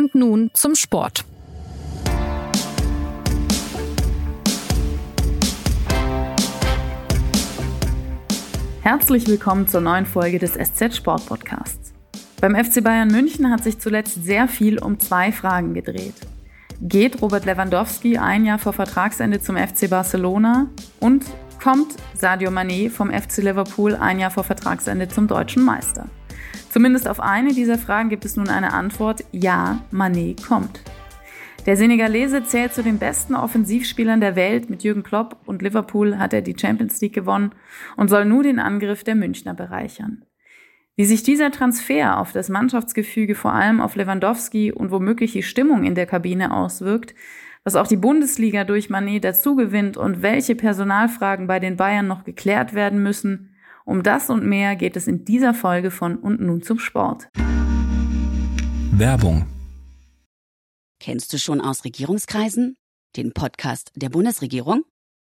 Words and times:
Und 0.00 0.14
nun 0.14 0.50
zum 0.54 0.74
Sport. 0.74 1.26
Herzlich 8.80 9.28
willkommen 9.28 9.68
zur 9.68 9.82
neuen 9.82 10.06
Folge 10.06 10.38
des 10.38 10.54
SZ 10.54 10.96
Sport 10.96 11.26
Podcasts. 11.26 11.92
Beim 12.40 12.54
FC 12.54 12.82
Bayern 12.82 13.08
München 13.08 13.50
hat 13.50 13.62
sich 13.62 13.78
zuletzt 13.78 14.24
sehr 14.24 14.48
viel 14.48 14.78
um 14.78 14.98
zwei 14.98 15.32
Fragen 15.32 15.74
gedreht. 15.74 16.14
Geht 16.80 17.20
Robert 17.20 17.44
Lewandowski 17.44 18.16
ein 18.16 18.46
Jahr 18.46 18.58
vor 18.58 18.72
Vertragsende 18.72 19.42
zum 19.42 19.58
FC 19.58 19.90
Barcelona? 19.90 20.70
Und 21.00 21.26
kommt 21.62 21.92
Sadio 22.14 22.50
Mané 22.50 22.88
vom 22.88 23.10
FC 23.10 23.42
Liverpool 23.42 23.96
ein 23.96 24.18
Jahr 24.18 24.30
vor 24.30 24.44
Vertragsende 24.44 25.08
zum 25.08 25.26
deutschen 25.26 25.62
Meister? 25.62 26.06
Zumindest 26.70 27.08
auf 27.08 27.18
eine 27.18 27.52
dieser 27.52 27.78
Fragen 27.78 28.08
gibt 28.08 28.24
es 28.24 28.36
nun 28.36 28.48
eine 28.48 28.72
Antwort. 28.72 29.24
Ja, 29.32 29.80
Mané 29.92 30.40
kommt. 30.46 30.80
Der 31.66 31.76
Senegalese 31.76 32.44
zählt 32.44 32.72
zu 32.72 32.82
den 32.82 32.98
besten 32.98 33.34
Offensivspielern 33.34 34.20
der 34.20 34.36
Welt. 34.36 34.70
Mit 34.70 34.84
Jürgen 34.84 35.02
Klopp 35.02 35.36
und 35.46 35.62
Liverpool 35.62 36.16
hat 36.18 36.32
er 36.32 36.42
die 36.42 36.56
Champions 36.58 37.00
League 37.00 37.12
gewonnen 37.12 37.52
und 37.96 38.08
soll 38.08 38.24
nun 38.24 38.44
den 38.44 38.60
Angriff 38.60 39.02
der 39.02 39.16
Münchner 39.16 39.52
bereichern. 39.52 40.24
Wie 40.96 41.04
sich 41.04 41.22
dieser 41.22 41.50
Transfer 41.50 42.18
auf 42.18 42.32
das 42.32 42.48
Mannschaftsgefüge, 42.48 43.34
vor 43.34 43.52
allem 43.52 43.80
auf 43.80 43.96
Lewandowski 43.96 44.72
und 44.72 44.90
womöglich 44.90 45.32
die 45.32 45.42
Stimmung 45.42 45.82
in 45.84 45.96
der 45.96 46.06
Kabine 46.06 46.54
auswirkt, 46.54 47.14
was 47.64 47.74
auch 47.74 47.88
die 47.88 47.96
Bundesliga 47.96 48.64
durch 48.64 48.90
Manet 48.90 49.24
dazugewinnt 49.24 49.96
und 49.96 50.22
welche 50.22 50.54
Personalfragen 50.54 51.46
bei 51.46 51.58
den 51.58 51.76
Bayern 51.76 52.06
noch 52.06 52.24
geklärt 52.24 52.74
werden 52.74 53.02
müssen, 53.02 53.49
um 53.84 54.02
das 54.02 54.30
und 54.30 54.44
mehr 54.44 54.76
geht 54.76 54.96
es 54.96 55.06
in 55.06 55.24
dieser 55.24 55.54
Folge 55.54 55.90
von 55.90 56.16
Und 56.16 56.40
nun 56.40 56.62
zum 56.62 56.78
Sport. 56.78 57.28
Werbung 58.92 59.46
Kennst 61.00 61.32
du 61.32 61.38
schon 61.38 61.62
aus 61.62 61.84
Regierungskreisen? 61.84 62.76
Den 63.16 63.32
Podcast 63.32 63.90
der 63.96 64.10
Bundesregierung? 64.10 64.84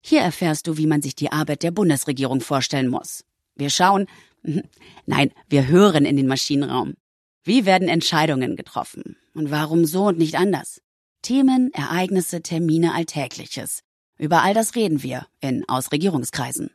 Hier 0.01 0.21
erfährst 0.21 0.69
du, 0.69 0.77
wie 0.77 0.87
man 0.87 1.03
sich 1.03 1.17
die 1.17 1.33
Arbeit 1.33 1.65
der 1.65 1.73
Bundesregierung 1.73 2.41
vorstellen 2.41 2.89
muss. 2.89 3.25
Wir 3.57 3.71
schauen, 3.71 4.07
nein, 5.07 5.33
wir 5.49 5.67
hören 5.67 6.05
in 6.05 6.17
den 6.17 6.29
Maschinenraum. 6.29 6.95
Wie 7.43 7.67
werden 7.67 7.89
Entscheidungen 7.89 8.55
getroffen? 8.55 9.17
Und 9.35 9.51
warum 9.51 9.85
so 9.85 10.07
und 10.07 10.19
nicht 10.19 10.37
anders? 10.37 10.81
Themen, 11.23 11.73
Ereignisse, 11.73 12.43
Termine, 12.43 12.95
Alltägliches. 12.95 13.81
Über 14.19 14.43
all 14.43 14.55
das 14.55 14.77
reden 14.77 15.03
wir 15.03 15.27
in 15.41 15.69
Aus 15.69 15.91
Regierungskreisen. 15.91 16.71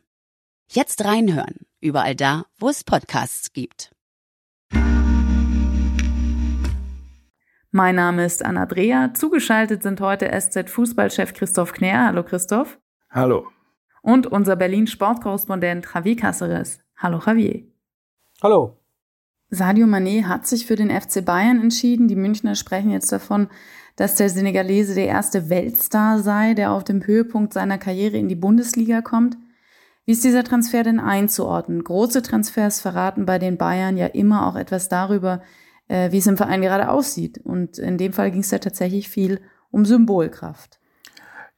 Jetzt 0.74 1.04
reinhören, 1.04 1.66
überall 1.82 2.16
da, 2.16 2.46
wo 2.58 2.70
es 2.70 2.82
Podcasts 2.82 3.52
gibt. 3.52 3.94
Mein 7.70 7.94
Name 7.94 8.24
ist 8.24 8.42
Anna 8.42 8.64
Dreher. 8.64 9.12
Zugeschaltet 9.12 9.82
sind 9.82 10.00
heute 10.00 10.30
SZ-Fußballchef 10.30 11.34
Christoph 11.34 11.74
Knär. 11.74 12.06
Hallo 12.06 12.22
Christoph. 12.22 12.78
Hallo. 13.10 13.48
Und 14.00 14.26
unser 14.26 14.56
Berlin-Sportkorrespondent 14.56 15.86
Javier 15.94 16.16
Caceres. 16.16 16.80
Hallo 16.96 17.18
Javier. 17.18 17.64
Hallo. 18.42 18.78
Sadio 19.50 19.86
Mané 19.86 20.24
hat 20.24 20.46
sich 20.46 20.64
für 20.64 20.76
den 20.76 20.88
FC 20.88 21.22
Bayern 21.22 21.60
entschieden. 21.60 22.08
Die 22.08 22.16
Münchner 22.16 22.54
sprechen 22.54 22.92
jetzt 22.92 23.12
davon, 23.12 23.48
dass 23.96 24.14
der 24.14 24.30
Senegalese 24.30 24.94
der 24.94 25.08
erste 25.08 25.50
Weltstar 25.50 26.20
sei, 26.20 26.54
der 26.54 26.72
auf 26.72 26.82
dem 26.82 27.06
Höhepunkt 27.06 27.52
seiner 27.52 27.76
Karriere 27.76 28.16
in 28.16 28.30
die 28.30 28.36
Bundesliga 28.36 29.02
kommt. 29.02 29.36
Wie 30.04 30.12
ist 30.12 30.24
dieser 30.24 30.42
Transfer 30.42 30.82
denn 30.82 30.98
einzuordnen? 30.98 31.84
Große 31.84 32.22
Transfers 32.22 32.80
verraten 32.80 33.24
bei 33.24 33.38
den 33.38 33.56
Bayern 33.56 33.96
ja 33.96 34.06
immer 34.06 34.46
auch 34.46 34.56
etwas 34.56 34.88
darüber, 34.88 35.42
äh, 35.88 36.10
wie 36.10 36.18
es 36.18 36.26
im 36.26 36.36
Verein 36.36 36.62
gerade 36.62 36.88
aussieht. 36.90 37.38
Und 37.44 37.78
in 37.78 37.98
dem 37.98 38.12
Fall 38.12 38.30
ging 38.30 38.40
es 38.40 38.50
ja 38.50 38.58
tatsächlich 38.58 39.08
viel 39.08 39.40
um 39.70 39.84
Symbolkraft. 39.84 40.80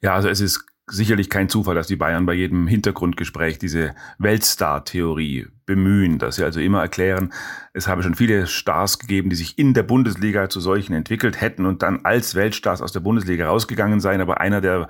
Ja, 0.01 0.15
also 0.15 0.29
es 0.29 0.41
ist 0.41 0.67
sicherlich 0.87 1.31
kein 1.31 1.49
Zufall, 1.49 1.75
dass 1.75 1.87
die 1.87 1.97
Bayern 1.97 2.27
bei 2.27 2.35
jedem 2.35 2.67
Hintergrundgespräch 2.67 3.59
diese 3.59 3.95
Weltstar-Theorie 4.19 5.47
bemühen, 5.65 6.19
dass 6.19 6.37
sie 6.37 6.45
also 6.45 6.61
immer 6.61 6.83
erklären, 6.83 7.33
es 7.73 7.89
habe 7.89 8.03
schon 8.03 8.15
viele 8.15 8.47
Stars 8.47 8.99
gegeben, 8.99 9.31
die 9.31 9.37
sich 9.37 9.59
in 9.59 9.73
der 9.73 9.83
Bundesliga 9.83 10.51
zu 10.51 10.61
solchen 10.61 10.93
entwickelt 10.93 11.41
hätten 11.41 11.65
und 11.65 11.83
dann 11.83 12.05
als 12.05 12.35
Weltstars 12.35 12.83
aus 12.83 12.93
der 12.93 13.01
Bundesliga 13.01 13.49
rausgegangen 13.49 14.01
seien, 14.01 14.21
aber 14.21 14.43
einer 14.43 14.61
der 14.61 14.89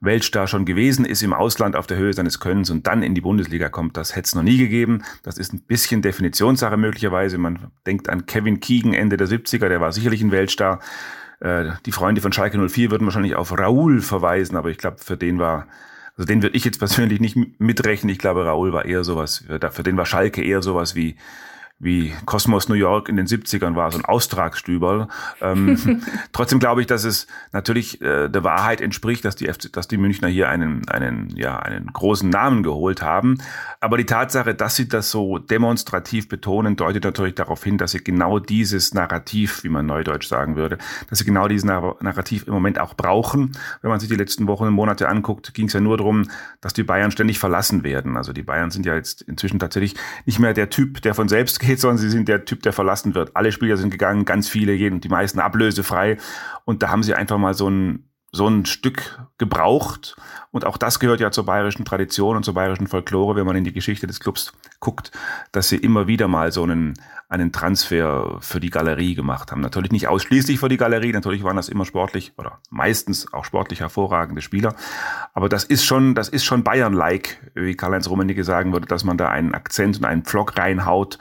Weltstar 0.00 0.46
schon 0.46 0.64
gewesen 0.64 1.04
ist 1.04 1.22
im 1.22 1.32
Ausland 1.32 1.74
auf 1.74 1.86
der 1.86 1.96
Höhe 1.96 2.12
seines 2.12 2.38
Könnens 2.38 2.70
und 2.70 2.86
dann 2.86 3.02
in 3.02 3.14
die 3.14 3.20
Bundesliga 3.20 3.68
kommt, 3.68 3.96
das 3.96 4.14
hätte 4.14 4.26
es 4.26 4.34
noch 4.34 4.44
nie 4.44 4.56
gegeben. 4.56 5.02
Das 5.24 5.38
ist 5.38 5.52
ein 5.52 5.62
bisschen 5.62 6.02
Definitionssache 6.02 6.76
möglicherweise. 6.76 7.36
Man 7.36 7.72
denkt 7.86 8.08
an 8.08 8.26
Kevin 8.26 8.60
Keegan 8.60 8.94
Ende 8.94 9.16
der 9.16 9.26
70er, 9.26 9.68
der 9.68 9.80
war 9.80 9.92
sicherlich 9.92 10.22
ein 10.22 10.30
Weltstar. 10.30 10.78
Äh, 11.40 11.72
die 11.84 11.92
Freunde 11.92 12.20
von 12.20 12.32
Schalke 12.32 12.58
04 12.58 12.92
würden 12.92 13.06
wahrscheinlich 13.06 13.34
auf 13.34 13.56
Raoul 13.58 14.00
verweisen, 14.00 14.56
aber 14.56 14.70
ich 14.70 14.78
glaube, 14.78 14.98
für 14.98 15.16
den 15.16 15.40
war, 15.40 15.66
also 16.16 16.26
den 16.26 16.42
würde 16.42 16.56
ich 16.56 16.64
jetzt 16.64 16.78
persönlich 16.78 17.18
nicht 17.18 17.36
mitrechnen. 17.58 18.12
Ich 18.12 18.18
glaube, 18.18 18.44
Raoul 18.44 18.72
war 18.72 18.84
eher 18.84 19.02
sowas, 19.02 19.44
für 19.48 19.82
den 19.82 19.96
war 19.96 20.06
Schalke 20.06 20.44
eher 20.44 20.62
sowas 20.62 20.94
wie 20.94 21.16
wie 21.80 22.12
Cosmos 22.26 22.68
New 22.68 22.74
York 22.74 23.08
in 23.08 23.16
den 23.16 23.26
70ern 23.26 23.76
war, 23.76 23.92
so 23.92 23.98
ein 23.98 24.04
Austragsstüberl. 24.04 25.06
Ähm, 25.40 26.02
trotzdem 26.32 26.58
glaube 26.58 26.80
ich, 26.80 26.88
dass 26.88 27.04
es 27.04 27.28
natürlich 27.52 28.02
äh, 28.02 28.28
der 28.28 28.42
Wahrheit 28.42 28.80
entspricht, 28.80 29.24
dass 29.24 29.36
die, 29.36 29.46
FC, 29.46 29.72
dass 29.72 29.86
die 29.86 29.96
Münchner 29.96 30.26
hier 30.26 30.48
einen, 30.48 30.88
einen, 30.88 31.28
ja, 31.36 31.56
einen 31.56 31.86
großen 31.92 32.28
Namen 32.28 32.64
geholt 32.64 33.02
haben. 33.02 33.38
Aber 33.80 33.96
die 33.96 34.06
Tatsache, 34.06 34.56
dass 34.56 34.74
sie 34.74 34.88
das 34.88 35.12
so 35.12 35.38
demonstrativ 35.38 36.28
betonen, 36.28 36.74
deutet 36.74 37.04
natürlich 37.04 37.36
darauf 37.36 37.62
hin, 37.62 37.78
dass 37.78 37.92
sie 37.92 38.02
genau 38.02 38.40
dieses 38.40 38.92
Narrativ, 38.92 39.62
wie 39.62 39.68
man 39.68 39.86
neudeutsch 39.86 40.26
sagen 40.26 40.56
würde, 40.56 40.78
dass 41.08 41.20
sie 41.20 41.24
genau 41.24 41.46
dieses 41.46 41.64
Narrativ 41.64 42.48
im 42.48 42.54
Moment 42.54 42.80
auch 42.80 42.94
brauchen. 42.94 43.52
Wenn 43.82 43.90
man 43.90 44.00
sich 44.00 44.08
die 44.08 44.16
letzten 44.16 44.48
Wochen 44.48 44.64
und 44.64 44.74
Monate 44.74 45.08
anguckt, 45.08 45.54
ging 45.54 45.66
es 45.66 45.74
ja 45.74 45.80
nur 45.80 45.96
darum, 45.96 46.28
dass 46.60 46.72
die 46.72 46.82
Bayern 46.82 47.12
ständig 47.12 47.38
verlassen 47.38 47.84
werden. 47.84 48.16
Also 48.16 48.32
die 48.32 48.42
Bayern 48.42 48.72
sind 48.72 48.84
ja 48.84 48.96
jetzt 48.96 49.22
inzwischen 49.22 49.60
tatsächlich 49.60 49.94
nicht 50.26 50.40
mehr 50.40 50.54
der 50.54 50.70
Typ, 50.70 51.02
der 51.02 51.14
von 51.14 51.28
selbst 51.28 51.60
geht, 51.60 51.67
sondern 51.76 51.98
sie 51.98 52.10
sind 52.10 52.28
der 52.28 52.44
Typ, 52.44 52.62
der 52.62 52.72
verlassen 52.72 53.14
wird. 53.14 53.36
Alle 53.36 53.52
Spieler 53.52 53.76
sind 53.76 53.90
gegangen, 53.90 54.24
ganz 54.24 54.48
viele, 54.48 54.76
die 54.76 55.08
meisten 55.08 55.40
ablösefrei. 55.40 56.16
Und 56.64 56.82
da 56.82 56.90
haben 56.90 57.02
sie 57.02 57.14
einfach 57.14 57.38
mal 57.38 57.54
so 57.54 57.68
ein, 57.68 58.08
so 58.30 58.46
ein 58.46 58.66
Stück 58.66 59.18
gebraucht. 59.38 60.16
Und 60.50 60.64
auch 60.66 60.76
das 60.76 61.00
gehört 61.00 61.20
ja 61.20 61.30
zur 61.30 61.46
bayerischen 61.46 61.84
Tradition 61.84 62.36
und 62.36 62.44
zur 62.44 62.54
bayerischen 62.54 62.86
Folklore, 62.86 63.36
wenn 63.36 63.46
man 63.46 63.56
in 63.56 63.64
die 63.64 63.72
Geschichte 63.72 64.06
des 64.06 64.20
Clubs 64.20 64.52
guckt, 64.80 65.12
dass 65.52 65.68
sie 65.68 65.76
immer 65.76 66.06
wieder 66.06 66.28
mal 66.28 66.52
so 66.52 66.62
einen, 66.62 66.94
einen 67.28 67.52
Transfer 67.52 68.38
für 68.40 68.60
die 68.60 68.70
Galerie 68.70 69.14
gemacht 69.14 69.50
haben. 69.50 69.60
Natürlich 69.60 69.92
nicht 69.92 70.08
ausschließlich 70.08 70.58
für 70.58 70.68
die 70.68 70.76
Galerie, 70.76 71.12
natürlich 71.12 71.42
waren 71.42 71.56
das 71.56 71.68
immer 71.68 71.84
sportlich 71.84 72.32
oder 72.36 72.60
meistens 72.70 73.32
auch 73.32 73.44
sportlich 73.44 73.80
hervorragende 73.80 74.42
Spieler. 74.42 74.74
Aber 75.32 75.48
das 75.48 75.64
ist 75.64 75.84
schon, 75.84 76.14
das 76.14 76.28
ist 76.28 76.44
schon 76.44 76.64
Bayern-like, 76.64 77.52
wie 77.54 77.76
Karl-Heinz 77.76 78.08
Rummenigge 78.08 78.44
sagen 78.44 78.72
würde, 78.72 78.86
dass 78.86 79.04
man 79.04 79.16
da 79.16 79.30
einen 79.30 79.54
Akzent 79.54 79.98
und 79.98 80.04
einen 80.04 80.24
Pflock 80.24 80.58
reinhaut 80.58 81.18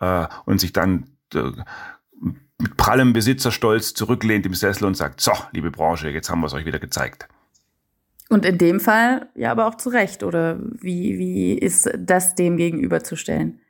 äh, 0.00 0.26
und 0.44 0.60
sich 0.60 0.72
dann 0.72 1.06
äh, 1.34 1.52
mit 2.58 2.76
prallem 2.76 3.12
Besitzerstolz 3.12 3.94
zurücklehnt 3.94 4.46
im 4.46 4.54
Sessel 4.54 4.84
und 4.84 4.96
sagt, 4.96 5.20
so, 5.20 5.32
liebe 5.52 5.70
Branche, 5.70 6.10
jetzt 6.10 6.30
haben 6.30 6.40
wir 6.40 6.46
es 6.46 6.54
euch 6.54 6.66
wieder 6.66 6.78
gezeigt. 6.78 7.28
Und 8.28 8.44
in 8.44 8.58
dem 8.58 8.80
Fall 8.80 9.28
ja 9.34 9.50
aber 9.50 9.66
auch 9.66 9.74
zu 9.74 9.88
Recht, 9.88 10.22
oder 10.22 10.58
wie, 10.60 11.18
wie 11.18 11.54
ist 11.54 11.90
das 11.98 12.34
dem 12.34 12.56
gegenüberzustellen? 12.56 13.60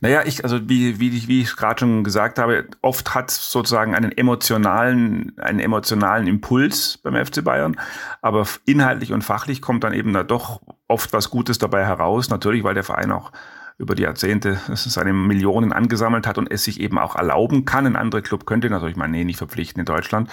Naja, 0.00 0.22
ich, 0.24 0.44
also 0.44 0.68
wie, 0.68 1.00
wie, 1.00 1.28
wie 1.28 1.42
ich 1.42 1.56
gerade 1.56 1.80
schon 1.80 2.04
gesagt 2.04 2.38
habe, 2.38 2.66
oft 2.82 3.14
hat 3.14 3.30
sozusagen 3.30 3.94
einen 3.94 4.12
emotionalen, 4.12 5.38
einen 5.38 5.60
emotionalen 5.60 6.26
Impuls 6.26 6.98
beim 7.02 7.14
FC 7.14 7.44
Bayern, 7.44 7.76
aber 8.22 8.46
inhaltlich 8.64 9.12
und 9.12 9.22
fachlich 9.22 9.60
kommt 9.60 9.84
dann 9.84 9.92
eben 9.92 10.12
da 10.12 10.22
doch 10.22 10.62
oft 10.88 11.12
was 11.12 11.30
Gutes 11.30 11.58
dabei 11.58 11.84
heraus. 11.84 12.30
Natürlich, 12.30 12.64
weil 12.64 12.74
der 12.74 12.84
Verein 12.84 13.12
auch 13.12 13.32
über 13.78 13.94
die 13.94 14.04
Jahrzehnte 14.04 14.58
seine 14.74 15.12
Millionen 15.12 15.72
angesammelt 15.72 16.26
hat 16.26 16.38
und 16.38 16.50
es 16.50 16.64
sich 16.64 16.80
eben 16.80 16.98
auch 16.98 17.16
erlauben 17.16 17.64
kann. 17.64 17.86
Ein 17.86 17.96
anderer 17.96 18.22
Club 18.22 18.46
könnte 18.46 18.70
natürlich 18.70 18.96
mal, 18.96 19.08
nee, 19.08 19.24
nicht 19.24 19.38
verpflichten 19.38 19.80
in 19.80 19.86
Deutschland. 19.86 20.30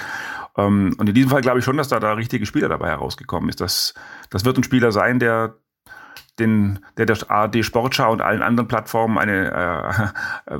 Ähm, 0.57 0.95
und 0.97 1.09
in 1.09 1.15
diesem 1.15 1.29
Fall 1.29 1.41
glaube 1.41 1.59
ich 1.59 1.65
schon, 1.65 1.77
dass 1.77 1.89
da 1.89 1.99
da 1.99 2.13
richtige 2.13 2.45
Spieler 2.45 2.69
dabei 2.69 2.89
herausgekommen 2.89 3.49
ist. 3.49 3.59
Das, 3.59 3.93
das 4.29 4.45
wird 4.45 4.57
ein 4.57 4.63
Spieler 4.63 4.91
sein, 4.91 5.19
der 5.19 5.55
den, 6.39 6.79
der 6.97 7.05
der 7.05 7.17
ARD 7.29 7.63
Sportschau 7.63 8.11
und 8.11 8.21
allen 8.21 8.41
anderen 8.41 8.67
Plattformen 8.67 9.17
eine 9.17 10.11
äh, 10.47 10.53
äh, 10.53 10.59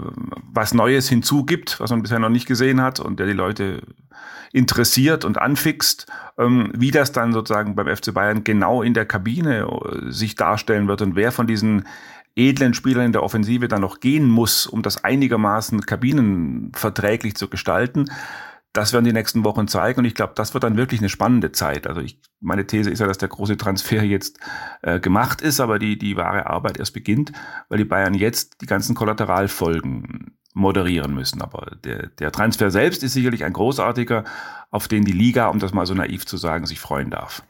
was 0.51 0.73
Neues 0.73 1.09
hinzugibt, 1.09 1.79
was 1.79 1.89
man 1.89 2.03
bisher 2.03 2.19
noch 2.19 2.29
nicht 2.29 2.47
gesehen 2.47 2.81
hat 2.81 2.99
und 2.99 3.19
der 3.19 3.25
die 3.25 3.33
Leute 3.33 3.81
interessiert 4.51 5.25
und 5.25 5.39
anfixt, 5.39 6.05
ähm, 6.37 6.71
wie 6.75 6.91
das 6.91 7.11
dann 7.11 7.33
sozusagen 7.33 7.75
beim 7.75 7.87
FC 7.87 8.13
Bayern 8.13 8.43
genau 8.43 8.83
in 8.83 8.93
der 8.93 9.05
Kabine 9.05 9.61
äh, 9.61 10.11
sich 10.11 10.35
darstellen 10.35 10.87
wird 10.87 11.01
und 11.01 11.15
wer 11.15 11.31
von 11.31 11.47
diesen 11.47 11.87
edlen 12.35 12.73
Spielern 12.73 13.05
in 13.05 13.11
der 13.11 13.23
Offensive 13.23 13.67
dann 13.67 13.81
noch 13.81 13.99
gehen 13.99 14.29
muss, 14.29 14.65
um 14.65 14.81
das 14.81 15.03
einigermaßen 15.03 15.81
kabinenverträglich 15.81 17.35
zu 17.35 17.47
gestalten, 17.47 18.05
das 18.73 18.91
werden 18.91 19.05
die 19.05 19.13
nächsten 19.13 19.43
Wochen 19.43 19.67
zeigen 19.67 19.99
und 19.99 20.05
ich 20.05 20.15
glaube, 20.15 20.33
das 20.35 20.55
wird 20.55 20.63
dann 20.63 20.77
wirklich 20.77 20.99
eine 20.99 21.09
spannende 21.09 21.51
Zeit. 21.51 21.85
Also 21.85 22.01
ich, 22.01 22.19
meine 22.41 22.65
These 22.65 22.89
ist 22.89 22.99
ja, 22.99 23.07
dass 23.07 23.19
der 23.19 23.29
große 23.29 23.55
Transfer 23.55 24.03
jetzt 24.03 24.39
äh, 24.81 24.99
gemacht 24.99 25.41
ist, 25.41 25.59
aber 25.59 25.77
die, 25.77 25.97
die 25.97 26.17
wahre 26.17 26.47
Arbeit 26.47 26.77
erst 26.77 26.93
beginnt, 26.93 27.31
weil 27.69 27.77
die 27.77 27.85
Bayern 27.85 28.15
jetzt 28.15 28.61
die 28.61 28.65
ganzen 28.65 28.95
Kollateralfolgen 28.95 30.35
moderieren 30.55 31.13
müssen. 31.13 31.41
Aber 31.43 31.75
der, 31.83 32.07
der 32.07 32.31
Transfer 32.31 32.71
selbst 32.71 33.03
ist 33.03 33.13
sicherlich 33.13 33.43
ein 33.43 33.53
großartiger, 33.53 34.23
auf 34.71 34.87
den 34.87 35.05
die 35.05 35.11
Liga, 35.11 35.47
um 35.49 35.59
das 35.59 35.71
mal 35.71 35.85
so 35.85 35.93
naiv 35.93 36.25
zu 36.25 36.37
sagen, 36.37 36.65
sich 36.65 36.79
freuen 36.79 37.11
darf. 37.11 37.43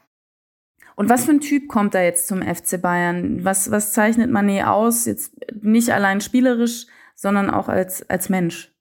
Und 0.96 1.10
was 1.10 1.26
für 1.26 1.32
ein 1.32 1.42
Typ 1.42 1.68
kommt 1.68 1.96
da 1.96 2.02
jetzt 2.02 2.28
zum 2.28 2.42
FC 2.42 2.82
Bayern? 2.82 3.44
Was, 3.44 3.72
was 3.72 3.94
zeichnet 3.94 4.30
Manet 4.30 4.66
aus? 4.66 5.06
Jetzt 5.06 5.34
nicht 5.62 5.90
allein 5.90 6.22
spielerisch, 6.22 6.86
sondern 7.16 7.50
auch 7.50 7.68
als, 7.68 8.08
als 8.10 8.30
Mensch. 8.30 8.74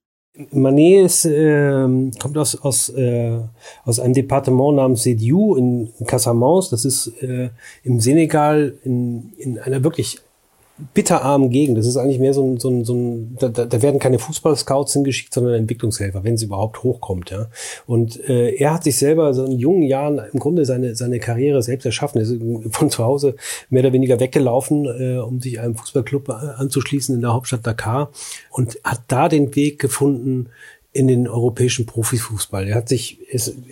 Manet 0.50 1.04
ist, 1.04 1.24
äh, 1.26 1.86
kommt 2.18 2.38
aus, 2.38 2.56
aus, 2.60 2.88
äh, 2.90 3.38
aus 3.84 4.00
einem 4.00 4.14
Departement 4.14 4.76
namens 4.76 5.02
Sediou 5.02 5.56
in 5.56 5.92
Casamance. 6.06 6.70
Das 6.70 6.84
ist 6.84 7.08
äh, 7.22 7.50
im 7.82 8.00
Senegal 8.00 8.78
in, 8.82 9.32
in 9.36 9.58
einer 9.58 9.84
wirklich 9.84 10.20
bitterarmen 10.94 11.50
Gegend. 11.50 11.78
Das 11.78 11.86
ist 11.86 11.96
eigentlich 11.96 12.18
mehr 12.18 12.34
so 12.34 12.44
ein, 12.44 12.58
so 12.58 12.70
ein, 12.70 12.84
so 12.84 12.94
ein 12.94 13.36
da, 13.38 13.48
da 13.48 13.82
werden 13.82 14.00
keine 14.00 14.18
Fußballscouts 14.18 14.92
hingeschickt, 14.92 15.32
sondern 15.32 15.54
Entwicklungshelfer, 15.54 16.24
wenn 16.24 16.34
es 16.34 16.42
überhaupt 16.42 16.82
hochkommt. 16.82 17.30
Ja. 17.30 17.48
Und 17.86 18.22
äh, 18.28 18.54
er 18.54 18.74
hat 18.74 18.84
sich 18.84 18.98
selber 18.98 19.34
so 19.34 19.44
in 19.44 19.58
jungen 19.58 19.82
Jahren 19.82 20.20
im 20.32 20.38
Grunde 20.38 20.64
seine, 20.64 20.94
seine 20.94 21.18
Karriere 21.18 21.62
selbst 21.62 21.84
erschaffen. 21.84 22.18
Er 22.18 22.24
ist 22.24 22.74
von 22.74 22.90
zu 22.90 23.04
Hause 23.04 23.36
mehr 23.70 23.82
oder 23.82 23.92
weniger 23.92 24.20
weggelaufen, 24.20 24.86
äh, 24.86 25.18
um 25.18 25.40
sich 25.40 25.60
einem 25.60 25.74
Fußballclub 25.74 26.28
anzuschließen 26.28 27.14
in 27.14 27.20
der 27.20 27.32
Hauptstadt 27.32 27.66
Dakar 27.66 28.10
und 28.50 28.78
hat 28.84 29.00
da 29.08 29.28
den 29.28 29.54
Weg 29.54 29.78
gefunden, 29.78 30.48
in 30.94 31.08
den 31.08 31.26
europäischen 31.26 31.86
Profifußball. 31.86 32.68
Er 32.68 32.74
hat 32.74 32.88
sich, 32.90 33.18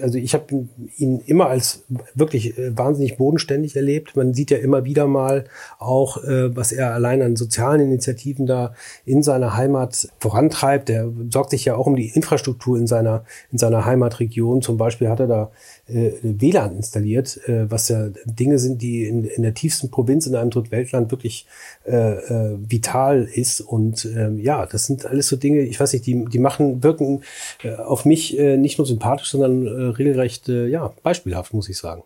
also 0.00 0.17
ich 0.17 0.32
habe 0.32 0.69
ihn 0.96 1.20
immer 1.26 1.49
als 1.49 1.84
wirklich 2.14 2.56
äh, 2.58 2.76
wahnsinnig 2.76 3.19
bodenständig 3.19 3.76
erlebt. 3.76 4.17
Man 4.17 4.32
sieht 4.32 4.50
ja 4.50 4.56
immer 4.56 4.87
wieder 4.87 5.06
mal 5.06 5.44
auch, 5.78 6.25
äh, 6.25 6.56
was 6.56 6.72
er 6.72 6.94
allein 6.94 7.20
an 7.20 7.37
sozialen 7.37 7.82
Initiativen 7.82 8.46
da 8.46 8.75
in 9.05 9.22
seiner 9.22 9.55
Heimat 9.55 10.08
vorantreibt. 10.19 10.88
Er 10.88 11.12
sorgt 11.31 11.50
sich 11.50 11.67
ja 11.67 11.75
auch 11.75 11.87
um 11.87 11.94
die 11.94 12.08
Infrastruktur 12.08 12.78
in 12.78 12.87
seiner 12.87 13.25
in 13.52 13.58
seiner 13.58 13.84
Heimatregion. 13.84 14.62
Zum 14.62 14.78
Beispiel 14.78 15.11
hat 15.11 15.20
er 15.20 15.26
da 15.26 15.50
äh, 15.90 16.12
WLAN 16.22 16.76
installiert, 16.76 17.40
äh, 17.48 17.70
was 17.70 17.88
ja 17.88 18.08
Dinge 18.25 18.58
sind, 18.58 18.82
die 18.82 19.06
in, 19.06 19.25
in 19.25 19.42
der 19.42 19.54
tiefsten 19.54 19.90
Provinz 19.90 20.26
in 20.26 20.34
einem 20.34 20.50
Drittweltland 20.50 21.10
wirklich 21.10 21.46
äh, 21.87 21.96
äh, 21.96 22.58
vital 22.58 23.25
ist. 23.25 23.60
Und 23.60 24.04
äh, 24.04 24.31
ja, 24.37 24.66
das 24.66 24.87
sind 24.87 25.06
alles 25.06 25.28
so 25.28 25.37
Dinge, 25.37 25.60
ich 25.60 25.81
weiß 25.81 25.92
nicht, 25.92 26.06
die, 26.06 26.25
die 26.25 26.38
machen, 26.38 26.82
wirken 26.82 27.22
äh, 27.62 27.75
auf 27.75 28.04
mich 28.04 28.38
äh, 28.38 28.56
nicht 28.56 28.78
nur 28.78 28.87
sympathisch, 28.87 29.31
sondern 29.31 29.66
äh, 29.66 29.70
regelrecht 29.70 30.48
äh, 30.48 30.66
ja, 30.66 30.92
beispielhaft, 31.02 31.52
muss 31.54 31.69
ich 31.69 31.78
sagen. 31.78 32.02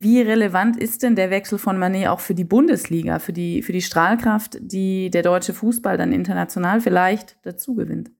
Wie 0.00 0.20
relevant 0.20 0.76
ist 0.76 1.02
denn 1.02 1.16
der 1.16 1.30
Wechsel 1.30 1.58
von 1.58 1.76
Manet 1.76 2.06
auch 2.06 2.20
für 2.20 2.34
die 2.34 2.44
Bundesliga, 2.44 3.18
für 3.18 3.32
die, 3.32 3.62
für 3.62 3.72
die 3.72 3.82
Strahlkraft, 3.82 4.58
die 4.60 5.10
der 5.10 5.22
deutsche 5.22 5.52
Fußball 5.52 5.96
dann 5.96 6.12
international 6.12 6.80
vielleicht 6.80 7.36
dazu 7.42 7.74
gewinnt? 7.74 8.12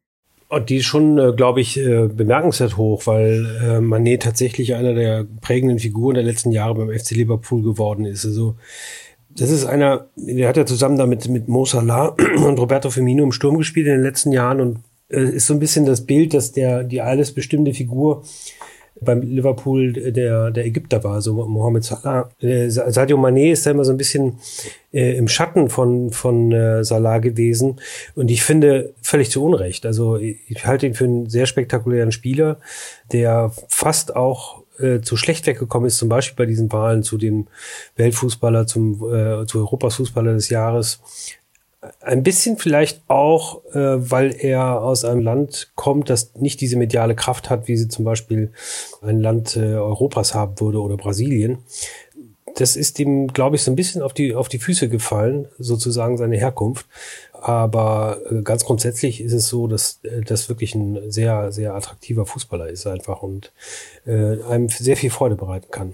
Und 0.49 0.71
die 0.71 0.77
ist 0.77 0.87
schon, 0.87 1.19
äh, 1.19 1.33
glaube 1.37 1.61
ich, 1.61 1.79
äh, 1.79 2.09
bemerkenswert 2.09 2.79
hoch, 2.79 3.07
weil 3.07 3.47
äh, 3.63 3.81
Manet 3.81 4.23
tatsächlich 4.23 4.75
einer 4.75 4.95
der 4.95 5.27
prägenden 5.43 5.79
Figuren 5.79 6.15
der 6.15 6.25
letzten 6.25 6.53
Jahre 6.53 6.75
beim 6.75 6.91
FC 6.91 7.11
Liverpool 7.11 7.63
geworden 7.63 8.07
ist. 8.07 8.25
Also 8.25 8.57
das 9.29 9.51
ist 9.51 9.67
einer, 9.67 10.09
der 10.17 10.49
hat 10.49 10.57
ja 10.57 10.65
zusammen 10.65 10.97
damit 10.97 11.29
mit 11.29 11.49
Mo 11.49 11.67
Salah 11.67 12.17
und 12.47 12.59
Roberto 12.59 12.89
Firmino 12.89 13.25
im 13.25 13.33
Sturm 13.33 13.59
gespielt 13.59 13.87
in 13.89 13.95
den 13.95 14.03
letzten 14.03 14.33
Jahren 14.33 14.61
und 14.61 14.79
ist 15.11 15.47
so 15.47 15.55
ein 15.55 15.61
bisschen 15.61 15.87
das 15.87 16.05
Bild, 16.05 16.35
dass 16.35 16.53
der 16.53 16.85
die 16.85 17.01
alles 17.01 17.33
bestimmte 17.33 17.73
Figur 17.73 18.25
beim 19.01 19.21
Liverpool 19.23 19.93
der, 19.93 20.51
der 20.51 20.67
Ägypter 20.67 21.03
war, 21.05 21.21
so 21.21 21.35
Mohamed 21.35 21.85
Salah. 21.85 22.29
Äh, 22.41 22.69
Sadio 22.69 23.19
Mané 23.19 23.53
ist 23.53 23.67
da 23.67 23.71
immer 23.71 23.85
so 23.85 23.93
ein 23.93 23.97
bisschen 23.97 24.39
äh, 24.93 25.17
im 25.17 25.29
Schatten 25.29 25.69
von, 25.69 26.11
von 26.11 26.53
äh, 26.53 26.85
Salah 26.85 27.19
gewesen. 27.19 27.81
Und 28.15 28.31
ich 28.31 28.43
finde 28.43 28.95
völlig 29.03 29.31
zu 29.31 29.45
Unrecht. 29.45 29.87
Also 29.87 30.17
ich 30.17 30.67
halte 30.67 30.87
ihn 30.87 30.95
für 30.95 31.05
einen 31.05 31.29
sehr 31.29 31.47
spektakulären 31.47 32.13
Spieler, 32.13 32.59
der 33.13 33.53
fast 33.69 34.17
auch 34.17 34.63
äh, 34.79 35.01
zu 35.01 35.17
schlecht 35.17 35.47
weggekommen 35.47 35.89
ist, 35.89 35.99
zum 35.99 36.09
Beispiel 36.09 36.37
bei 36.37 36.47
diesen 36.47 36.71
Wahlen 36.73 37.03
zu 37.03 37.19
dem 37.19 37.49
Weltfußballer, 37.97 38.67
zum 38.67 38.95
äh, 39.13 39.47
zu 39.47 39.59
Europas 39.59 39.97
Fußballer 39.97 40.35
des 40.35 40.49
Jahres. 40.49 41.01
Ein 42.01 42.23
bisschen 42.23 42.57
vielleicht 42.57 43.03
auch, 43.09 43.65
äh, 43.75 44.11
weil 44.11 44.35
er 44.39 44.83
aus 44.83 45.05
einem 45.05 45.21
Land 45.21 45.73
kommt, 45.75 46.11
das 46.11 46.35
nicht 46.35 46.61
diese 46.61 46.77
mediale 46.77 47.15
Kraft 47.15 47.51
hat, 47.51 47.69
wie 47.69 47.77
sie 47.77 47.89
zum 47.89 48.05
Beispiel 48.05 48.53
ein 49.03 49.21
Land 49.21 49.57
äh, 49.57 49.75
Europas 49.75 50.35
haben 50.35 50.61
würde 50.61 50.81
oder 50.81 50.97
Brasilien. 50.97 51.59
Das 52.57 52.75
ist 52.75 52.99
ihm, 52.99 53.29
glaube 53.29 53.57
ich, 53.57 53.63
so 53.63 53.71
ein 53.71 53.77
bisschen 53.77 54.03
auf 54.03 54.13
die, 54.13 54.35
auf 54.35 54.49
die 54.49 54.59
Füße 54.59 54.89
gefallen, 54.89 55.47
sozusagen 55.59 56.17
seine 56.17 56.37
Herkunft. 56.37 56.87
Aber 57.33 58.19
äh, 58.31 58.43
ganz 58.43 58.65
grundsätzlich 58.65 59.21
ist 59.21 59.33
es 59.33 59.49
so, 59.49 59.69
dass 59.69 60.01
äh, 60.03 60.23
das 60.23 60.49
wirklich 60.49 60.75
ein 60.75 61.11
sehr, 61.11 61.53
sehr 61.53 61.75
attraktiver 61.75 62.27
Fußballer 62.27 62.69
ist 62.69 62.87
einfach 62.87 63.23
und 63.23 63.53
äh, 64.07 64.43
einem 64.43 64.69
sehr 64.69 64.97
viel 64.97 65.11
Freude 65.11 65.37
bereiten 65.37 65.71
kann. 65.71 65.93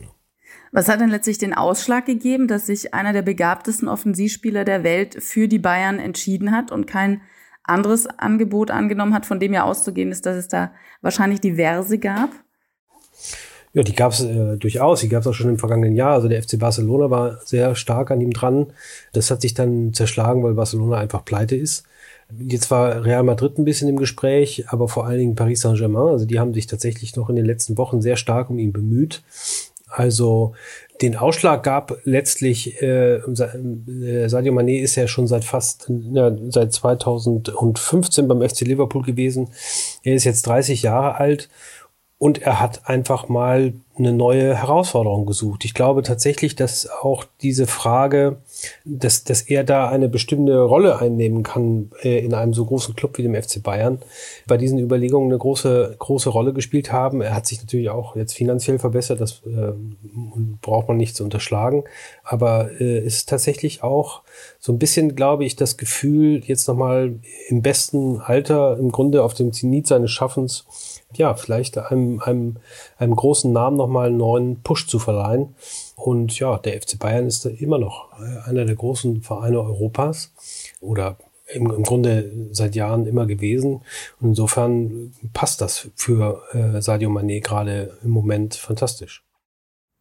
Was 0.75 0.89
hat 0.89 1.01
denn 1.01 1.09
letztlich 1.09 1.39
den 1.39 1.55
Ausschlag 1.55 2.05
gegeben, 2.05 2.49
dass 2.49 2.67
sich 2.67 2.95
einer 2.95 3.13
der 3.13 3.23
begabtesten 3.23 3.87
Offensivspieler 3.87 4.65
der 4.65 4.83
Welt 4.83 5.23
für 5.23 5.47
die 5.47 5.61
Bayern 5.61 6.01
entschieden 6.01 6.51
hat 6.51 6.73
und 6.73 6.89
kein 6.89 7.21
anderes 7.63 8.09
Angebot 8.09 8.73
angenommen 8.73 9.15
hat, 9.15 9.25
von 9.25 9.39
dem 9.39 9.53
ja 9.53 9.63
auszugehen 9.63 10.11
ist, 10.11 10.27
dass 10.27 10.37
es 10.37 10.49
da 10.49 10.73
wahrscheinlich 11.01 11.41
diverse 11.41 11.99
gab? 11.99 12.31
Ja, 13.73 13.85
die 13.85 13.95
gab 13.95 14.11
es 14.11 14.25
äh, 14.25 14.57
durchaus. 14.57 15.01
Die 15.01 15.09
gab 15.09 15.21
es 15.21 15.29
auch 15.29 15.33
schon 15.33 15.49
im 15.49 15.59
vergangenen 15.61 15.95
Jahr. 15.95 16.15
Also 16.15 16.27
der 16.27 16.43
FC 16.43 16.59
Barcelona 16.59 17.09
war 17.09 17.39
sehr 17.45 17.77
stark 17.77 18.11
an 18.11 18.21
ihm 18.21 18.33
dran. 18.33 18.73
Das 19.13 19.31
hat 19.31 19.43
sich 19.43 19.55
dann 19.55 19.95
zerschlagen, 19.95 20.43
weil 20.43 20.55
Barcelona 20.55 20.99
einfach 20.99 21.25
pleite 21.25 21.55
ist. 21.55 21.85
Jetzt 22.37 22.73
war 22.73 23.05
Real 23.05 23.23
Madrid 23.23 23.59
ein 23.59 23.65
bisschen 23.65 23.89
im 23.89 23.97
Gespräch, 23.97 24.65
aber 24.71 24.89
vor 24.89 25.07
allen 25.07 25.19
Dingen 25.21 25.35
Paris 25.37 25.61
Saint-Germain. 25.61 26.09
Also 26.09 26.25
die 26.25 26.41
haben 26.41 26.53
sich 26.53 26.67
tatsächlich 26.67 27.15
noch 27.15 27.31
in 27.31 27.37
den 27.37 27.45
letzten 27.45 27.79
Wochen 27.79 28.03
sehr 28.03 28.17
stark 28.17 28.51
um 28.51 28.59
ihn 28.59 28.73
bemüht. 28.73 29.23
Also 29.95 30.55
den 31.03 31.17
Ausschlag 31.17 31.63
gab 31.63 31.99
letztlich, 32.05 32.83
äh, 32.83 33.17
äh 33.17 34.29
Sadio 34.29 34.53
Mané 34.53 34.81
ist 34.81 34.97
ja 34.97 35.07
schon 35.07 35.27
seit 35.29 35.45
fast, 35.45 35.91
ja, 36.13 36.37
seit 36.49 36.73
2015 36.73 38.27
beim 38.27 38.43
FC 38.43 38.63
Liverpool 38.63 39.03
gewesen. 39.03 39.51
Er 40.03 40.15
ist 40.15 40.25
jetzt 40.25 40.47
30 40.47 40.83
Jahre 40.83 41.17
alt 41.17 41.49
und 42.25 42.41
er 42.41 42.59
hat 42.59 42.89
einfach 42.89 43.29
mal 43.29 43.75
eine 43.99 44.15
neue 44.15 44.57
Herausforderung 44.57 45.27
gesucht. 45.27 45.67
Ich 45.67 45.75
glaube 45.75 46.03
tatsächlich, 46.03 46.57
dass 46.57 46.89
auch 46.89 47.27
diese 47.43 47.67
Frage, 47.67 48.39
dass, 48.87 49.25
dass 49.25 49.43
er 49.43 49.63
da 49.63 49.91
eine 49.91 50.09
bestimmte 50.09 50.59
Rolle 50.59 50.99
einnehmen 50.99 51.43
kann 51.43 51.91
äh, 52.03 52.25
in 52.25 52.33
einem 52.33 52.55
so 52.55 52.65
großen 52.65 52.97
Club 52.97 53.19
wie 53.19 53.23
dem 53.23 53.35
FC 53.35 53.63
Bayern, 53.63 53.99
bei 54.47 54.57
diesen 54.57 54.79
Überlegungen 54.79 55.29
eine 55.29 55.37
große, 55.37 55.97
große 55.99 56.31
Rolle 56.31 56.55
gespielt 56.55 56.93
haben. 56.93 57.21
Er 57.21 57.35
hat 57.35 57.47
sich 57.47 57.61
natürlich 57.61 57.91
auch 57.91 58.17
jetzt 58.17 58.33
finanziell 58.33 58.79
verbessert, 58.79 59.21
das 59.21 59.43
äh, 59.45 59.73
braucht 60.63 60.89
man 60.89 60.97
nicht 60.97 61.17
zu 61.17 61.25
unterschlagen, 61.25 61.85
aber 62.23 62.71
äh, 62.81 63.01
ist 63.01 63.29
tatsächlich 63.29 63.83
auch 63.83 64.23
so 64.59 64.73
ein 64.73 64.79
bisschen, 64.79 65.15
glaube 65.15 65.45
ich, 65.45 65.57
das 65.57 65.77
Gefühl, 65.77 66.43
jetzt 66.47 66.69
nochmal 66.69 67.17
im 67.49 67.61
besten 67.61 68.19
Alter, 68.23 68.79
im 68.79 68.93
Grunde 68.93 69.23
auf 69.23 69.35
dem 69.35 69.53
Zenit 69.53 69.87
seines 69.87 70.11
Schaffens, 70.11 70.65
ja, 71.19 71.35
vielleicht 71.35 71.79
einem, 71.79 72.21
einem, 72.21 72.57
einem 72.99 73.17
großen 73.17 73.53
Namen 73.53 73.77
nochmal 73.77 74.09
einen 74.09 74.17
neuen 74.17 74.63
Push 74.63 74.87
zu 74.87 74.99
verleihen. 74.99 75.55
Und 75.97 76.39
ja, 76.39 76.59
der 76.59 76.81
FC 76.81 76.99
Bayern 76.99 77.27
ist 77.27 77.45
immer 77.47 77.79
noch 77.79 78.13
äh, 78.19 78.49
einer 78.49 78.65
der 78.65 78.75
großen 78.75 79.23
Vereine 79.23 79.61
Europas 79.61 80.33
oder 80.81 81.17
im, 81.53 81.71
im 81.71 81.83
Grunde 81.83 82.33
seit 82.53 82.75
Jahren 82.75 83.07
immer 83.07 83.27
gewesen. 83.27 83.83
Und 84.21 84.31
insofern 84.31 85.13
passt 85.33 85.61
das 85.61 85.91
für 85.95 86.43
äh, 86.53 86.81
Sadio 86.81 87.11
Mané 87.11 87.41
gerade 87.41 87.99
im 88.03 88.11
Moment 88.11 88.55
fantastisch. 88.55 89.23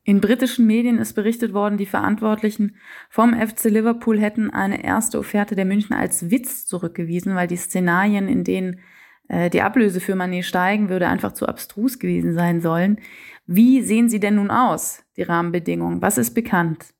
In 0.06 0.20
britischen 0.20 0.68
Medien 0.68 0.98
ist 0.98 1.14
berichtet 1.14 1.54
worden, 1.54 1.78
die 1.78 1.86
Verantwortlichen 1.86 2.76
vom 3.10 3.34
FC 3.34 3.66
Liverpool 3.66 4.20
hätten 4.20 4.50
eine 4.50 4.84
erste 4.84 5.18
Offerte 5.18 5.56
der 5.56 5.64
München 5.64 5.94
als 5.94 6.30
Witz 6.30 6.66
zurückgewiesen, 6.66 7.36
weil 7.36 7.48
die 7.48 7.56
Szenarien, 7.56 8.28
in 8.28 8.44
denen 8.44 8.82
die 9.30 9.62
Ablöse 9.62 10.00
für 10.00 10.16
Manet 10.16 10.46
steigen 10.46 10.90
würde, 10.90 11.08
einfach 11.08 11.32
zu 11.32 11.48
abstrus 11.48 11.98
gewesen 11.98 12.34
sein 12.34 12.62
sollen. 12.62 13.00
Wie 13.46 13.82
sehen 13.82 14.10
sie 14.10 14.20
denn 14.20 14.36
nun 14.36 14.52
aus, 14.52 15.04
die 15.18 15.24
Rahmenbedingungen? 15.24 16.02
Was 16.02 16.18
ist 16.18 16.34
bekannt? 16.34 16.94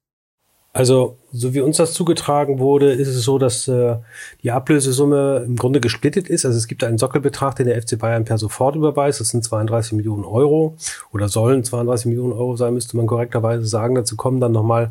Also, 0.76 1.18
so 1.32 1.54
wie 1.54 1.62
uns 1.62 1.78
das 1.78 1.94
zugetragen 1.94 2.58
wurde, 2.58 2.92
ist 2.92 3.08
es 3.08 3.22
so, 3.22 3.38
dass 3.38 3.68
äh, 3.68 3.98
die 4.42 4.50
Ablösesumme 4.50 5.44
im 5.46 5.56
Grunde 5.56 5.80
gesplittet 5.80 6.28
ist. 6.28 6.48
Also 6.48 6.58
es 6.58 6.68
gibt 6.68 6.84
einen 6.84 6.98
Sockelbetrag, 6.98 7.56
den 7.56 7.68
der 7.68 7.80
FC 7.80 7.98
Bayern 8.00 8.26
per 8.26 8.40
sofort 8.40 8.76
überweist. 8.76 9.20
Das 9.20 9.30
sind 9.30 9.44
32 9.44 9.94
Millionen 9.94 10.26
Euro 10.26 10.76
oder 11.12 11.30
sollen 11.30 11.64
32 11.64 12.08
Millionen 12.08 12.34
Euro 12.34 12.56
sein, 12.56 12.74
müsste 12.74 12.98
man 12.98 13.06
korrekterweise 13.06 13.68
sagen. 13.68 13.94
Dazu 13.94 14.16
kommen 14.16 14.40
dann 14.40 14.52
nochmal 14.52 14.90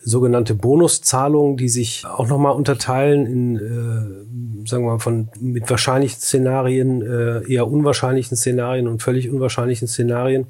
sogenannte 0.00 0.54
Bonuszahlungen, 0.54 1.56
die 1.56 1.68
sich 1.68 2.04
auch 2.06 2.28
nochmal 2.28 2.52
unterteilen 2.52 3.26
in 3.26 4.26
sagen 4.66 4.84
wir 4.84 4.92
mal, 4.92 4.98
von 4.98 5.28
mit 5.40 5.68
wahrscheinlichen 5.70 6.20
Szenarien, 6.20 7.02
äh, 7.02 7.52
eher 7.52 7.68
unwahrscheinlichen 7.68 8.36
Szenarien 8.36 8.88
und 8.88 9.02
völlig 9.02 9.30
unwahrscheinlichen 9.30 9.88
Szenarien. 9.88 10.46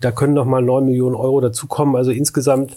Da 0.00 0.12
können 0.12 0.34
noch 0.34 0.44
mal 0.44 0.62
neun 0.62 0.86
Millionen 0.86 1.14
Euro 1.14 1.40
dazukommen. 1.40 1.96
Also 1.96 2.10
insgesamt 2.10 2.76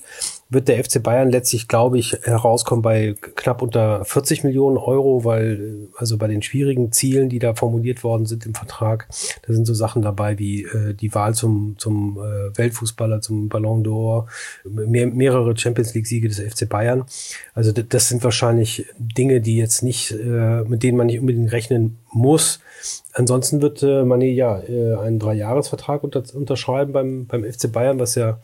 wird 0.53 0.67
der 0.67 0.83
FC 0.83 1.01
Bayern 1.01 1.29
letztlich, 1.29 1.67
glaube 1.67 1.97
ich, 1.97 2.17
herauskommen 2.23 2.81
bei 2.81 3.15
knapp 3.35 3.61
unter 3.61 4.05
40 4.05 4.43
Millionen 4.43 4.77
Euro, 4.77 5.25
weil 5.25 5.87
also 5.95 6.17
bei 6.17 6.27
den 6.27 6.41
schwierigen 6.41 6.91
Zielen, 6.91 7.29
die 7.29 7.39
da 7.39 7.55
formuliert 7.55 8.03
worden 8.03 8.25
sind 8.25 8.45
im 8.45 8.53
Vertrag, 8.53 9.07
da 9.45 9.53
sind 9.53 9.65
so 9.65 9.73
Sachen 9.73 10.01
dabei 10.01 10.39
wie 10.39 10.63
äh, 10.63 10.93
die 10.93 11.13
Wahl 11.13 11.33
zum, 11.33 11.75
zum 11.77 12.17
äh, 12.17 12.57
Weltfußballer, 12.57 13.21
zum 13.21 13.49
Ballon 13.49 13.83
d'Or, 13.83 14.27
mehr, 14.63 15.07
mehrere 15.07 15.57
Champions 15.57 15.93
League-Siege 15.93 16.27
des 16.27 16.39
FC 16.39 16.67
Bayern. 16.67 17.05
Also 17.53 17.71
das 17.71 18.09
sind 18.09 18.23
wahrscheinlich 18.23 18.85
Dinge, 18.97 19.41
die 19.41 19.57
jetzt 19.57 19.83
nicht, 19.83 20.11
äh, 20.11 20.63
mit 20.63 20.83
denen 20.83 20.97
man 20.97 21.07
nicht 21.07 21.19
unbedingt 21.19 21.51
rechnen 21.51 21.97
muss. 22.11 22.59
Ansonsten 23.13 23.61
wird 23.61 23.83
äh, 23.83 24.03
man 24.03 24.21
ja 24.21 24.59
äh, 24.61 24.95
einen 24.95 25.19
Dreijahresvertrag 25.19 26.03
unter, 26.03 26.23
unterschreiben 26.33 26.93
beim, 26.93 27.25
beim 27.27 27.43
FC 27.43 27.71
Bayern, 27.71 27.99
was 27.99 28.15
ja 28.15 28.39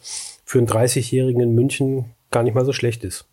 für 0.50 0.58
einen 0.58 0.68
30-Jährigen 0.68 1.41
in 1.41 1.53
München 1.53 2.06
gar 2.32 2.41
nicht 2.41 2.56
mal 2.56 2.65
so 2.65 2.74
schlecht 2.74 3.03
ist. 3.03 3.27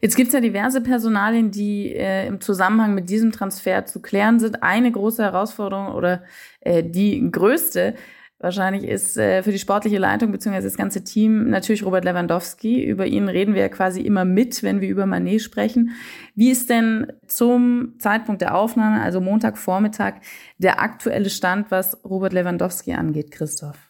Jetzt 0.00 0.16
gibt 0.16 0.28
es 0.28 0.34
ja 0.34 0.40
diverse 0.40 0.80
Personalien, 0.80 1.52
die 1.52 1.94
äh, 1.94 2.26
im 2.26 2.40
Zusammenhang 2.40 2.92
mit 2.92 3.08
diesem 3.08 3.30
Transfer 3.30 3.86
zu 3.86 4.02
klären 4.02 4.40
sind. 4.40 4.60
Eine 4.60 4.90
große 4.90 5.22
Herausforderung 5.22 5.94
oder 5.94 6.24
äh, 6.60 6.82
die 6.82 7.30
größte 7.30 7.94
wahrscheinlich 8.40 8.82
ist 8.82 9.16
äh, 9.16 9.44
für 9.44 9.52
die 9.52 9.60
sportliche 9.60 9.98
Leitung 9.98 10.32
bzw. 10.32 10.60
das 10.60 10.76
ganze 10.76 11.04
Team 11.04 11.50
natürlich 11.50 11.84
Robert 11.84 12.04
Lewandowski. 12.04 12.82
Über 12.82 13.06
ihn 13.06 13.28
reden 13.28 13.54
wir 13.54 13.60
ja 13.60 13.68
quasi 13.68 14.00
immer 14.00 14.24
mit, 14.24 14.64
wenn 14.64 14.80
wir 14.80 14.88
über 14.88 15.06
Manet 15.06 15.42
sprechen. 15.42 15.92
Wie 16.34 16.50
ist 16.50 16.68
denn 16.68 17.12
zum 17.28 17.94
Zeitpunkt 18.00 18.40
der 18.40 18.56
Aufnahme, 18.56 19.02
also 19.02 19.20
Montagvormittag, 19.20 20.14
der 20.58 20.82
aktuelle 20.82 21.30
Stand, 21.30 21.70
was 21.70 22.04
Robert 22.04 22.32
Lewandowski 22.32 22.94
angeht, 22.94 23.30
Christoph? 23.30 23.89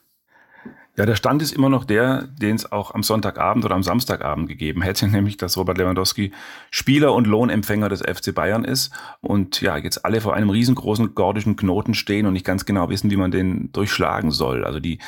Ja, 1.01 1.07
der 1.07 1.17
Stand 1.17 1.41
ist 1.41 1.53
immer 1.53 1.71
noch 1.71 1.87
der, 1.87 2.25
den 2.25 2.57
es 2.57 2.71
auch 2.71 2.93
am 2.95 3.03
Sonntagabend 3.03 3.65
oder 3.65 3.75
am 3.75 3.83
Samstagabend 3.83 4.51
gegeben 4.51 4.83
hätte, 4.83 5.09
nämlich 5.09 5.39
dass 5.39 5.57
Robert 5.57 5.79
Lewandowski 5.79 6.31
Spieler 6.71 7.15
und 7.15 7.27
Lohnempfänger 7.27 7.89
des 7.89 8.01
FC 8.01 8.35
Bayern 8.35 8.65
ist 8.65 8.93
und 9.23 9.63
ja, 9.63 9.79
jetzt 9.79 10.05
alle 10.05 10.21
vor 10.21 10.35
einem 10.35 10.51
riesengroßen 10.51 11.15
gordischen 11.15 11.57
Knoten 11.57 11.95
stehen 11.95 12.27
und 12.27 12.35
nicht 12.35 12.45
ganz 12.45 12.67
genau 12.67 12.91
wissen, 12.91 13.11
wie 13.11 13.17
man 13.17 13.31
den 13.31 13.73
durchschlagen 13.73 14.31
soll. 14.31 14.63
Also 14.63 14.79
die 14.79 14.99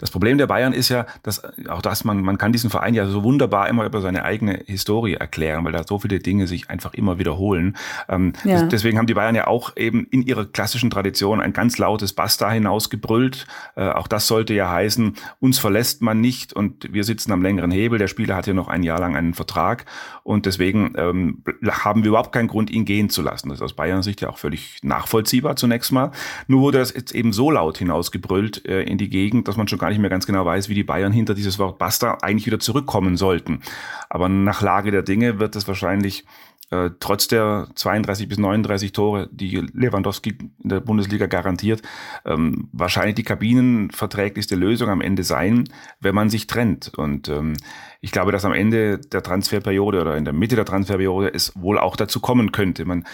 das 0.00 0.10
Problem 0.10 0.38
der 0.38 0.46
Bayern 0.46 0.72
ist 0.72 0.88
ja, 0.88 1.04
dass 1.22 1.42
auch 1.68 1.82
das, 1.82 2.04
man, 2.04 2.22
man 2.22 2.38
kann 2.38 2.52
diesen 2.52 2.70
Verein 2.70 2.94
ja 2.94 3.06
so 3.06 3.22
wunderbar 3.22 3.68
immer 3.68 3.84
über 3.84 4.00
seine 4.00 4.24
eigene 4.24 4.62
Historie 4.66 5.14
erklären, 5.14 5.64
weil 5.64 5.72
da 5.72 5.84
so 5.86 5.98
viele 5.98 6.18
Dinge 6.20 6.46
sich 6.46 6.70
einfach 6.70 6.94
immer 6.94 7.18
wiederholen. 7.18 7.76
Ähm, 8.08 8.32
ja. 8.44 8.62
deswegen 8.62 8.96
haben 8.96 9.06
die 9.06 9.14
Bayern 9.14 9.34
ja 9.34 9.46
auch 9.46 9.76
eben 9.76 10.06
in 10.10 10.22
ihrer 10.22 10.46
klassischen 10.46 10.88
Tradition 10.88 11.40
ein 11.40 11.52
ganz 11.52 11.76
lautes 11.76 12.14
Basta 12.14 12.50
hinausgebrüllt. 12.50 13.46
Äh, 13.76 13.90
auch 13.90 14.08
das 14.08 14.26
sollte 14.26 14.54
ja 14.54 14.70
heißen, 14.70 15.16
uns 15.38 15.58
verlässt 15.58 16.00
man 16.00 16.20
nicht 16.20 16.54
und 16.54 16.92
wir 16.92 17.04
sitzen 17.04 17.32
am 17.32 17.42
längeren 17.42 17.70
Hebel. 17.70 17.98
Der 17.98 18.08
Spieler 18.08 18.36
hat 18.36 18.46
ja 18.46 18.54
noch 18.54 18.68
ein 18.68 18.82
Jahr 18.82 19.00
lang 19.00 19.16
einen 19.16 19.34
Vertrag 19.34 19.84
und 20.22 20.46
deswegen 20.46 20.94
ähm, 20.96 21.42
haben 21.68 22.04
wir 22.04 22.08
überhaupt 22.08 22.32
keinen 22.32 22.48
Grund, 22.48 22.70
ihn 22.70 22.86
gehen 22.86 23.10
zu 23.10 23.20
lassen. 23.20 23.50
Das 23.50 23.58
ist 23.58 23.62
aus 23.62 23.74
Bayern 23.74 24.02
Sicht 24.02 24.22
ja 24.22 24.30
auch 24.30 24.38
völlig 24.38 24.78
nachvollziehbar 24.82 25.56
zunächst 25.56 25.92
mal. 25.92 26.10
Nur 26.46 26.62
wurde 26.62 26.78
das 26.78 26.94
jetzt 26.94 27.14
eben 27.14 27.34
so 27.34 27.50
laut 27.50 27.76
hinausgebrüllt 27.76 28.64
äh, 28.66 28.82
in 28.82 28.96
die 28.96 29.10
Gegend, 29.10 29.46
dass 29.46 29.58
man 29.58 29.68
schon 29.68 29.78
gar 29.78 29.89
nicht 29.90 30.00
mehr 30.00 30.10
ganz 30.10 30.26
genau 30.26 30.44
weiß, 30.44 30.68
wie 30.68 30.74
die 30.74 30.84
Bayern 30.84 31.12
hinter 31.12 31.34
dieses 31.34 31.58
Wort 31.58 31.78
Basta 31.78 32.18
eigentlich 32.22 32.46
wieder 32.46 32.58
zurückkommen 32.58 33.16
sollten. 33.16 33.60
Aber 34.08 34.28
nach 34.28 34.62
Lage 34.62 34.90
der 34.90 35.02
Dinge 35.02 35.38
wird 35.38 35.56
es 35.56 35.68
wahrscheinlich 35.68 36.24
äh, 36.70 36.90
trotz 37.00 37.26
der 37.26 37.68
32 37.74 38.28
bis 38.28 38.38
39 38.38 38.92
Tore, 38.92 39.28
die 39.32 39.56
Lewandowski 39.56 40.38
in 40.62 40.68
der 40.68 40.80
Bundesliga 40.80 41.26
garantiert, 41.26 41.82
ähm, 42.24 42.68
wahrscheinlich 42.72 43.16
die 43.16 43.24
kabinenverträglichste 43.24 44.54
Lösung 44.54 44.88
am 44.88 45.00
Ende 45.00 45.24
sein, 45.24 45.64
wenn 45.98 46.14
man 46.14 46.30
sich 46.30 46.46
trennt. 46.46 46.92
Und 46.96 47.28
ähm, 47.28 47.54
ich 48.00 48.12
glaube, 48.12 48.30
dass 48.30 48.44
am 48.44 48.52
Ende 48.52 48.98
der 48.98 49.22
Transferperiode 49.22 50.00
oder 50.00 50.16
in 50.16 50.24
der 50.24 50.32
Mitte 50.32 50.56
der 50.56 50.64
Transferperiode 50.64 51.34
es 51.34 51.52
wohl 51.60 51.78
auch 51.78 51.96
dazu 51.96 52.20
kommen 52.20 52.52
könnte. 52.52 52.84
Man 52.84 53.04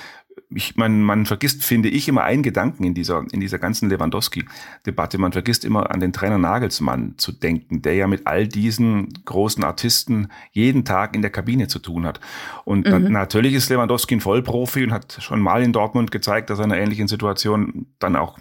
ich, 0.49 0.77
man, 0.77 1.03
man 1.03 1.27
vergisst, 1.27 1.65
finde 1.65 1.89
ich, 1.89 2.09
immer 2.09 2.23
einen 2.23 2.43
Gedanken 2.43 2.85
in 2.85 2.95
dieser, 2.95 3.25
in 3.33 3.41
dieser 3.41 3.59
ganzen 3.59 3.89
Lewandowski-Debatte. 3.91 5.19
Man 5.19 5.33
vergisst 5.33 5.65
immer 5.65 5.91
an 5.91 6.01
den 6.01 6.13
Trainer 6.13 6.39
Nagelsmann 6.39 7.15
zu 7.17 7.33
denken, 7.33 7.83
der 7.83 7.95
ja 7.95 8.07
mit 8.07 8.27
all 8.27 8.47
diesen 8.47 9.13
großen 9.25 9.65
Artisten 9.65 10.29
jeden 10.53 10.85
Tag 10.85 11.17
in 11.17 11.23
der 11.23 11.31
Kabine 11.31 11.69
zu 11.69 11.79
tun 11.79 12.07
hat. 12.07 12.21
Und 12.65 12.87
mhm. 12.87 13.11
natürlich 13.13 13.55
ist 13.55 13.69
Lewandowski 13.71 14.17
ein 14.17 14.21
Vollprofi 14.21 14.85
und 14.85 14.93
hat 14.93 15.19
schon 15.21 15.41
mal 15.41 15.63
in 15.63 15.73
Dortmund 15.73 16.11
gezeigt, 16.11 16.51
dass 16.51 16.59
er 16.59 16.67
in 16.67 16.73
einer 16.73 16.81
ähnlichen 16.81 17.09
Situation 17.09 17.87
dann 17.99 18.17
auch 18.17 18.39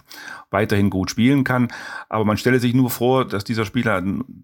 weiterhin 0.51 0.89
gut 0.89 1.09
spielen 1.09 1.43
kann. 1.43 1.69
Aber 2.07 2.23
man 2.23 2.37
stelle 2.37 2.59
sich 2.59 2.73
nur 2.73 2.89
vor, 2.89 3.25
dass 3.25 3.43
dieser 3.43 3.65
Spieler 3.65 4.03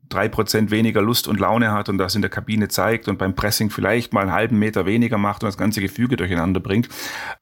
drei 0.09 0.27
Prozent 0.27 0.71
weniger 0.71 1.01
Lust 1.01 1.27
und 1.27 1.39
Laune 1.39 1.71
hat 1.71 1.89
und 1.89 1.97
das 1.97 2.15
in 2.15 2.21
der 2.21 2.29
Kabine 2.29 2.67
zeigt 2.67 3.07
und 3.07 3.17
beim 3.17 3.35
Pressing 3.35 3.69
vielleicht 3.69 4.13
mal 4.13 4.21
einen 4.21 4.33
halben 4.33 4.59
Meter 4.59 4.85
weniger 4.85 5.17
macht 5.17 5.43
und 5.43 5.47
das 5.47 5.57
ganze 5.57 5.79
Gefüge 5.79 6.17
durcheinander 6.17 6.59
bringt 6.59 6.89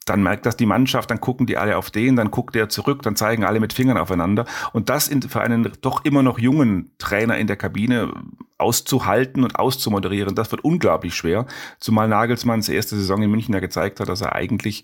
dann 0.10 0.24
merkt 0.24 0.46
das 0.46 0.58
die 0.58 0.66
Mannschaft, 0.66 1.12
dann 1.12 1.22
gucken 1.22 1.46
die 1.46 1.58
alle 1.58 1.78
auf 1.78 1.92
den, 1.92 2.16
dann 2.16 2.32
guckt 2.32 2.56
der 2.56 2.70
zurück, 2.70 3.04
dann 3.04 3.16
zeigen 3.16 3.44
alle 3.44 3.60
mit 3.60 3.74
Fingern 3.74 3.98
aufeinander. 3.98 4.46
Und 4.74 4.90
das 4.90 5.08
in, 5.08 5.22
für 5.22 5.42
einen 5.42 5.72
doch 5.82 6.04
immer 6.04 6.24
noch 6.24 6.40
jungen 6.40 6.92
Trainer 6.98 7.38
in 7.38 7.48
der 7.48 7.58
Kabine 7.58 8.12
auszuhalten 8.58 9.44
und 9.44 9.58
auszumoderieren, 9.58 10.36
das 10.36 10.52
wird 10.52 10.64
unglaublich 10.64 11.14
schwer. 11.14 11.46
Zumal 11.80 12.08
Nagelsmanns 12.08 12.70
erste 12.70 12.96
Saison 12.96 13.22
in 13.22 13.30
München 13.30 13.54
ja 13.54 13.60
gezeigt 13.60 14.00
hat, 14.00 14.10
dass 14.10 14.22
er 14.22 14.36
eigentlich 14.36 14.84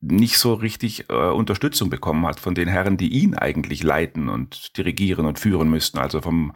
nicht 0.00 0.38
so 0.38 0.54
richtig 0.54 1.10
äh, 1.10 1.14
Unterstützung 1.14 1.90
bekommen 1.90 2.26
hat 2.26 2.40
von 2.40 2.54
den 2.54 2.68
Herren, 2.68 2.96
die 2.96 3.08
ihn 3.08 3.34
eigentlich 3.34 3.82
leiten 3.82 4.28
und 4.28 4.76
dirigieren 4.78 5.26
und 5.26 5.38
führen 5.38 5.68
müssten. 5.68 5.98
Also 5.98 6.22
vom 6.22 6.52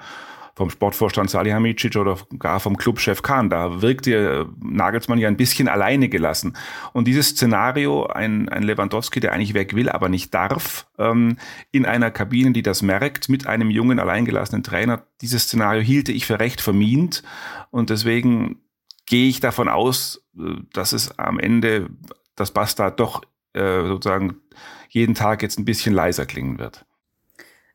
vom 0.57 0.71
Sportvorstand 0.71 1.31
Salihamidzic 1.31 1.97
oder 1.97 2.17
gar 2.39 2.61
vom 2.61 2.77
Clubchef 2.77 3.23
Kahn. 3.23 3.51
Da 3.51 3.83
wirkte 3.83 4.13
äh, 4.13 4.47
Nagelsmann 4.61 5.19
ja 5.19 5.29
ein 5.29 5.37
bisschen 5.37 5.69
alleine 5.69 6.09
gelassen. 6.09 6.57
Und 6.93 7.09
dieses 7.09 7.31
Szenario, 7.31 8.07
ein, 8.07 8.49
ein 8.49 8.63
Lewandowski, 8.63 9.21
der 9.21 9.33
eigentlich 9.33 9.55
weg 9.55 9.75
will, 9.75 9.89
aber 9.89 10.09
nicht 10.09 10.33
darf, 10.33 10.87
ähm, 10.99 11.37
in 11.73 11.87
einer 11.87 12.11
Kabine, 12.11 12.53
die 12.53 12.63
das 12.63 12.83
merkt, 12.83 13.29
mit 13.29 13.47
einem 13.47 13.71
jungen, 13.71 13.99
alleingelassenen 13.99 14.63
Trainer, 14.63 15.03
dieses 15.21 15.45
Szenario 15.45 15.83
hielte 15.83 16.13
ich 16.13 16.27
für 16.27 16.39
recht 16.39 16.61
vermint. 16.61 17.23
Und 17.71 17.91
deswegen 17.91 18.61
gehe 19.07 19.29
ich 19.29 19.41
davon 19.41 19.69
aus, 19.69 20.25
äh, 20.39 20.55
dass 20.73 20.93
es 20.93 21.19
am 21.19 21.41
Ende 21.41 21.89
das 22.37 22.53
Bastard 22.53 23.01
doch 23.01 23.23
äh, 23.55 23.83
sozusagen 23.87 24.37
jeden 24.89 25.15
Tag 25.15 25.43
jetzt 25.43 25.59
ein 25.59 25.65
bisschen 25.65 25.95
leiser 25.95 26.27
klingen 26.27 26.59
wird. 26.59 26.87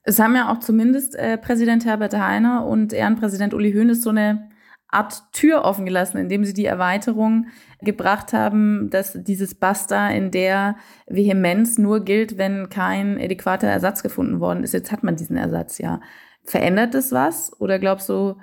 Es 0.09 0.17
haben 0.17 0.35
ja 0.35 0.51
auch 0.51 0.59
zumindest 0.59 1.15
äh, 1.15 1.37
Präsident 1.37 1.85
Herbert 1.85 2.17
Heiner 2.17 2.65
und 2.65 2.93
Ehrenpräsident 2.93 3.53
Uli 3.53 3.71
Hoeneß 3.73 4.01
so 4.01 4.09
eine 4.09 4.49
Art 4.87 5.31
Tür 5.33 5.65
offen 5.65 5.85
gelassen, 5.85 6.17
indem 6.17 6.45
sie 6.45 6.55
die 6.55 6.65
Erweiterung 6.65 7.45
gebracht 7.79 8.33
haben, 8.33 8.89
dass 8.89 9.13
dieses 9.13 9.53
Basta 9.53 10.09
in 10.09 10.31
der 10.31 10.77
Vehemenz 11.05 11.77
nur 11.77 12.03
gilt, 12.03 12.39
wenn 12.39 12.69
kein 12.69 13.19
adäquater 13.19 13.67
Ersatz 13.67 14.01
gefunden 14.01 14.39
worden 14.39 14.63
ist. 14.63 14.73
Jetzt 14.73 14.91
hat 14.91 15.03
man 15.03 15.15
diesen 15.15 15.37
Ersatz 15.37 15.77
ja. 15.77 16.01
Verändert 16.43 16.95
es 16.95 17.11
was? 17.11 17.55
Oder 17.61 17.77
glaubst 17.77 18.09
du, 18.09 18.37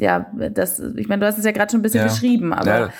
ja, 0.00 0.26
das, 0.52 0.78
ich 0.78 1.08
meine, 1.08 1.20
du 1.20 1.26
hast 1.26 1.38
es 1.38 1.44
ja 1.44 1.50
gerade 1.50 1.70
schon 1.70 1.80
ein 1.80 1.82
bisschen 1.82 2.00
ja. 2.00 2.06
beschrieben, 2.06 2.52
aber 2.52 2.78
ja. 2.78 2.90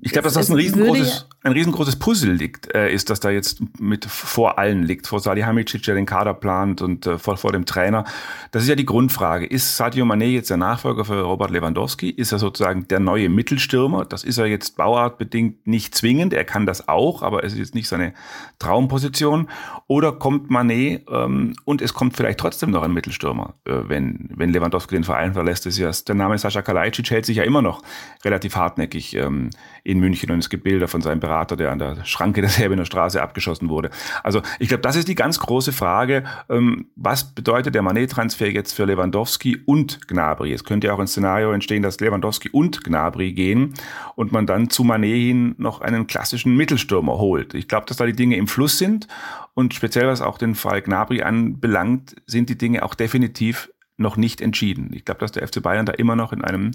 ich 0.00 0.12
glaube, 0.12 0.24
dass 0.24 0.34
das 0.34 0.50
ein 0.50 0.56
riesengroßes, 0.56 1.26
ein 1.42 1.52
riesengroßes 1.52 1.96
Puzzle 1.96 2.32
liegt, 2.32 2.72
äh, 2.74 2.92
ist, 2.92 3.10
dass 3.10 3.20
da 3.20 3.30
jetzt 3.30 3.60
mit 3.80 4.04
vor 4.04 4.58
allen 4.58 4.84
liegt, 4.84 5.06
vor 5.06 5.20
Salihamidzic, 5.20 5.82
der 5.82 5.96
den 5.96 6.06
Kader 6.06 6.34
plant 6.34 6.80
und 6.80 7.06
äh, 7.06 7.18
vor, 7.18 7.36
vor 7.36 7.52
dem 7.52 7.66
Trainer. 7.66 8.04
Das 8.52 8.62
ist 8.62 8.68
ja 8.68 8.76
die 8.76 8.86
Grundfrage. 8.86 9.46
Ist 9.46 9.76
Sadio 9.76 10.04
Mané 10.04 10.26
jetzt 10.26 10.50
der 10.50 10.56
Nachfolger 10.56 11.04
für 11.04 11.20
Robert 11.20 11.50
Lewandowski? 11.50 12.10
Ist 12.10 12.32
er 12.32 12.38
sozusagen 12.38 12.86
der 12.88 13.00
neue 13.00 13.28
Mittelstürmer? 13.28 14.04
Das 14.04 14.22
ist 14.22 14.38
er 14.38 14.46
jetzt 14.46 14.76
bauartbedingt 14.76 15.66
nicht 15.66 15.94
zwingend. 15.94 16.32
Er 16.32 16.44
kann 16.44 16.66
das 16.66 16.88
auch, 16.88 17.22
aber 17.22 17.44
es 17.44 17.52
ist 17.52 17.58
jetzt 17.58 17.74
nicht 17.74 17.88
seine 17.88 18.12
Traumposition. 18.58 19.48
Oder 19.88 20.12
kommt 20.12 20.50
Mané 20.50 21.00
ähm, 21.10 21.54
und 21.64 21.82
es 21.82 21.94
kommt 21.94 22.16
vielleicht 22.16 22.38
trotzdem 22.38 22.70
noch 22.70 22.82
ein 22.82 22.92
Mittelstürmer, 22.92 23.54
äh, 23.64 23.72
wenn, 23.88 24.30
wenn 24.34 24.50
Lewandowski 24.50 24.94
den 24.94 25.04
Verein 25.04 25.32
verlässt, 25.32 25.66
ist 25.66 25.78
ja 25.78 25.88
der 26.04 26.14
Name 26.14 26.38
Sascha 26.38 26.62
Kalajdzic 26.62 27.10
hält 27.10 27.26
sich 27.26 27.36
ja 27.38 27.44
immer 27.44 27.62
noch 27.62 27.82
relativ 28.24 28.56
hartnäckig 28.56 29.14
ähm, 29.16 29.50
in 29.84 29.98
München 30.00 30.30
und 30.30 30.38
es 30.38 30.50
gibt 30.50 30.64
Bilder 30.64 30.88
von 30.88 31.00
seinem 31.00 31.20
Berater, 31.20 31.56
der 31.56 31.72
an 31.72 31.78
der 31.78 32.04
Schranke 32.04 32.40
der 32.40 32.50
Serbener 32.50 32.84
Straße 32.84 33.22
abgeschossen 33.22 33.68
wurde. 33.68 33.90
Also 34.22 34.42
ich 34.58 34.68
glaube, 34.68 34.82
das 34.82 34.96
ist 34.96 35.08
die 35.08 35.14
ganz 35.14 35.38
große 35.38 35.72
Frage, 35.72 36.24
ähm, 36.48 36.86
was 36.96 37.34
bedeutet 37.34 37.74
der 37.74 37.82
Manet-Transfer 37.82 38.50
jetzt 38.50 38.72
für 38.72 38.84
Lewandowski 38.84 39.62
und 39.66 40.06
Gnabry? 40.08 40.52
Es 40.52 40.64
könnte 40.64 40.88
ja 40.88 40.94
auch 40.94 40.98
ein 40.98 41.06
Szenario 41.06 41.52
entstehen, 41.52 41.82
dass 41.82 42.00
Lewandowski 42.00 42.50
und 42.50 42.84
Gnabry 42.84 43.32
gehen 43.32 43.74
und 44.14 44.32
man 44.32 44.46
dann 44.46 44.70
zu 44.70 44.84
Manet 44.84 45.16
hin 45.16 45.54
noch 45.58 45.80
einen 45.80 46.06
klassischen 46.06 46.56
Mittelstürmer 46.56 47.18
holt. 47.18 47.54
Ich 47.54 47.68
glaube, 47.68 47.86
dass 47.86 47.96
da 47.96 48.06
die 48.06 48.12
Dinge 48.12 48.36
im 48.36 48.46
Fluss 48.46 48.78
sind 48.78 49.08
und 49.54 49.74
speziell 49.74 50.06
was 50.06 50.20
auch 50.20 50.38
den 50.38 50.54
Fall 50.54 50.82
Gnabry 50.82 51.22
anbelangt, 51.22 52.16
sind 52.26 52.48
die 52.48 52.58
Dinge 52.58 52.84
auch 52.84 52.94
definitiv 52.94 53.70
noch 53.98 54.16
nicht 54.16 54.40
entschieden. 54.40 54.90
Ich 54.94 55.04
glaube, 55.04 55.20
dass 55.20 55.32
der 55.32 55.46
FC 55.46 55.62
Bayern 55.62 55.86
da 55.86 55.92
immer 55.92 56.16
noch 56.16 56.32
in 56.32 56.42
einem 56.42 56.72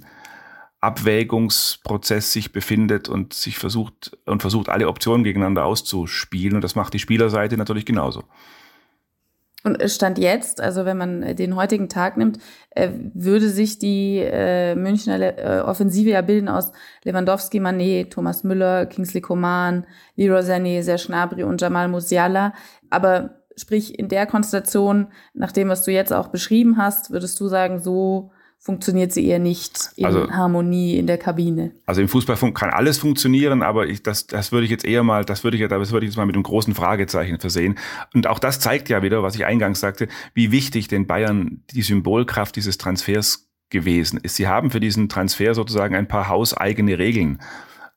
Abwägungsprozess 0.82 2.34
sich 2.34 2.52
befindet 2.52 3.08
und 3.08 3.34
sich 3.34 3.58
versucht 3.58 4.18
und 4.26 4.42
versucht 4.42 4.68
alle 4.68 4.90
Optionen 4.90 5.24
gegeneinander 5.24 5.66
auszuspielen 5.66 6.56
und 6.56 6.64
das 6.64 6.76
macht 6.76 6.94
die 6.94 7.00
Spielerseite 7.00 7.56
natürlich 7.58 7.86
genauso. 7.86 8.24
Und 9.66 9.82
es 9.82 9.96
stand 9.96 10.18
jetzt, 10.18 10.60
also 10.60 10.84
wenn 10.84 10.98
man 10.98 11.38
den 11.38 11.56
heutigen 11.56 11.88
Tag 11.88 12.18
nimmt, 12.18 12.38
äh, 12.72 12.90
würde 13.14 13.48
sich 13.48 13.80
die 13.80 14.18
äh, 14.18 14.76
Münchner 14.76 15.22
äh, 15.22 15.62
Offensive 15.62 16.10
ja 16.10 16.22
bilden 16.22 16.50
aus 16.50 16.74
Lewandowski, 17.06 17.62
Manet, 17.62 18.12
Thomas 18.12 18.44
Müller, 18.44 18.86
Kingsley 18.88 19.22
Coman, 19.22 19.86
Leroy 20.18 20.42
Sané, 20.42 20.82
Serge 20.82 21.06
Gnabry 21.08 21.44
und 21.44 21.62
Jamal 21.62 21.88
Musiala. 21.88 22.54
Aber 22.90 23.43
sprich, 23.58 23.98
in 23.98 24.10
der 24.10 24.26
Konstellation, 24.26 25.08
nach 25.34 25.52
dem, 25.52 25.70
was 25.70 25.84
du 25.84 25.92
jetzt 25.92 26.14
auch 26.14 26.28
beschrieben 26.28 26.78
hast, 26.78 27.12
würdest 27.12 27.40
du 27.40 27.48
sagen, 27.48 27.80
so 27.80 28.32
funktioniert 28.64 29.12
sie 29.12 29.28
eher 29.28 29.40
nicht 29.40 29.90
in 29.98 30.06
also, 30.06 30.32
Harmonie 30.32 30.96
in 30.96 31.06
der 31.06 31.18
Kabine. 31.18 31.74
Also 31.86 32.02
im 32.02 32.08
Fußball 32.08 32.38
kann 32.54 32.70
alles 32.70 32.98
funktionieren, 32.98 33.62
aber 33.62 33.88
ich, 33.88 34.04
das, 34.04 34.26
das 34.26 34.54
würde 34.54 34.64
ich 34.64 34.72
jetzt 34.72 34.86
eher 34.86 35.04
mal, 35.04 35.26
das 35.26 35.44
würde 35.44 35.58
ich, 35.58 35.68
das 35.68 35.92
würde 35.92 36.06
ich 36.06 36.12
jetzt 36.12 36.18
mal 36.18 36.26
mit 36.26 36.36
einem 36.36 36.44
großen 36.44 36.74
Fragezeichen 36.74 37.40
versehen. 37.40 37.78
Und 38.14 38.26
auch 38.26 38.40
das 38.40 38.62
zeigt 38.62 38.88
ja 38.88 39.04
wieder, 39.04 39.22
was 39.22 39.36
ich 39.36 39.46
eingangs 39.46 39.82
sagte, 39.82 40.08
wie 40.34 40.54
wichtig 40.54 40.88
den 40.88 41.08
Bayern 41.08 41.62
die 41.72 41.82
Symbolkraft 41.82 42.56
dieses 42.56 42.78
Transfers 42.78 43.50
gewesen 43.70 44.20
ist. 44.24 44.38
Sie 44.38 44.48
haben 44.48 44.72
für 44.72 44.80
diesen 44.80 45.10
Transfer 45.10 45.54
sozusagen 45.54 45.94
ein 45.94 46.08
paar 46.08 46.30
hauseigene 46.30 46.98
Regeln 46.98 47.40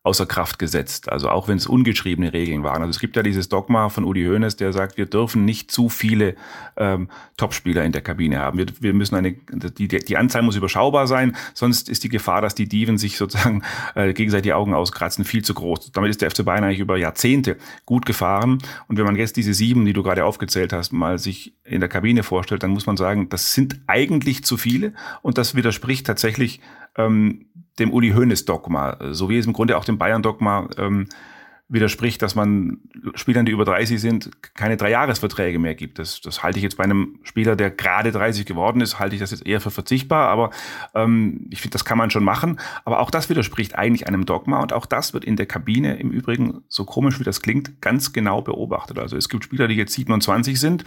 außer 0.07 0.25
Kraft 0.25 0.61
gesetzt. 0.61 1.11
Also 1.11 1.29
auch 1.29 1.49
wenn 1.49 1.57
es 1.57 1.67
ungeschriebene 1.67 2.33
Regeln 2.33 2.63
waren. 2.63 2.81
Also 2.81 2.91
es 2.91 3.01
gibt 3.01 3.17
ja 3.17 3.25
dieses 3.25 3.49
Dogma 3.49 3.89
von 3.89 4.05
Uli 4.05 4.25
Hoeneß, 4.25 4.55
der 4.57 4.73
sagt, 4.73 4.97
wir 4.97 5.07
dürfen 5.07 5.45
nicht 5.45 5.73
zu 5.73 5.89
viele 5.89 6.37
ähm, 6.77 7.09
Topspieler 7.37 7.85
in 7.85 7.91
der 7.91 8.03
Kabine 8.03 8.39
haben. 8.39 8.57
Wir, 8.57 8.67
wir 8.79 8.95
müssen 8.95 9.17
eine, 9.17 9.33
die, 9.33 9.89
die 9.89 10.17
Anzahl 10.17 10.43
muss 10.43 10.55
überschaubar 10.55 11.09
sein, 11.09 11.37
sonst 11.55 11.89
ist 11.89 12.05
die 12.05 12.09
Gefahr, 12.09 12.41
dass 12.41 12.55
die 12.55 12.69
Diven 12.69 12.99
sich 12.99 13.17
sozusagen 13.17 13.63
äh, 13.97 14.13
gegenseitig 14.13 14.45
die 14.45 14.53
Augen 14.53 14.75
auskratzen, 14.75 15.25
viel 15.25 15.43
zu 15.43 15.55
groß. 15.55 15.91
Damit 15.91 16.11
ist 16.11 16.23
der 16.23 16.31
FC 16.31 16.45
Bayern 16.45 16.63
eigentlich 16.63 16.79
über 16.79 16.97
Jahrzehnte 16.97 17.57
gut 17.85 18.07
gefahren. 18.07 18.59
Und 18.87 18.99
wenn 18.99 19.07
man 19.07 19.17
jetzt 19.17 19.37
diese 19.37 19.55
sieben, 19.55 19.85
die 19.85 19.93
du 19.93 20.05
gerade 20.05 20.25
aufgezählt 20.25 20.73
hast, 20.73 20.93
mal 20.93 21.19
sich 21.19 21.55
in 21.65 21.81
der 21.81 21.89
Kabine 21.89 22.23
vorstellt, 22.23 22.63
dann 22.63 22.71
muss 22.71 22.87
man 22.87 22.97
sagen, 22.97 23.29
das 23.29 23.55
sind 23.55 23.81
eigentlich 23.89 24.45
zu 24.45 24.57
viele 24.57 24.93
und 25.23 25.37
das 25.37 25.57
widerspricht 25.57 26.07
tatsächlich 26.07 26.61
ähm, 26.97 27.46
dem 27.79 27.93
Uli 27.93 28.11
Hoeneß 28.13 28.45
Dogma, 28.45 28.97
so 29.11 29.29
wie 29.29 29.39
es 29.39 29.47
im 29.47 29.53
Grunde 29.53 29.77
auch 29.77 29.85
dem 29.85 29.99
Bayern 29.99 30.23
Dogma 30.23 30.69
ähm, 30.79 31.09
widerspricht, 31.69 32.23
dass 32.23 32.37
man 32.37 32.79
Spielern, 33.15 33.45
die 33.45 33.53
über 33.53 33.65
30 33.65 34.01
sind, 34.01 34.31
keine 34.55 34.77
Dreijahresverträge 34.77 35.59
mehr 35.59 35.75
gibt. 35.75 35.99
Das, 35.99 36.21
das 36.21 36.43
halte 36.43 36.59
ich 36.59 36.63
jetzt 36.63 36.77
bei 36.77 36.85
einem 36.85 37.19
Spieler, 37.25 37.57
der 37.57 37.71
gerade 37.71 38.13
30 38.13 38.47
geworden 38.47 38.81
ist, 38.81 39.01
halte 39.01 39.17
ich 39.17 39.21
das 39.21 39.33
jetzt 39.33 39.45
eher 39.45 39.61
für 39.61 39.73
verzichtbar. 39.73 40.29
Aber 40.29 40.51
ähm, 40.95 41.47
ich 41.51 41.61
finde, 41.61 41.73
das 41.73 41.85
kann 41.85 41.99
man 41.99 42.11
schon 42.11 42.23
machen. 42.23 42.61
Aber 42.85 43.01
auch 43.01 43.11
das 43.11 43.29
widerspricht 43.29 43.75
eigentlich 43.75 44.07
einem 44.07 44.27
Dogma 44.27 44.61
und 44.61 44.73
auch 44.73 44.87
das 44.87 45.13
wird 45.13 45.25
in 45.25 45.35
der 45.35 45.47
Kabine 45.47 45.97
im 45.97 46.11
Übrigen, 46.11 46.63
so 46.69 46.85
komisch 46.85 47.19
wie 47.19 47.25
das 47.25 47.43
klingt, 47.43 47.81
ganz 47.81 48.13
genau 48.13 48.43
beobachtet. 48.43 48.99
Also 49.01 49.17
es 49.17 49.29
gibt 49.29 49.43
Spieler, 49.43 49.67
die 49.67 49.75
jetzt 49.75 49.95
27 49.95 50.61
sind 50.61 50.85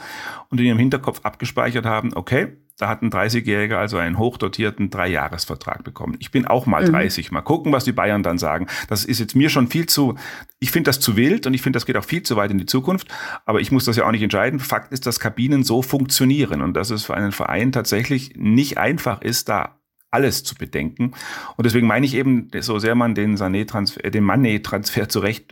und 0.50 0.60
in 0.60 0.66
ihrem 0.66 0.80
Hinterkopf 0.80 1.20
abgespeichert 1.24 1.86
haben, 1.86 2.14
okay, 2.14 2.56
da 2.80 2.88
hat 2.88 3.02
ein 3.02 3.12
30-Jähriger 3.12 3.76
also 3.76 3.98
einen 3.98 4.18
hochdotierten 4.18 4.90
Dreijahresvertrag 4.90 5.84
bekommen. 5.84 6.16
Ich 6.20 6.32
bin 6.32 6.48
auch 6.48 6.66
mal 6.66 6.86
30. 6.86 7.30
Mhm. 7.30 7.36
Mal 7.36 7.42
gucken, 7.42 7.74
was 7.74 7.84
die 7.84 7.92
Bayern 7.92 8.24
dann 8.24 8.38
sagen. 8.38 8.68
Das 8.88 9.04
ist 9.04 9.20
jetzt 9.20 9.36
mir 9.36 9.50
schon 9.50 9.68
viel 9.68 9.86
zu, 9.86 10.16
ich 10.60 10.69
finde 10.72 10.90
das 10.90 11.00
zu 11.00 11.16
wild 11.16 11.48
und 11.48 11.54
ich 11.54 11.62
finde, 11.62 11.78
das 11.78 11.86
geht 11.86 11.98
auch 11.98 12.04
viel 12.04 12.24
zu 12.24 12.36
weit 12.36 12.52
in 12.52 12.58
die 12.58 12.66
Zukunft. 12.66 13.08
Aber 13.46 13.62
ich 13.62 13.72
muss 13.72 13.86
das 13.86 13.96
ja 13.96 14.06
auch 14.06 14.12
nicht 14.12 14.24
entscheiden. 14.24 14.60
Fakt 14.60 14.92
ist, 14.94 15.06
dass 15.06 15.20
Kabinen 15.20 15.64
so 15.64 15.82
funktionieren 15.82 16.62
und 16.62 16.74
dass 16.74 16.90
es 16.90 17.06
für 17.06 17.16
einen 17.16 17.32
Verein 17.32 17.72
tatsächlich 17.72 18.34
nicht 18.36 18.78
einfach 18.78 19.22
ist, 19.22 19.50
da 19.50 19.80
alles 20.12 20.44
zu 20.44 20.56
bedenken. 20.56 21.12
Und 21.56 21.66
deswegen 21.66 21.88
meine 21.88 22.06
ich 22.06 22.16
eben, 22.16 22.50
so 22.60 22.80
sehr 22.80 22.96
man 22.96 23.14
den 23.14 23.38
Sané-Transfer, 23.38 24.06
äh, 24.06 24.12
den 24.12 24.26
Mané-Transfer 24.26 25.08
zu 25.08 25.24
äh, 25.24 25.44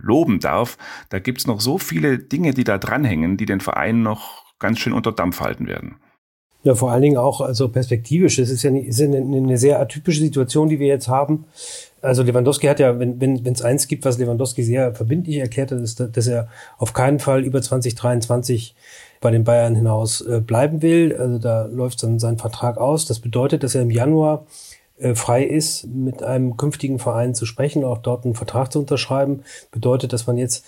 loben 0.00 0.40
darf, 0.40 0.78
da 1.10 1.18
gibt's 1.18 1.46
noch 1.46 1.60
so 1.60 1.78
viele 1.78 2.18
Dinge, 2.18 2.52
die 2.52 2.64
da 2.64 2.78
dranhängen, 2.78 3.36
die 3.36 3.46
den 3.46 3.60
Verein 3.60 4.02
noch 4.02 4.44
ganz 4.58 4.80
schön 4.80 4.92
unter 4.92 5.12
Dampf 5.12 5.40
halten 5.40 5.66
werden. 5.66 5.96
Ja, 6.62 6.74
vor 6.74 6.90
allen 6.90 7.02
Dingen 7.02 7.16
auch 7.16 7.40
also 7.40 7.68
perspektivisch. 7.68 8.38
Es 8.38 8.50
ist 8.50 8.62
ja 8.62 8.70
eine, 8.70 9.16
eine 9.16 9.56
sehr 9.56 9.80
atypische 9.80 10.20
Situation, 10.20 10.68
die 10.68 10.78
wir 10.78 10.88
jetzt 10.88 11.08
haben. 11.08 11.46
Also 12.02 12.22
Lewandowski 12.22 12.66
hat 12.66 12.80
ja, 12.80 12.98
wenn 12.98 13.20
wenn 13.20 13.44
wenn, 13.44 13.52
es 13.52 13.62
eins 13.62 13.88
gibt, 13.88 14.04
was 14.04 14.18
Lewandowski 14.18 14.62
sehr 14.62 14.94
verbindlich 14.94 15.36
erklärt 15.38 15.70
hat, 15.70 15.80
ist, 15.80 16.00
dass 16.00 16.26
er 16.26 16.48
auf 16.78 16.92
keinen 16.92 17.18
Fall 17.18 17.44
über 17.44 17.60
2023 17.60 18.74
bei 19.20 19.30
den 19.30 19.44
Bayern 19.44 19.74
hinaus 19.74 20.20
äh, 20.22 20.40
bleiben 20.40 20.82
will. 20.82 21.16
Also 21.16 21.38
da 21.38 21.64
läuft 21.66 22.02
dann 22.02 22.18
sein 22.18 22.38
Vertrag 22.38 22.78
aus. 22.78 23.06
Das 23.06 23.20
bedeutet, 23.20 23.62
dass 23.62 23.74
er 23.74 23.82
im 23.82 23.90
Januar 23.90 24.46
äh, 24.98 25.14
frei 25.14 25.44
ist, 25.44 25.86
mit 25.86 26.22
einem 26.22 26.56
künftigen 26.56 26.98
Verein 26.98 27.34
zu 27.34 27.46
sprechen, 27.46 27.84
auch 27.84 27.98
dort 27.98 28.24
einen 28.24 28.34
Vertrag 28.34 28.72
zu 28.72 28.80
unterschreiben. 28.80 29.42
Bedeutet, 29.70 30.12
dass 30.12 30.26
man 30.26 30.38
jetzt 30.38 30.64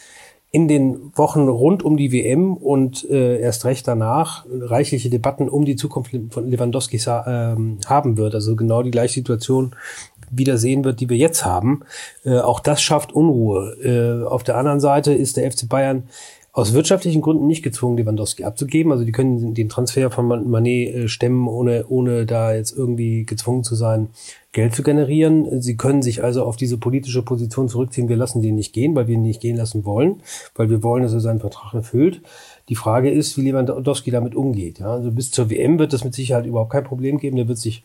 in 0.55 0.69
den 0.69 1.17
Wochen 1.17 1.49
rund 1.49 1.83
um 1.83 1.97
die 1.97 2.12
WM 2.12 2.55
und 2.55 3.09
äh, 3.11 3.41
erst 3.41 3.65
recht 3.65 3.88
danach 3.88 4.45
reichliche 4.51 5.09
Debatten 5.09 5.49
um 5.49 5.65
die 5.65 5.77
Zukunft 5.77 6.15
von 6.29 6.49
Lewandowski 6.49 6.99
äh, 6.99 7.57
haben 7.87 8.17
wird. 8.19 8.35
Also 8.35 8.55
genau 8.55 8.83
die 8.83 8.91
gleiche 8.91 9.15
Situation 9.15 9.75
wieder 10.31 10.59
sehen 10.59 10.85
wird, 10.85 11.01
die 11.01 11.09
wir 11.09 11.17
jetzt 11.17 11.47
haben. 11.47 11.81
Äh, 12.25 12.38
auch 12.38 12.61
das 12.61 12.83
schafft 12.83 13.12
Unruhe. 13.12 13.77
Äh, 13.83 14.27
auf 14.27 14.43
der 14.43 14.59
anderen 14.59 14.81
Seite 14.81 15.15
ist 15.15 15.38
der 15.38 15.51
FC 15.51 15.69
Bayern 15.69 16.05
aus 16.55 16.75
wirtschaftlichen 16.75 17.23
Gründen 17.23 17.47
nicht 17.47 17.62
gezwungen, 17.62 17.97
Lewandowski 17.97 18.45
abzugeben. 18.45 18.93
Also 18.93 19.05
die 19.05 19.12
können 19.12 19.55
den 19.55 19.71
Transfer 19.71 20.11
von 20.11 20.29
Manet 20.51 20.95
äh, 20.95 21.09
stemmen, 21.09 21.49
ohne, 21.49 21.87
ohne 21.88 22.27
da 22.27 22.55
jetzt 22.55 22.77
irgendwie 22.77 23.25
gezwungen 23.25 23.65
zu 23.65 23.75
sein, 23.75 24.09
Geld 24.53 24.75
zu 24.75 24.83
generieren. 24.83 25.62
Sie 25.62 25.79
können 25.79 26.03
sich 26.03 26.23
also 26.23 26.45
auf 26.45 26.57
diese 26.57 26.77
politische 26.77 27.23
Position 27.23 27.71
zurückziehen. 27.71 28.11
Wir 28.11 28.17
lassen 28.17 28.43
den 28.43 28.55
nicht 28.55 28.75
gehen, 28.75 28.95
weil 28.95 29.07
wir 29.07 29.15
ihn 29.15 29.23
nicht 29.23 29.41
gehen 29.41 29.57
lassen 29.57 29.87
wollen, 29.87 30.21
weil 30.55 30.69
wir 30.69 30.83
wollen, 30.83 31.03
dass 31.03 31.15
er 31.15 31.21
seinen 31.21 31.41
Vertrag 31.41 31.73
erfüllt. 31.73 32.21
Die 32.69 32.75
Frage 32.75 33.11
ist, 33.11 33.38
wie 33.38 33.51
Lewandowski 33.51 34.11
damit 34.11 34.35
umgeht. 34.35 34.79
Ja, 34.79 34.93
also 34.93 35.11
bis 35.11 35.31
zur 35.31 35.49
WM 35.49 35.79
wird 35.79 35.95
das 35.95 36.05
mit 36.05 36.12
Sicherheit 36.15 36.45
überhaupt 36.45 36.73
kein 36.73 36.85
Problem 36.85 37.17
geben. 37.17 37.37
Der 37.37 37.49
wird 37.49 37.59
sich 37.59 37.83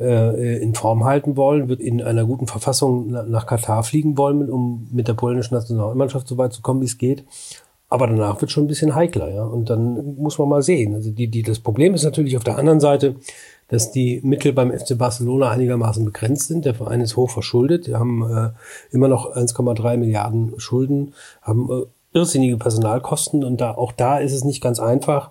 äh, 0.00 0.56
in 0.62 0.74
Form 0.74 1.04
halten 1.04 1.36
wollen, 1.36 1.68
wird 1.68 1.80
in 1.80 2.00
einer 2.00 2.24
guten 2.24 2.46
Verfassung 2.46 3.10
nach 3.10 3.46
Katar 3.46 3.82
fliegen 3.82 4.16
wollen, 4.16 4.48
um 4.48 4.88
mit 4.90 5.08
der 5.08 5.14
polnischen 5.14 5.52
Nationalmannschaft 5.52 6.26
so 6.26 6.38
weit 6.38 6.54
zu 6.54 6.62
kommen, 6.62 6.80
wie 6.80 6.86
es 6.86 6.96
geht. 6.96 7.24
Aber 7.96 8.08
danach 8.08 8.38
wird 8.42 8.50
schon 8.50 8.64
ein 8.64 8.66
bisschen 8.66 8.94
heikler, 8.94 9.32
ja. 9.32 9.42
Und 9.42 9.70
dann 9.70 10.16
muss 10.16 10.38
man 10.38 10.50
mal 10.50 10.60
sehen. 10.60 10.92
Also 10.92 11.10
die, 11.10 11.28
die, 11.28 11.40
das 11.40 11.60
Problem 11.60 11.94
ist 11.94 12.04
natürlich 12.04 12.36
auf 12.36 12.44
der 12.44 12.58
anderen 12.58 12.78
Seite, 12.78 13.16
dass 13.68 13.90
die 13.90 14.20
Mittel 14.22 14.52
beim 14.52 14.70
FC 14.70 14.98
Barcelona 14.98 15.48
einigermaßen 15.48 16.04
begrenzt 16.04 16.48
sind. 16.48 16.66
Der 16.66 16.74
Verein 16.74 17.00
ist 17.00 17.16
hoch 17.16 17.30
verschuldet. 17.30 17.86
Wir 17.86 17.98
haben 17.98 18.22
äh, 18.30 18.50
immer 18.94 19.08
noch 19.08 19.34
1,3 19.34 19.96
Milliarden 19.96 20.52
Schulden, 20.58 21.14
haben 21.40 21.70
äh, 21.70 21.86
irrsinnige 22.18 22.58
Personalkosten 22.58 23.42
und 23.44 23.62
da 23.62 23.72
auch 23.72 23.92
da 23.92 24.18
ist 24.18 24.34
es 24.34 24.44
nicht 24.44 24.60
ganz 24.60 24.78
einfach, 24.78 25.30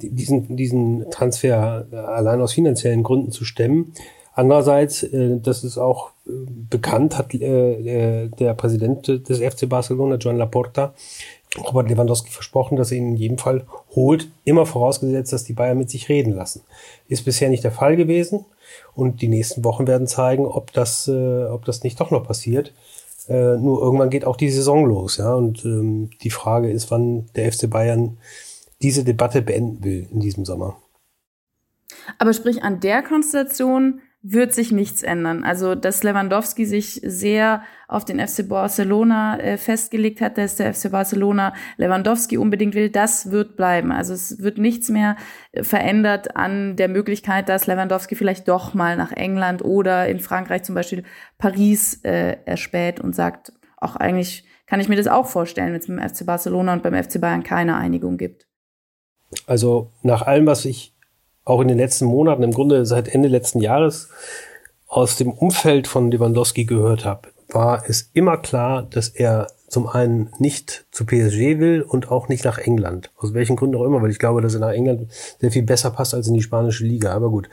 diesen, 0.00 0.56
diesen 0.56 1.10
Transfer 1.10 1.84
äh, 1.92 1.96
allein 1.96 2.40
aus 2.40 2.54
finanziellen 2.54 3.02
Gründen 3.02 3.30
zu 3.30 3.44
stemmen. 3.44 3.92
Andererseits, 4.32 5.02
äh, 5.02 5.38
das 5.38 5.64
ist 5.64 5.76
auch 5.76 6.12
äh, 6.26 6.30
bekannt, 6.70 7.18
hat 7.18 7.34
äh, 7.34 8.24
äh 8.24 8.28
der 8.28 8.54
Präsident 8.54 9.06
des 9.06 9.38
FC 9.38 9.68
Barcelona, 9.68 10.16
Joan 10.16 10.38
Laporta, 10.38 10.94
Robert 11.58 11.88
Lewandowski 11.88 12.30
versprochen, 12.30 12.76
dass 12.76 12.90
er 12.90 12.98
ihn 12.98 13.10
in 13.10 13.16
jedem 13.16 13.38
Fall 13.38 13.66
holt, 13.94 14.28
immer 14.44 14.66
vorausgesetzt, 14.66 15.32
dass 15.32 15.44
die 15.44 15.52
Bayern 15.52 15.78
mit 15.78 15.90
sich 15.90 16.08
reden 16.08 16.32
lassen. 16.32 16.62
Ist 17.08 17.24
bisher 17.24 17.48
nicht 17.48 17.64
der 17.64 17.72
Fall 17.72 17.96
gewesen 17.96 18.44
und 18.94 19.22
die 19.22 19.28
nächsten 19.28 19.64
Wochen 19.64 19.86
werden 19.86 20.06
zeigen, 20.06 20.46
ob 20.46 20.72
das, 20.72 21.08
äh, 21.08 21.44
ob 21.44 21.64
das 21.64 21.82
nicht 21.82 22.00
doch 22.00 22.10
noch 22.10 22.26
passiert. 22.26 22.72
Äh, 23.28 23.56
nur 23.56 23.80
irgendwann 23.82 24.10
geht 24.10 24.24
auch 24.24 24.36
die 24.36 24.50
Saison 24.50 24.86
los, 24.86 25.16
ja. 25.16 25.34
Und 25.34 25.64
ähm, 25.64 26.10
die 26.22 26.30
Frage 26.30 26.70
ist, 26.70 26.90
wann 26.90 27.26
der 27.34 27.52
FC 27.52 27.68
Bayern 27.68 28.18
diese 28.82 29.04
Debatte 29.04 29.42
beenden 29.42 29.82
will 29.84 30.06
in 30.12 30.20
diesem 30.20 30.44
Sommer. 30.44 30.76
Aber 32.18 32.32
sprich, 32.32 32.62
an 32.62 32.80
der 32.80 33.02
Konstellation 33.02 34.00
wird 34.22 34.52
sich 34.52 34.72
nichts 34.72 35.02
ändern. 35.02 35.44
Also, 35.44 35.74
dass 35.74 36.02
Lewandowski 36.02 36.66
sich 36.66 37.00
sehr 37.04 37.62
auf 37.86 38.04
den 38.04 38.18
FC 38.18 38.48
Barcelona 38.48 39.38
äh, 39.38 39.56
festgelegt 39.56 40.20
hat, 40.20 40.36
dass 40.36 40.56
der 40.56 40.74
FC 40.74 40.90
Barcelona 40.90 41.54
Lewandowski 41.76 42.36
unbedingt 42.36 42.74
will, 42.74 42.90
das 42.90 43.30
wird 43.30 43.56
bleiben. 43.56 43.92
Also 43.92 44.14
es 44.14 44.42
wird 44.42 44.58
nichts 44.58 44.88
mehr 44.88 45.16
äh, 45.52 45.62
verändert 45.62 46.34
an 46.34 46.74
der 46.74 46.88
Möglichkeit, 46.88 47.48
dass 47.48 47.68
Lewandowski 47.68 48.16
vielleicht 48.16 48.48
doch 48.48 48.74
mal 48.74 48.96
nach 48.96 49.12
England 49.12 49.64
oder 49.64 50.08
in 50.08 50.18
Frankreich 50.18 50.64
zum 50.64 50.74
Beispiel 50.74 51.04
Paris 51.38 52.00
äh, 52.02 52.38
erspäht 52.46 52.98
und 52.98 53.14
sagt, 53.14 53.52
auch 53.76 53.94
eigentlich 53.94 54.44
kann 54.66 54.80
ich 54.80 54.88
mir 54.88 54.96
das 54.96 55.06
auch 55.06 55.26
vorstellen, 55.26 55.72
wenn 55.72 55.80
es 55.80 55.86
beim 55.86 56.00
FC 56.00 56.26
Barcelona 56.26 56.72
und 56.72 56.82
beim 56.82 57.00
FC 57.00 57.20
Bayern 57.20 57.44
keine 57.44 57.76
Einigung 57.76 58.16
gibt. 58.16 58.48
Also 59.46 59.92
nach 60.02 60.22
allem, 60.22 60.46
was 60.46 60.64
ich 60.64 60.95
auch 61.46 61.60
in 61.60 61.68
den 61.68 61.78
letzten 61.78 62.04
Monaten, 62.04 62.42
im 62.42 62.50
Grunde 62.50 62.84
seit 62.84 63.08
Ende 63.08 63.28
letzten 63.28 63.60
Jahres, 63.60 64.10
aus 64.88 65.16
dem 65.16 65.32
Umfeld 65.32 65.86
von 65.86 66.10
Lewandowski 66.10 66.64
gehört 66.64 67.06
habe, 67.06 67.28
war 67.48 67.84
es 67.88 68.10
immer 68.12 68.36
klar, 68.36 68.82
dass 68.82 69.08
er 69.08 69.46
zum 69.68 69.88
einen 69.88 70.30
nicht 70.38 70.86
zu 70.92 71.04
PSG 71.04 71.58
will 71.58 71.82
und 71.82 72.10
auch 72.10 72.28
nicht 72.28 72.44
nach 72.44 72.58
England. 72.58 73.10
Aus 73.16 73.34
welchen 73.34 73.56
Gründen 73.56 73.76
auch 73.76 73.84
immer, 73.84 74.00
weil 74.00 74.10
ich 74.10 74.18
glaube, 74.18 74.40
dass 74.40 74.54
er 74.54 74.60
nach 74.60 74.72
England 74.72 75.10
sehr 75.40 75.50
viel 75.50 75.64
besser 75.64 75.90
passt 75.90 76.14
als 76.14 76.28
in 76.28 76.34
die 76.34 76.42
spanische 76.42 76.84
Liga. 76.84 77.12
Aber 77.12 77.30
gut, 77.30 77.48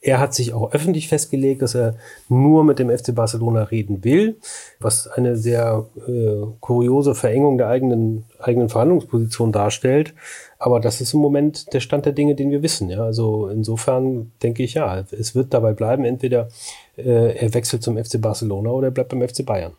er 0.00 0.20
hat 0.20 0.32
sich 0.32 0.52
auch 0.52 0.72
öffentlich 0.72 1.08
festgelegt, 1.08 1.62
dass 1.62 1.74
er 1.74 1.96
nur 2.28 2.62
mit 2.62 2.78
dem 2.78 2.96
FC 2.96 3.14
Barcelona 3.14 3.64
reden 3.64 4.04
will, 4.04 4.38
was 4.78 5.08
eine 5.08 5.36
sehr 5.36 5.86
äh, 6.06 6.46
kuriose 6.60 7.16
Verengung 7.16 7.58
der 7.58 7.68
eigenen, 7.68 8.24
eigenen 8.38 8.68
Verhandlungsposition 8.68 9.50
darstellt. 9.50 10.14
Aber 10.58 10.80
das 10.80 11.00
ist 11.00 11.12
im 11.12 11.20
Moment 11.20 11.72
der 11.72 11.80
Stand 11.80 12.06
der 12.06 12.12
Dinge, 12.12 12.34
den 12.34 12.50
wir 12.50 12.62
wissen. 12.62 12.88
Ja, 12.88 13.04
also 13.04 13.48
insofern 13.48 14.32
denke 14.42 14.62
ich 14.62 14.74
ja, 14.74 15.04
es 15.10 15.34
wird 15.34 15.52
dabei 15.52 15.72
bleiben. 15.72 16.04
Entweder 16.04 16.48
äh, 16.96 17.36
er 17.36 17.54
wechselt 17.54 17.82
zum 17.82 18.02
FC 18.02 18.20
Barcelona 18.20 18.70
oder 18.70 18.88
er 18.88 18.92
bleibt 18.92 19.10
beim 19.10 19.26
FC 19.26 19.44
Bayern. 19.44 19.74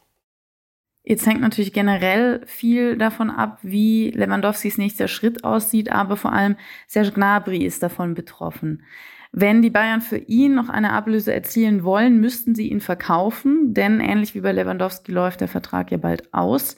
Jetzt 1.04 1.26
hängt 1.26 1.40
natürlich 1.40 1.72
generell 1.72 2.42
viel 2.46 2.98
davon 2.98 3.30
ab, 3.30 3.60
wie 3.62 4.12
Lewandowskis 4.12 4.78
nächster 4.78 5.08
Schritt 5.08 5.46
aussieht, 5.46 5.90
aber 5.90 6.18
vor 6.18 6.34
allem 6.34 6.58
Serge 6.86 7.14
Gnabry 7.14 7.64
ist 7.64 7.82
davon 7.82 8.14
betroffen. 8.14 8.84
Wenn 9.32 9.62
die 9.62 9.70
Bayern 9.70 10.02
für 10.02 10.18
ihn 10.18 10.56
noch 10.56 10.68
eine 10.68 10.92
Ablöse 10.92 11.34
erzielen 11.34 11.86
wollen, 11.86 12.20
müssten 12.20 12.56
sie 12.56 12.70
ihn 12.70 12.82
verkaufen, 12.82 13.74
denn 13.74 14.02
ähnlich 14.02 14.36
wie 14.36 14.42
bei 14.42 14.52
Lewandowski 14.52 15.14
läuft 15.14 15.40
der 15.40 15.48
Vertrag 15.48 15.92
ja 15.92 15.98
bald 15.98 16.34
aus. 16.34 16.76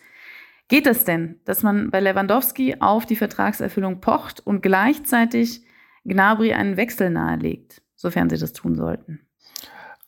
Geht 0.70 0.86
es 0.86 1.04
denn, 1.04 1.40
dass 1.46 1.64
man 1.64 1.90
bei 1.90 2.00
Lewandowski 2.00 2.78
auf 2.80 3.08
die 3.08 3.16
Vertragserfüllung 3.16 4.02
pocht 4.02 4.40
und 4.40 4.62
gleichzeitig 4.62 5.64
Gnabry 6.06 6.54
einen 6.54 6.78
Wechsel 6.78 7.10
nahelegt, 7.10 7.82
sofern 7.96 8.30
sie 8.30 8.38
das 8.38 8.54
tun 8.54 8.76
sollten? 8.76 9.20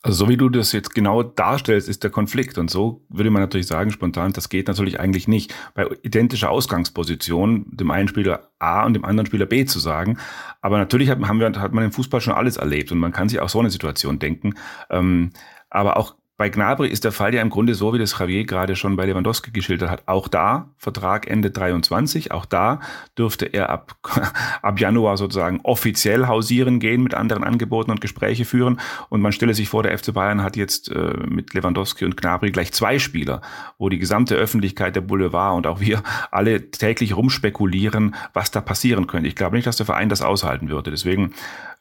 Also 0.04 0.24
so 0.24 0.28
wie 0.28 0.36
du 0.36 0.48
das 0.48 0.72
jetzt 0.72 0.94
genau 0.94 1.22
darstellst, 1.24 1.88
ist 1.88 2.04
der 2.04 2.10
Konflikt. 2.10 2.58
Und 2.58 2.70
so 2.70 3.04
würde 3.08 3.30
man 3.30 3.42
natürlich 3.42 3.66
sagen, 3.66 3.90
spontan, 3.90 4.32
das 4.32 4.48
geht 4.48 4.68
natürlich 4.68 4.98
eigentlich 5.00 5.28
nicht. 5.28 5.54
Bei 5.74 5.88
identischer 6.02 6.50
Ausgangsposition, 6.50 7.66
dem 7.70 7.90
einen 7.90 8.08
Spieler 8.08 8.50
A 8.58 8.84
und 8.84 8.94
dem 8.94 9.04
anderen 9.04 9.26
Spieler 9.26 9.46
B 9.46 9.64
zu 9.64 9.80
sagen. 9.80 10.18
Aber 10.60 10.78
natürlich 10.78 11.08
hat, 11.08 11.20
haben 11.20 11.40
wir, 11.40 11.52
hat 11.52 11.72
man 11.72 11.84
im 11.84 11.92
Fußball 11.92 12.20
schon 12.20 12.34
alles 12.34 12.56
erlebt 12.56 12.90
und 12.90 12.98
man 12.98 13.12
kann 13.12 13.28
sich 13.28 13.38
auch 13.40 13.48
so 13.48 13.60
eine 13.60 13.70
Situation 13.70 14.18
denken. 14.18 14.54
Ähm, 14.90 15.30
aber 15.70 15.96
auch 15.96 16.16
bei 16.42 16.48
Gnabry 16.48 16.88
ist 16.88 17.04
der 17.04 17.12
Fall 17.12 17.32
ja 17.32 17.40
im 17.40 17.50
Grunde 17.50 17.76
so, 17.76 17.94
wie 17.94 18.00
das 18.00 18.18
Javier 18.18 18.44
gerade 18.44 18.74
schon 18.74 18.96
bei 18.96 19.06
Lewandowski 19.06 19.52
geschildert 19.52 19.90
hat. 19.90 20.02
Auch 20.06 20.26
da, 20.26 20.70
Vertrag 20.76 21.30
Ende 21.30 21.52
23, 21.52 22.32
auch 22.32 22.46
da 22.46 22.80
dürfte 23.16 23.46
er 23.46 23.70
ab, 23.70 23.94
ab 24.62 24.80
Januar 24.80 25.16
sozusagen 25.16 25.60
offiziell 25.62 26.26
hausieren 26.26 26.80
gehen, 26.80 27.04
mit 27.04 27.14
anderen 27.14 27.44
Angeboten 27.44 27.92
und 27.92 28.00
Gespräche 28.00 28.44
führen. 28.44 28.80
Und 29.08 29.20
man 29.20 29.30
stelle 29.30 29.54
sich 29.54 29.68
vor, 29.68 29.84
der 29.84 29.96
FC 29.96 30.12
Bayern 30.12 30.42
hat 30.42 30.56
jetzt 30.56 30.90
äh, 30.90 31.12
mit 31.28 31.54
Lewandowski 31.54 32.04
und 32.04 32.16
Gnabry 32.16 32.50
gleich 32.50 32.72
zwei 32.72 32.98
Spieler, 32.98 33.40
wo 33.78 33.88
die 33.88 34.00
gesamte 34.00 34.34
Öffentlichkeit, 34.34 34.96
der 34.96 35.02
Boulevard 35.02 35.56
und 35.56 35.68
auch 35.68 35.78
wir 35.78 36.02
alle 36.32 36.72
täglich 36.72 37.16
rumspekulieren, 37.16 38.16
was 38.32 38.50
da 38.50 38.60
passieren 38.60 39.06
könnte. 39.06 39.28
Ich 39.28 39.36
glaube 39.36 39.54
nicht, 39.54 39.68
dass 39.68 39.76
der 39.76 39.86
Verein 39.86 40.08
das 40.08 40.22
aushalten 40.22 40.70
würde. 40.70 40.90
Deswegen 40.90 41.34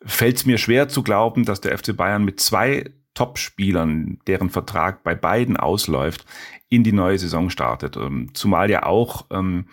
fällt 0.05 0.35
es 0.37 0.45
mir 0.45 0.59
schwer 0.59 0.87
zu 0.87 1.01
glauben, 1.01 1.45
dass 1.45 1.61
der 1.61 1.75
FC 1.75 1.97
Bayern 1.97 2.23
mit 2.23 2.39
zwei 2.39 2.91
Top-Spielern, 3.13 4.19
deren 4.27 4.49
Vertrag 4.49 5.03
bei 5.03 5.15
beiden 5.15 5.57
ausläuft, 5.57 6.25
in 6.69 6.83
die 6.83 6.93
neue 6.93 7.19
Saison 7.19 7.49
startet. 7.49 7.97
Ähm, 7.97 8.29
zumal 8.33 8.69
ja 8.69 8.83
auch 8.83 9.25
ähm, 9.31 9.65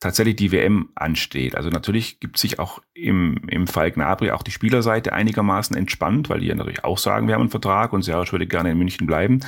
tatsächlich 0.00 0.36
die 0.36 0.52
WM 0.52 0.90
ansteht. 0.94 1.56
Also 1.56 1.70
natürlich 1.70 2.20
gibt 2.20 2.38
sich 2.38 2.58
auch 2.58 2.80
im, 2.94 3.40
im 3.48 3.66
Fall 3.66 3.90
Gnabry 3.90 4.30
auch 4.30 4.42
die 4.42 4.52
Spielerseite 4.52 5.12
einigermaßen 5.12 5.76
entspannt, 5.76 6.28
weil 6.28 6.40
die 6.40 6.46
ja 6.46 6.54
natürlich 6.54 6.84
auch 6.84 6.98
sagen, 6.98 7.26
wir 7.26 7.34
haben 7.34 7.42
einen 7.42 7.50
Vertrag 7.50 7.92
und 7.92 8.02
Serge 8.02 8.32
würde 8.32 8.46
gerne 8.46 8.70
in 8.70 8.78
München 8.78 9.06
bleiben. 9.06 9.40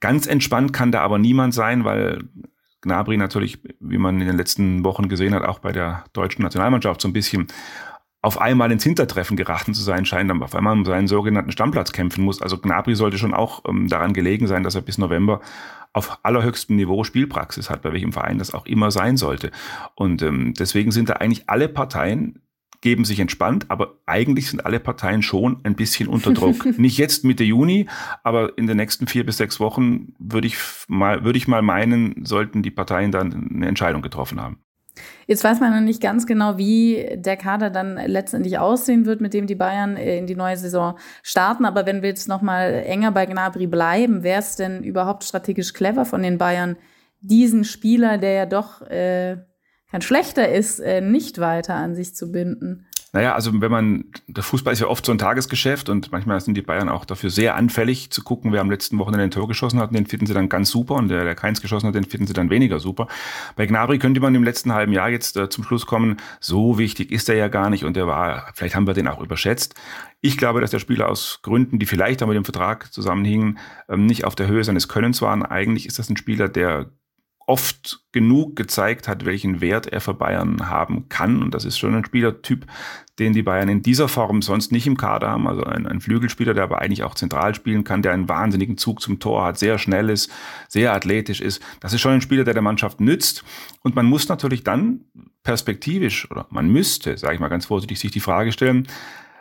Ganz 0.00 0.26
entspannt 0.26 0.72
kann 0.72 0.92
da 0.92 1.00
aber 1.00 1.18
niemand 1.18 1.52
sein, 1.52 1.84
weil 1.84 2.20
Gnabry 2.82 3.16
natürlich, 3.16 3.58
wie 3.80 3.98
man 3.98 4.20
in 4.20 4.28
den 4.28 4.36
letzten 4.36 4.84
Wochen 4.84 5.08
gesehen 5.08 5.34
hat, 5.34 5.42
auch 5.42 5.58
bei 5.58 5.72
der 5.72 6.04
deutschen 6.12 6.42
Nationalmannschaft 6.42 7.00
so 7.00 7.08
ein 7.08 7.12
bisschen 7.12 7.48
auf 8.20 8.40
einmal 8.40 8.72
ins 8.72 8.82
Hintertreffen 8.82 9.36
geraten 9.36 9.74
zu 9.74 9.82
sein 9.82 10.04
scheint, 10.04 10.28
dann 10.28 10.42
auf 10.42 10.54
einmal 10.54 10.72
um 10.72 10.84
seinen 10.84 11.06
sogenannten 11.06 11.52
Stammplatz 11.52 11.92
kämpfen 11.92 12.24
muss. 12.24 12.42
Also 12.42 12.58
Gnabry 12.58 12.96
sollte 12.96 13.18
schon 13.18 13.34
auch 13.34 13.64
ähm, 13.68 13.88
daran 13.88 14.12
gelegen 14.12 14.46
sein, 14.46 14.64
dass 14.64 14.74
er 14.74 14.82
bis 14.82 14.98
November 14.98 15.40
auf 15.92 16.18
allerhöchstem 16.24 16.76
Niveau 16.76 17.04
Spielpraxis 17.04 17.70
hat, 17.70 17.82
bei 17.82 17.92
welchem 17.92 18.12
Verein 18.12 18.38
das 18.38 18.52
auch 18.52 18.66
immer 18.66 18.90
sein 18.90 19.16
sollte. 19.16 19.50
Und 19.94 20.22
ähm, 20.22 20.52
deswegen 20.54 20.90
sind 20.90 21.08
da 21.08 21.14
eigentlich 21.14 21.48
alle 21.48 21.68
Parteien 21.68 22.40
geben 22.80 23.04
sich 23.04 23.18
entspannt, 23.18 23.66
aber 23.68 23.96
eigentlich 24.06 24.48
sind 24.48 24.64
alle 24.64 24.78
Parteien 24.78 25.22
schon 25.22 25.60
ein 25.64 25.74
bisschen 25.74 26.08
unter 26.08 26.32
Druck. 26.32 26.64
Nicht 26.78 26.96
jetzt 26.96 27.24
Mitte 27.24 27.44
Juni, 27.44 27.88
aber 28.22 28.56
in 28.56 28.66
den 28.66 28.76
nächsten 28.76 29.06
vier 29.06 29.26
bis 29.26 29.38
sechs 29.38 29.58
Wochen 29.58 30.14
würde 30.18 30.46
ich 30.46 30.56
mal, 30.86 31.24
würde 31.24 31.38
ich 31.38 31.48
mal 31.48 31.62
meinen, 31.62 32.24
sollten 32.24 32.62
die 32.62 32.70
Parteien 32.70 33.10
dann 33.10 33.50
eine 33.52 33.66
Entscheidung 33.66 34.02
getroffen 34.02 34.40
haben. 34.40 34.58
Jetzt 35.26 35.44
weiß 35.44 35.60
man 35.60 35.72
noch 35.72 35.80
nicht 35.80 36.02
ganz 36.02 36.26
genau, 36.26 36.58
wie 36.58 37.08
der 37.14 37.36
Kader 37.36 37.70
dann 37.70 37.96
letztendlich 38.06 38.58
aussehen 38.58 39.06
wird, 39.06 39.20
mit 39.20 39.34
dem 39.34 39.46
die 39.46 39.54
Bayern 39.54 39.96
äh, 39.96 40.18
in 40.18 40.26
die 40.26 40.36
neue 40.36 40.56
Saison 40.56 40.98
starten. 41.22 41.64
Aber 41.64 41.86
wenn 41.86 42.02
wir 42.02 42.08
jetzt 42.08 42.28
noch 42.28 42.42
mal 42.42 42.82
enger 42.86 43.12
bei 43.12 43.26
Gnabry 43.26 43.66
bleiben, 43.66 44.22
wäre 44.22 44.40
es 44.40 44.56
denn 44.56 44.82
überhaupt 44.82 45.24
strategisch 45.24 45.72
clever 45.72 46.04
von 46.04 46.22
den 46.22 46.38
Bayern, 46.38 46.76
diesen 47.20 47.64
Spieler, 47.64 48.18
der 48.18 48.32
ja 48.32 48.46
doch 48.46 48.82
äh, 48.82 49.36
kein 49.90 50.02
schlechter 50.02 50.48
ist, 50.48 50.80
äh, 50.80 51.00
nicht 51.00 51.38
weiter 51.38 51.74
an 51.74 51.94
sich 51.94 52.14
zu 52.14 52.32
binden? 52.32 52.87
Naja, 53.12 53.34
also 53.34 53.58
wenn 53.60 53.70
man, 53.70 54.04
der 54.26 54.42
Fußball 54.42 54.72
ist 54.72 54.80
ja 54.80 54.86
oft 54.86 55.06
so 55.06 55.12
ein 55.12 55.18
Tagesgeschäft 55.18 55.88
und 55.88 56.12
manchmal 56.12 56.40
sind 56.40 56.54
die 56.54 56.62
Bayern 56.62 56.90
auch 56.90 57.06
dafür 57.06 57.30
sehr 57.30 57.54
anfällig 57.54 58.10
zu 58.10 58.22
gucken, 58.22 58.52
wer 58.52 58.60
am 58.60 58.70
letzten 58.70 58.98
Wochenende 58.98 59.24
ein 59.24 59.30
Tor 59.30 59.48
geschossen 59.48 59.80
hat, 59.80 59.94
den 59.94 60.06
finden 60.06 60.26
sie 60.26 60.34
dann 60.34 60.50
ganz 60.50 60.70
super 60.70 60.94
und 60.96 61.08
der, 61.08 61.24
der 61.24 61.34
keins 61.34 61.62
geschossen 61.62 61.86
hat, 61.86 61.94
den 61.94 62.04
finden 62.04 62.26
sie 62.26 62.34
dann 62.34 62.50
weniger 62.50 62.80
super. 62.80 63.08
Bei 63.56 63.64
Gnabry 63.64 63.98
könnte 63.98 64.20
man 64.20 64.34
im 64.34 64.44
letzten 64.44 64.74
halben 64.74 64.92
Jahr 64.92 65.08
jetzt 65.08 65.38
äh, 65.38 65.48
zum 65.48 65.64
Schluss 65.64 65.86
kommen, 65.86 66.18
so 66.38 66.76
wichtig 66.76 67.10
ist 67.10 67.30
er 67.30 67.36
ja 67.36 67.48
gar 67.48 67.70
nicht 67.70 67.84
und 67.84 67.96
der 67.96 68.06
war, 68.06 68.50
vielleicht 68.54 68.74
haben 68.74 68.86
wir 68.86 68.94
den 68.94 69.08
auch 69.08 69.22
überschätzt. 69.22 69.74
Ich 70.20 70.36
glaube, 70.36 70.60
dass 70.60 70.72
der 70.72 70.80
Spieler 70.80 71.08
aus 71.08 71.40
Gründen, 71.42 71.78
die 71.78 71.86
vielleicht 71.86 72.22
auch 72.22 72.26
mit 72.26 72.36
dem 72.36 72.44
Vertrag 72.44 72.92
zusammenhingen, 72.92 73.58
ähm, 73.88 74.04
nicht 74.04 74.24
auf 74.24 74.34
der 74.34 74.48
Höhe 74.48 74.64
seines 74.64 74.88
Könnens 74.88 75.22
waren. 75.22 75.44
Eigentlich 75.44 75.86
ist 75.86 75.98
das 75.98 76.10
ein 76.10 76.16
Spieler, 76.16 76.48
der 76.48 76.90
oft 77.48 78.00
genug 78.12 78.56
gezeigt 78.56 79.08
hat, 79.08 79.24
welchen 79.24 79.60
Wert 79.60 79.86
er 79.86 80.02
für 80.02 80.12
Bayern 80.12 80.68
haben 80.68 81.08
kann. 81.08 81.42
Und 81.42 81.54
das 81.54 81.64
ist 81.64 81.78
schon 81.78 81.94
ein 81.94 82.04
Spielertyp, 82.04 82.66
den 83.18 83.32
die 83.32 83.42
Bayern 83.42 83.70
in 83.70 83.82
dieser 83.82 84.06
Form 84.06 84.42
sonst 84.42 84.70
nicht 84.70 84.86
im 84.86 84.98
Kader 84.98 85.30
haben. 85.30 85.48
Also 85.48 85.64
ein, 85.64 85.86
ein, 85.86 86.00
Flügelspieler, 86.00 86.52
der 86.52 86.64
aber 86.64 86.80
eigentlich 86.80 87.04
auch 87.04 87.14
zentral 87.14 87.54
spielen 87.54 87.84
kann, 87.84 88.02
der 88.02 88.12
einen 88.12 88.28
wahnsinnigen 88.28 88.76
Zug 88.76 89.00
zum 89.00 89.18
Tor 89.18 89.44
hat, 89.44 89.58
sehr 89.58 89.78
schnell 89.78 90.10
ist, 90.10 90.30
sehr 90.68 90.92
athletisch 90.92 91.40
ist. 91.40 91.62
Das 91.80 91.94
ist 91.94 92.02
schon 92.02 92.12
ein 92.12 92.20
Spieler, 92.20 92.44
der 92.44 92.54
der 92.54 92.62
Mannschaft 92.62 93.00
nützt. 93.00 93.44
Und 93.82 93.96
man 93.96 94.04
muss 94.04 94.28
natürlich 94.28 94.62
dann 94.62 95.06
perspektivisch, 95.42 96.30
oder 96.30 96.46
man 96.50 96.68
müsste, 96.68 97.16
sage 97.16 97.34
ich 97.34 97.40
mal 97.40 97.48
ganz 97.48 97.64
vorsichtig, 97.64 97.98
sich 97.98 98.10
die 98.10 98.20
Frage 98.20 98.52
stellen, 98.52 98.86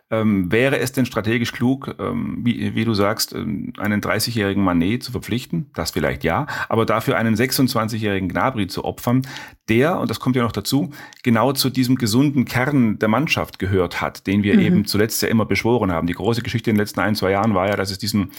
ähm, 0.09 0.51
wäre 0.51 0.79
es 0.79 0.93
denn 0.93 1.05
strategisch 1.05 1.51
klug, 1.51 1.95
ähm, 1.99 2.39
wie, 2.43 2.75
wie, 2.75 2.85
du 2.85 2.93
sagst, 2.93 3.33
ähm, 3.33 3.73
einen 3.77 4.01
30-jährigen 4.01 4.63
Manet 4.63 5.03
zu 5.03 5.11
verpflichten? 5.11 5.69
Das 5.73 5.91
vielleicht 5.91 6.23
ja, 6.23 6.47
aber 6.69 6.85
dafür 6.85 7.17
einen 7.17 7.35
26-jährigen 7.35 8.29
Gnabry 8.29 8.67
zu 8.67 8.85
opfern, 8.85 9.23
der, 9.67 9.99
und 9.99 10.09
das 10.09 10.21
kommt 10.21 10.37
ja 10.37 10.43
noch 10.43 10.53
dazu, 10.53 10.91
genau 11.23 11.51
zu 11.51 11.69
diesem 11.69 11.97
gesunden 11.97 12.45
Kern 12.45 12.99
der 12.99 13.09
Mannschaft 13.09 13.59
gehört 13.59 13.99
hat, 13.99 14.27
den 14.27 14.43
wir 14.43 14.53
mhm. 14.53 14.61
eben 14.61 14.85
zuletzt 14.85 15.21
ja 15.21 15.27
immer 15.27 15.45
beschworen 15.45 15.91
haben. 15.91 16.07
Die 16.07 16.13
große 16.13 16.41
Geschichte 16.41 16.69
in 16.69 16.75
den 16.75 16.81
letzten 16.81 17.01
ein, 17.01 17.15
zwei 17.15 17.31
Jahren 17.31 17.53
war 17.53 17.67
ja, 17.67 17.75
dass 17.75 17.91
es 17.91 17.97
diesen 17.97 18.31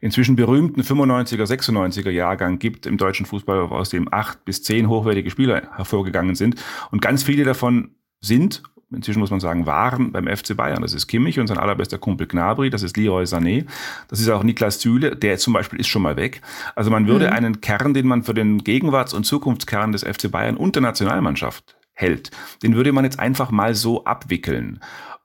inzwischen 0.00 0.36
berühmten 0.36 0.82
95er, 0.82 1.46
96er 1.46 2.10
Jahrgang 2.10 2.58
gibt 2.58 2.84
im 2.84 2.98
deutschen 2.98 3.24
Fußball, 3.24 3.60
aus 3.60 3.88
dem 3.88 4.12
acht 4.12 4.44
bis 4.44 4.62
zehn 4.62 4.90
hochwertige 4.90 5.30
Spieler 5.30 5.70
hervorgegangen 5.74 6.34
sind. 6.34 6.62
Und 6.90 7.00
ganz 7.00 7.22
viele 7.22 7.44
davon 7.44 7.92
sind 8.20 8.62
inzwischen 8.94 9.20
muss 9.20 9.30
man 9.30 9.40
sagen, 9.40 9.66
waren 9.66 10.12
beim 10.12 10.26
FC 10.26 10.56
Bayern. 10.56 10.82
Das 10.82 10.94
ist 10.94 11.06
Kimmich 11.06 11.38
und 11.40 11.46
sein 11.46 11.58
allerbester 11.58 11.98
Kumpel 11.98 12.26
Gnabry, 12.26 12.70
das 12.70 12.82
ist 12.82 12.96
Leroy 12.96 13.24
Sané, 13.24 13.66
das 14.08 14.20
ist 14.20 14.28
auch 14.28 14.42
Niklas 14.42 14.80
Süle, 14.80 15.16
der 15.16 15.38
zum 15.38 15.52
Beispiel 15.52 15.80
ist 15.80 15.88
schon 15.88 16.02
mal 16.02 16.16
weg. 16.16 16.40
Also 16.74 16.90
man 16.90 17.06
würde 17.06 17.28
mhm. 17.28 17.32
einen 17.32 17.60
Kern, 17.60 17.94
den 17.94 18.06
man 18.06 18.22
für 18.22 18.34
den 18.34 18.64
Gegenwarts- 18.64 19.14
und 19.14 19.24
Zukunftskern 19.24 19.92
des 19.92 20.04
FC 20.04 20.30
Bayern 20.30 20.56
und 20.56 20.74
der 20.74 20.82
Nationalmannschaft 20.82 21.76
hält, 21.94 22.30
den 22.62 22.74
würde 22.74 22.92
man 22.92 23.04
jetzt 23.04 23.18
einfach 23.18 23.50
mal 23.50 23.74
so 23.74 24.04
abwickeln. 24.04 24.80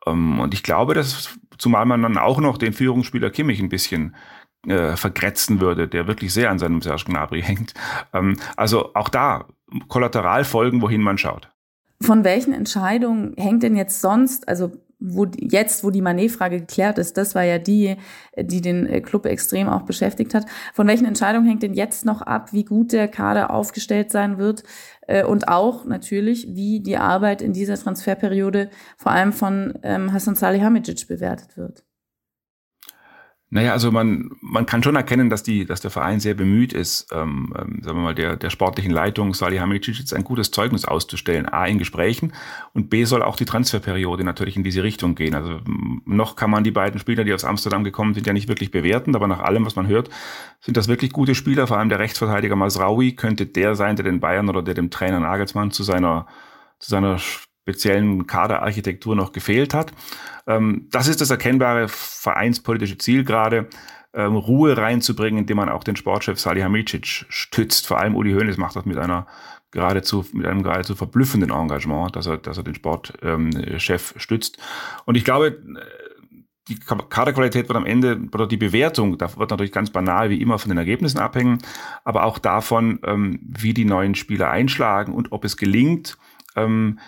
Ähm, 0.06 0.40
und 0.40 0.54
ich 0.54 0.64
glaube, 0.64 0.94
dass, 0.94 1.38
zumal 1.58 1.86
man 1.86 2.02
dann 2.02 2.18
auch 2.18 2.40
noch 2.40 2.58
den 2.58 2.74
Führungsspieler 2.74 3.30
Kimmich 3.30 3.60
ein 3.60 3.70
bisschen 3.70 4.16
äh, 4.68 4.96
vergrätzen 4.96 5.62
würde, 5.62 5.88
der 5.88 6.08
wirklich 6.08 6.34
sehr 6.34 6.52
an 6.52 6.60
seinem 6.60 6.82
Serge 6.82 7.06
Gnabry 7.06 7.42
hängt. 7.42 7.74
Ähm, 8.14 8.38
also 8.56 8.94
auch 8.94 9.10
da 9.10 9.46
Kollateralfolgen, 9.88 10.82
wohin 10.82 11.02
man 11.02 11.18
schaut. 11.18 11.50
Von 12.02 12.24
welchen 12.24 12.54
Entscheidungen 12.54 13.34
hängt 13.38 13.64
denn 13.64 13.76
jetzt 13.76 14.02
sonst, 14.02 14.48
also 14.48 14.72
wo 15.00 15.26
jetzt, 15.38 15.84
wo 15.84 15.92
die 15.92 16.02
Manet-Frage 16.02 16.60
geklärt 16.60 16.98
ist, 16.98 17.18
das 17.18 17.34
war 17.34 17.44
ja 17.44 17.58
die, 17.58 17.96
die 18.38 18.62
den 18.62 18.86
äh, 18.86 19.00
Club 19.00 19.26
extrem 19.26 19.70
auch 19.70 19.84
beschäftigt 19.84 20.34
hat. 20.34 20.46
Von 20.74 20.88
welchen 20.88 21.06
Entscheidungen 21.06 21.48
hängt 21.48 21.64
denn 21.64 21.74
jetzt 21.74 22.04
noch 22.06 22.22
ab, 22.22 22.52
wie 22.52 22.66
gut 22.66 22.92
der 22.92 23.08
Kader 23.08 23.52
aufgestellt 23.52 24.12
sein 24.12 24.38
wird 24.38 24.64
äh, 25.08 25.24
und 25.24 25.48
auch 25.48 25.86
natürlich, 25.86 26.54
wie 26.54 26.82
die 26.82 26.98
Arbeit 26.98 27.42
in 27.42 27.54
dieser 27.54 27.76
Transferperiode 27.76 28.70
vor 28.98 29.14
allem 29.14 29.32
von 29.32 29.80
ähm, 29.84 30.12
Hassan 30.12 30.36
Salihamidzic 30.36 31.08
bewertet 31.08 31.56
wird? 31.56 31.86
Naja, 33.52 33.72
also 33.72 33.92
man, 33.92 34.30
man 34.42 34.68
kann 34.68 34.84
schon 34.84 34.96
erkennen, 34.96 35.32
dass, 35.32 35.42
die, 35.42 35.66
dass 35.66 35.82
der 35.82 35.90
Verein 35.90 36.20
sehr 36.20 36.36
bemüht 36.36 36.72
ist, 36.72 37.08
ähm, 37.12 37.52
ähm, 37.58 37.82
sagen 37.82 37.98
wir 37.98 38.04
mal, 38.04 38.14
der, 38.14 38.36
der 38.36 38.52
sportlichen 38.52 38.92
Leitung 38.92 39.34
Salihamidzic 39.34 40.14
ein 40.14 40.24
gutes 40.24 40.52
Zeugnis 40.52 40.86
auszustellen. 40.86 41.50
A, 41.50 41.66
in 41.66 41.80
Gesprächen 41.80 42.34
und 42.76 42.92
B, 42.92 43.06
soll 43.06 43.24
auch 43.24 43.36
die 43.36 43.46
Transferperiode 43.46 44.24
natürlich 44.24 44.56
in 44.56 44.64
diese 44.64 44.84
Richtung 44.84 45.16
gehen. 45.16 45.34
Also 45.34 45.62
noch 46.06 46.36
kann 46.36 46.52
man 46.52 46.64
die 46.64 46.70
beiden 46.70 47.00
Spieler, 47.00 47.24
die 47.24 47.34
aus 47.34 47.44
Amsterdam 47.44 47.84
gekommen 47.84 48.14
sind, 48.14 48.28
ja 48.28 48.34
nicht 48.34 48.50
wirklich 48.50 48.70
bewerten, 48.70 49.16
aber 49.16 49.28
nach 49.28 49.40
allem, 49.40 49.66
was 49.66 49.76
man 49.76 49.88
hört, 49.88 50.12
sind 50.60 50.78
das 50.78 50.88
wirklich 50.88 51.12
gute 51.12 51.34
Spieler. 51.34 51.66
Vor 51.66 51.78
allem 51.78 51.90
der 51.90 52.00
Rechtsverteidiger 52.00 52.56
Masraoui 52.56 53.14
könnte 53.14 53.48
der 53.48 53.74
sein, 53.74 53.96
der 53.96 54.06
den 54.06 54.20
Bayern 54.20 54.50
oder 54.50 54.62
der 54.62 54.76
dem 54.76 54.92
Trainer 54.92 55.22
Nagelsmann 55.22 55.72
zu 55.72 55.82
seiner, 55.82 56.28
zu 56.78 56.92
seiner 56.92 57.18
speziellen 57.70 58.28
Kaderarchitektur 58.28 59.16
noch 59.16 59.32
gefehlt 59.32 59.74
hat. 59.74 59.94
Ähm, 60.48 60.88
das 60.92 61.08
ist 61.08 61.22
das 61.22 61.30
erkennbare 61.30 61.88
vereinspolitische 61.88 62.98
Ziel 62.98 63.24
gerade, 63.24 63.68
ähm, 64.14 64.36
Ruhe 64.36 64.76
reinzubringen, 64.76 65.40
indem 65.40 65.58
man 65.58 65.70
auch 65.70 65.84
den 65.84 65.96
Sportchef 65.96 66.40
Salihamidzic 66.40 67.26
stützt. 67.30 67.88
Vor 67.88 68.00
allem 68.00 68.16
Uli 68.16 68.34
Hoeneß 68.34 68.58
macht 68.58 68.76
das 68.76 68.86
mit 68.86 68.98
einer 68.98 69.28
geradezu 69.72 70.26
mit 70.34 70.48
einem 70.48 70.64
geradezu 70.64 70.96
verblüffenden 70.96 71.52
Engagement, 71.52 72.16
dass 72.16 72.26
er, 72.26 72.38
dass 72.38 72.58
er 72.58 72.64
den 72.64 72.74
Sportchef 72.74 73.22
ähm, 73.22 74.20
stützt. 74.20 74.58
Und 75.06 75.16
ich 75.16 75.24
glaube, 75.24 75.60
die 76.70 76.80
Kaderqualität 76.80 77.68
wird 77.68 77.76
am 77.76 77.86
Ende, 77.86 78.20
oder 78.34 78.48
die 78.48 78.58
Bewertung, 78.58 79.18
da 79.18 79.36
wird 79.38 79.50
natürlich 79.50 79.72
ganz 79.72 79.90
banal 79.90 80.30
wie 80.30 80.42
immer 80.42 80.60
von 80.60 80.70
den 80.70 80.78
Ergebnissen 80.78 81.20
abhängen, 81.20 81.60
aber 82.04 82.24
auch 82.24 82.38
davon, 82.38 83.00
ähm, 83.04 83.40
wie 83.44 83.74
die 83.74 83.86
neuen 83.86 84.16
Spieler 84.16 84.50
einschlagen 84.50 85.14
und 85.14 85.32
ob 85.32 85.46
es 85.46 85.58
gelingt, 85.58 86.18
ähm, 86.56 87.00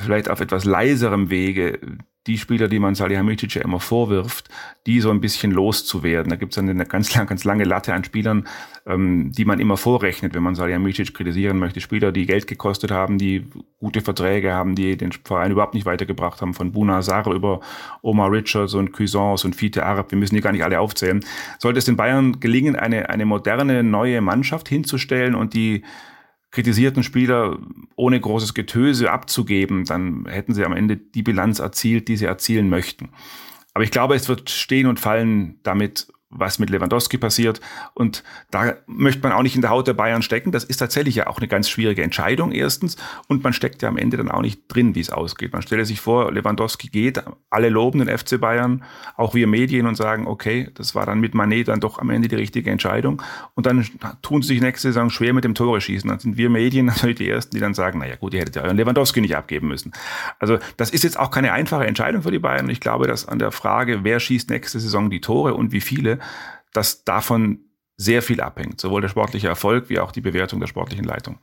vielleicht 0.00 0.28
auf 0.30 0.40
etwas 0.40 0.64
leiserem 0.64 1.30
Wege 1.30 1.78
die 2.26 2.36
Spieler, 2.36 2.68
die 2.68 2.78
man 2.78 2.94
Salihamidzic 2.94 3.54
ja 3.54 3.62
immer 3.62 3.80
vorwirft, 3.80 4.50
die 4.86 5.00
so 5.00 5.10
ein 5.10 5.22
bisschen 5.22 5.52
loszuwerden. 5.52 6.28
Da 6.28 6.36
gibt 6.36 6.52
es 6.52 6.58
eine 6.58 6.84
ganz, 6.84 7.12
ganz 7.14 7.44
lange 7.44 7.64
Latte 7.64 7.94
an 7.94 8.04
Spielern, 8.04 8.46
ähm, 8.86 9.32
die 9.32 9.46
man 9.46 9.58
immer 9.58 9.78
vorrechnet, 9.78 10.34
wenn 10.34 10.42
man 10.42 10.54
Salihamidzic 10.54 11.14
kritisieren 11.14 11.58
möchte. 11.58 11.80
Spieler, 11.80 12.12
die 12.12 12.26
Geld 12.26 12.46
gekostet 12.46 12.90
haben, 12.90 13.16
die 13.16 13.46
gute 13.78 14.02
Verträge 14.02 14.52
haben, 14.52 14.74
die 14.74 14.98
den 14.98 15.12
Verein 15.12 15.50
überhaupt 15.50 15.72
nicht 15.72 15.86
weitergebracht 15.86 16.42
haben, 16.42 16.52
von 16.52 16.72
Buna 16.72 17.00
Sarr 17.00 17.32
über 17.32 17.60
Omar 18.02 18.30
Richards 18.30 18.74
und 18.74 18.92
Cuisance 18.92 19.46
und 19.46 19.56
Fiete 19.56 19.86
Arab. 19.86 20.10
Wir 20.10 20.18
müssen 20.18 20.34
die 20.34 20.42
gar 20.42 20.52
nicht 20.52 20.64
alle 20.64 20.78
aufzählen. 20.78 21.24
Sollte 21.58 21.78
es 21.78 21.86
den 21.86 21.96
Bayern 21.96 22.38
gelingen, 22.38 22.76
eine, 22.76 23.08
eine 23.08 23.24
moderne, 23.24 23.82
neue 23.82 24.20
Mannschaft 24.20 24.68
hinzustellen 24.68 25.34
und 25.34 25.54
die 25.54 25.84
kritisierten 26.50 27.02
Spieler 27.02 27.58
ohne 27.96 28.20
großes 28.20 28.54
Getöse 28.54 29.10
abzugeben, 29.10 29.84
dann 29.84 30.26
hätten 30.26 30.54
sie 30.54 30.64
am 30.64 30.72
Ende 30.72 30.96
die 30.96 31.22
Bilanz 31.22 31.58
erzielt, 31.58 32.08
die 32.08 32.16
sie 32.16 32.24
erzielen 32.24 32.68
möchten. 32.68 33.10
Aber 33.72 33.84
ich 33.84 33.90
glaube, 33.90 34.14
es 34.14 34.28
wird 34.28 34.50
stehen 34.50 34.86
und 34.86 34.98
fallen 34.98 35.60
damit, 35.62 36.12
was 36.30 36.58
mit 36.58 36.70
Lewandowski 36.70 37.18
passiert. 37.18 37.60
Und 37.92 38.22
da 38.50 38.74
möchte 38.86 39.22
man 39.22 39.32
auch 39.32 39.42
nicht 39.42 39.56
in 39.56 39.60
der 39.60 39.70
Haut 39.70 39.88
der 39.88 39.94
Bayern 39.94 40.22
stecken. 40.22 40.52
Das 40.52 40.64
ist 40.64 40.76
tatsächlich 40.76 41.16
ja 41.16 41.26
auch 41.26 41.38
eine 41.38 41.48
ganz 41.48 41.68
schwierige 41.68 42.02
Entscheidung 42.02 42.52
erstens. 42.52 42.96
Und 43.26 43.42
man 43.42 43.52
steckt 43.52 43.82
ja 43.82 43.88
am 43.88 43.96
Ende 43.96 44.16
dann 44.16 44.30
auch 44.30 44.40
nicht 44.40 44.62
drin, 44.68 44.94
wie 44.94 45.00
es 45.00 45.10
ausgeht. 45.10 45.52
Man 45.52 45.62
stelle 45.62 45.84
sich 45.84 46.00
vor, 46.00 46.32
Lewandowski 46.32 46.88
geht, 46.88 47.22
alle 47.50 47.68
loben 47.68 47.98
den 47.98 48.16
FC 48.16 48.40
Bayern, 48.40 48.84
auch 49.16 49.34
wir 49.34 49.48
Medien 49.48 49.86
und 49.86 49.96
sagen, 49.96 50.28
okay, 50.28 50.70
das 50.74 50.94
war 50.94 51.04
dann 51.04 51.20
mit 51.20 51.34
Manet 51.34 51.68
dann 51.68 51.80
doch 51.80 51.98
am 51.98 52.10
Ende 52.10 52.28
die 52.28 52.36
richtige 52.36 52.70
Entscheidung. 52.70 53.20
Und 53.54 53.66
dann 53.66 53.84
tun 54.22 54.42
sie 54.42 54.48
sich 54.48 54.60
nächste 54.60 54.88
Saison 54.88 55.10
schwer 55.10 55.34
mit 55.34 55.42
dem 55.42 55.54
Tore 55.54 55.80
schießen. 55.80 56.08
Dann 56.08 56.20
sind 56.20 56.36
wir 56.36 56.48
Medien 56.48 56.86
natürlich 56.86 57.16
die 57.16 57.28
Ersten, 57.28 57.56
die 57.56 57.60
dann 57.60 57.74
sagen, 57.74 57.98
naja 57.98 58.14
gut, 58.14 58.34
ihr 58.34 58.40
hättet 58.40 58.54
ja 58.56 58.62
euren 58.62 58.76
Lewandowski 58.76 59.20
nicht 59.20 59.36
abgeben 59.36 59.66
müssen. 59.66 59.92
Also 60.38 60.58
das 60.76 60.90
ist 60.90 61.02
jetzt 61.02 61.18
auch 61.18 61.32
keine 61.32 61.52
einfache 61.52 61.86
Entscheidung 61.86 62.22
für 62.22 62.30
die 62.30 62.38
Bayern. 62.38 62.70
Ich 62.70 62.80
glaube, 62.80 63.08
dass 63.08 63.26
an 63.26 63.40
der 63.40 63.50
Frage, 63.50 64.04
wer 64.04 64.20
schießt 64.20 64.50
nächste 64.50 64.78
Saison 64.78 65.10
die 65.10 65.20
Tore 65.20 65.54
und 65.54 65.72
wie 65.72 65.80
viele, 65.80 66.19
dass 66.72 67.04
davon 67.04 67.64
sehr 67.96 68.22
viel 68.22 68.40
abhängt, 68.40 68.80
sowohl 68.80 69.02
der 69.02 69.08
sportliche 69.08 69.48
Erfolg 69.48 69.88
wie 69.88 69.98
auch 69.98 70.12
die 70.12 70.20
Bewertung 70.20 70.60
der 70.60 70.66
sportlichen 70.66 71.04
Leitung. 71.04 71.38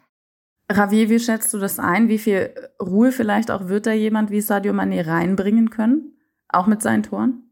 Ravier, 0.69 1.09
wie 1.09 1.19
schätzt 1.19 1.53
du 1.53 1.59
das 1.59 1.79
ein? 1.79 2.09
Wie 2.09 2.17
viel 2.17 2.53
Ruhe 2.81 3.11
vielleicht 3.11 3.51
auch 3.51 3.67
wird 3.67 3.85
da 3.85 3.93
jemand 3.93 4.31
wie 4.31 4.41
Sadio 4.41 4.73
Mané 4.73 5.05
reinbringen 5.05 5.69
können? 5.69 6.17
Auch 6.49 6.67
mit 6.67 6.81
seinen 6.81 7.03
Toren? 7.03 7.46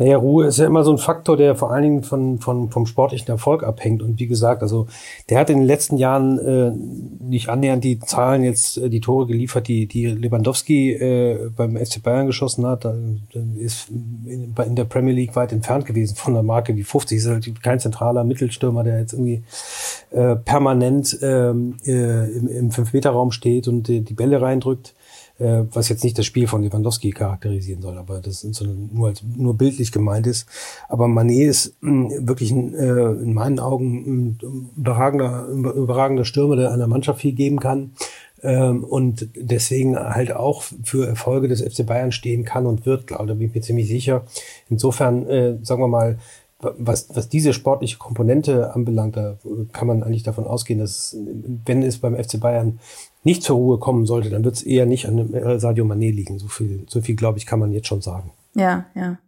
Naja, 0.00 0.16
Ruhe 0.16 0.46
ist 0.46 0.56
ja 0.56 0.64
immer 0.64 0.82
so 0.82 0.92
ein 0.92 0.96
Faktor, 0.96 1.36
der 1.36 1.54
vor 1.54 1.72
allen 1.72 1.82
Dingen 1.82 2.02
von, 2.02 2.38
von, 2.38 2.70
vom 2.70 2.86
sportlichen 2.86 3.28
Erfolg 3.28 3.62
abhängt. 3.62 4.00
Und 4.00 4.18
wie 4.18 4.26
gesagt, 4.26 4.62
also 4.62 4.86
der 5.28 5.38
hat 5.38 5.50
in 5.50 5.58
den 5.58 5.66
letzten 5.66 5.98
Jahren 5.98 6.38
äh, 6.38 6.72
nicht 7.22 7.50
annähernd 7.50 7.84
die 7.84 7.98
Zahlen 7.98 8.42
jetzt, 8.42 8.78
äh, 8.78 8.88
die 8.88 9.02
Tore 9.02 9.26
geliefert, 9.26 9.68
die, 9.68 9.86
die 9.86 10.06
Lewandowski 10.06 10.92
äh, 10.92 11.50
beim 11.54 11.76
FC 11.76 12.02
Bayern 12.02 12.26
geschossen 12.26 12.64
hat. 12.64 12.86
Dann 12.86 13.20
ist 13.58 13.90
in, 13.90 14.54
in 14.56 14.74
der 14.74 14.84
Premier 14.84 15.12
League 15.12 15.36
weit 15.36 15.52
entfernt 15.52 15.84
gewesen 15.84 16.16
von 16.16 16.32
der 16.32 16.44
Marke 16.44 16.74
wie 16.76 16.82
50. 16.82 17.18
Ist 17.18 17.28
halt 17.28 17.62
kein 17.62 17.78
zentraler 17.78 18.24
Mittelstürmer, 18.24 18.82
der 18.84 19.00
jetzt 19.00 19.12
irgendwie 19.12 19.42
äh, 20.12 20.34
permanent 20.34 21.18
ähm, 21.20 21.76
äh, 21.84 22.24
im, 22.30 22.48
im 22.48 22.70
Fünf-Meter-Raum 22.70 23.32
steht 23.32 23.68
und 23.68 23.90
äh, 23.90 24.00
die 24.00 24.14
Bälle 24.14 24.40
reindrückt 24.40 24.94
äh, 25.40 25.64
was 25.72 25.88
jetzt 25.88 26.04
nicht 26.04 26.18
das 26.18 26.26
Spiel 26.26 26.46
von 26.46 26.62
Lewandowski 26.62 27.10
charakterisieren 27.10 27.82
soll, 27.82 27.98
aber 27.98 28.20
das 28.20 28.42
so 28.42 28.64
nur, 28.64 29.08
als, 29.08 29.22
nur 29.22 29.56
bildlich 29.56 29.90
gemeint 29.90 30.26
ist. 30.26 30.46
Aber 30.88 31.08
Manet 31.08 31.48
ist 31.48 31.76
mh, 31.80 32.10
hm, 32.10 32.28
wirklich 32.28 32.50
ein, 32.52 32.74
äh, 32.74 33.10
in 33.22 33.34
meinen 33.34 33.58
Augen 33.58 34.38
ein 34.42 34.72
überragender, 34.76 35.46
überragender 35.48 36.24
Stürmer, 36.24 36.56
der 36.56 36.72
einer 36.72 36.86
Mannschaft 36.86 37.20
viel 37.20 37.32
geben 37.32 37.58
kann 37.58 37.92
ähm, 38.42 38.84
und 38.84 39.28
deswegen 39.34 39.98
halt 39.98 40.32
auch 40.32 40.62
für 40.62 41.06
Erfolge 41.06 41.48
des 41.48 41.62
FC 41.62 41.86
Bayern 41.86 42.12
stehen 42.12 42.44
kann 42.44 42.66
und 42.66 42.86
wird, 42.86 43.06
glaube 43.06 43.26
da 43.26 43.34
bin 43.34 43.48
ich 43.48 43.54
mir 43.54 43.60
ziemlich 43.60 43.88
sicher. 43.88 44.24
Insofern, 44.68 45.26
äh, 45.26 45.58
sagen 45.62 45.82
wir 45.82 45.88
mal, 45.88 46.18
was, 46.60 47.08
was 47.14 47.28
diese 47.28 47.54
sportliche 47.54 47.96
Komponente 47.96 48.74
anbelangt, 48.74 49.16
da 49.16 49.38
kann 49.72 49.86
man 49.86 50.02
eigentlich 50.02 50.24
davon 50.24 50.46
ausgehen, 50.46 50.78
dass 50.78 51.16
wenn 51.64 51.82
es 51.82 51.98
beim 51.98 52.14
FC 52.14 52.38
Bayern 52.38 52.80
nicht 53.22 53.42
zur 53.42 53.56
Ruhe 53.56 53.78
kommen 53.78 54.06
sollte, 54.06 54.30
dann 54.30 54.44
wird 54.44 54.56
es 54.56 54.62
eher 54.62 54.86
nicht 54.86 55.06
an 55.06 55.32
äh, 55.34 55.58
Sadio 55.58 55.84
Mané 55.84 56.12
liegen. 56.12 56.38
So 56.38 56.48
viel, 56.48 56.84
so 56.88 57.00
viel 57.00 57.16
glaube 57.16 57.38
ich, 57.38 57.46
kann 57.46 57.58
man 57.58 57.72
jetzt 57.72 57.88
schon 57.88 58.00
sagen. 58.00 58.32
Ja, 58.54 58.86
ja. 58.94 59.18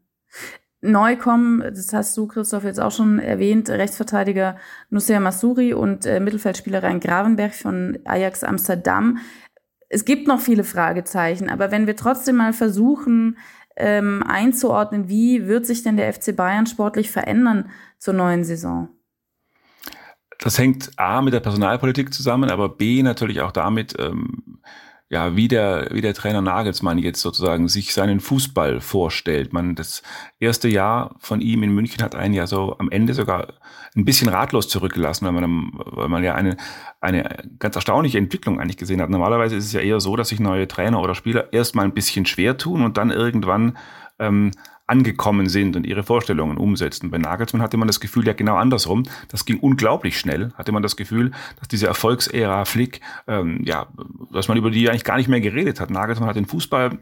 Neu 0.84 1.16
kommen, 1.16 1.60
das 1.60 1.92
hast 1.92 2.16
du, 2.16 2.26
Christoph, 2.26 2.64
jetzt 2.64 2.80
auch 2.80 2.90
schon 2.90 3.20
erwähnt, 3.20 3.70
Rechtsverteidiger 3.70 4.56
Nusser 4.90 5.20
Masuri 5.20 5.74
und 5.74 6.06
äh, 6.06 6.18
Mittelfeldspieler 6.18 6.82
Rein 6.82 6.98
Gravenberg 6.98 7.54
von 7.54 7.98
Ajax 8.04 8.42
Amsterdam. 8.42 9.18
Es 9.88 10.04
gibt 10.04 10.26
noch 10.26 10.40
viele 10.40 10.64
Fragezeichen, 10.64 11.48
aber 11.50 11.70
wenn 11.70 11.86
wir 11.86 11.94
trotzdem 11.94 12.36
mal 12.36 12.52
versuchen, 12.52 13.36
ähm, 13.76 14.24
einzuordnen, 14.26 15.08
wie 15.08 15.46
wird 15.46 15.66
sich 15.66 15.84
denn 15.84 15.96
der 15.96 16.12
FC 16.12 16.34
Bayern 16.34 16.66
sportlich 16.66 17.10
verändern 17.10 17.70
zur 17.98 18.14
neuen 18.14 18.42
Saison? 18.42 18.88
Das 20.42 20.58
hängt 20.58 20.90
A 20.96 21.22
mit 21.22 21.32
der 21.32 21.40
Personalpolitik 21.40 22.12
zusammen, 22.12 22.50
aber 22.50 22.68
B 22.68 23.04
natürlich 23.04 23.42
auch 23.42 23.52
damit, 23.52 23.94
ähm, 24.00 24.58
ja, 25.08 25.36
wie 25.36 25.46
der, 25.46 25.90
wie 25.92 26.00
der 26.00 26.14
Trainer 26.14 26.42
Nagelsmann 26.42 26.98
jetzt 26.98 27.20
sozusagen 27.20 27.68
sich 27.68 27.94
seinen 27.94 28.18
Fußball 28.18 28.80
vorstellt. 28.80 29.52
Man, 29.52 29.76
das 29.76 30.02
erste 30.40 30.68
Jahr 30.68 31.14
von 31.20 31.40
ihm 31.40 31.62
in 31.62 31.70
München 31.70 32.02
hat 32.02 32.16
einen 32.16 32.34
ja 32.34 32.48
so 32.48 32.76
am 32.78 32.90
Ende 32.90 33.14
sogar 33.14 33.52
ein 33.94 34.04
bisschen 34.04 34.28
ratlos 34.28 34.68
zurückgelassen, 34.68 35.26
weil 35.26 35.32
man, 35.32 35.70
weil 35.74 36.08
man 36.08 36.24
ja 36.24 36.34
eine, 36.34 36.56
eine 37.00 37.36
ganz 37.60 37.76
erstaunliche 37.76 38.18
Entwicklung 38.18 38.58
eigentlich 38.58 38.78
gesehen 38.78 39.00
hat. 39.00 39.10
Normalerweise 39.10 39.54
ist 39.54 39.66
es 39.66 39.72
ja 39.72 39.80
eher 39.80 40.00
so, 40.00 40.16
dass 40.16 40.30
sich 40.30 40.40
neue 40.40 40.66
Trainer 40.66 41.00
oder 41.00 41.14
Spieler 41.14 41.52
erstmal 41.52 41.84
ein 41.84 41.94
bisschen 41.94 42.26
schwer 42.26 42.58
tun 42.58 42.82
und 42.82 42.96
dann 42.96 43.12
irgendwann 43.12 43.78
ähm, 44.18 44.50
angekommen 44.86 45.48
sind 45.48 45.76
und 45.76 45.86
ihre 45.86 46.02
Vorstellungen 46.02 46.58
umsetzen. 46.58 47.10
Bei 47.10 47.18
Nagelsmann 47.18 47.62
hatte 47.62 47.76
man 47.76 47.86
das 47.86 48.00
Gefühl 48.00 48.26
ja 48.26 48.32
genau 48.32 48.56
andersrum. 48.56 49.04
Das 49.28 49.44
ging 49.44 49.58
unglaublich 49.58 50.18
schnell. 50.18 50.52
Hatte 50.54 50.72
man 50.72 50.82
das 50.82 50.96
Gefühl, 50.96 51.30
dass 51.58 51.68
diese 51.68 51.86
Erfolgsära 51.86 52.64
Flick, 52.64 53.00
ähm, 53.26 53.60
ja, 53.64 53.86
dass 54.32 54.48
man 54.48 54.56
über 54.56 54.70
die 54.70 54.88
eigentlich 54.90 55.04
gar 55.04 55.16
nicht 55.16 55.28
mehr 55.28 55.40
geredet 55.40 55.80
hat. 55.80 55.90
Nagelsmann 55.90 56.28
hat 56.28 56.36
den 56.36 56.46
Fußball 56.46 56.98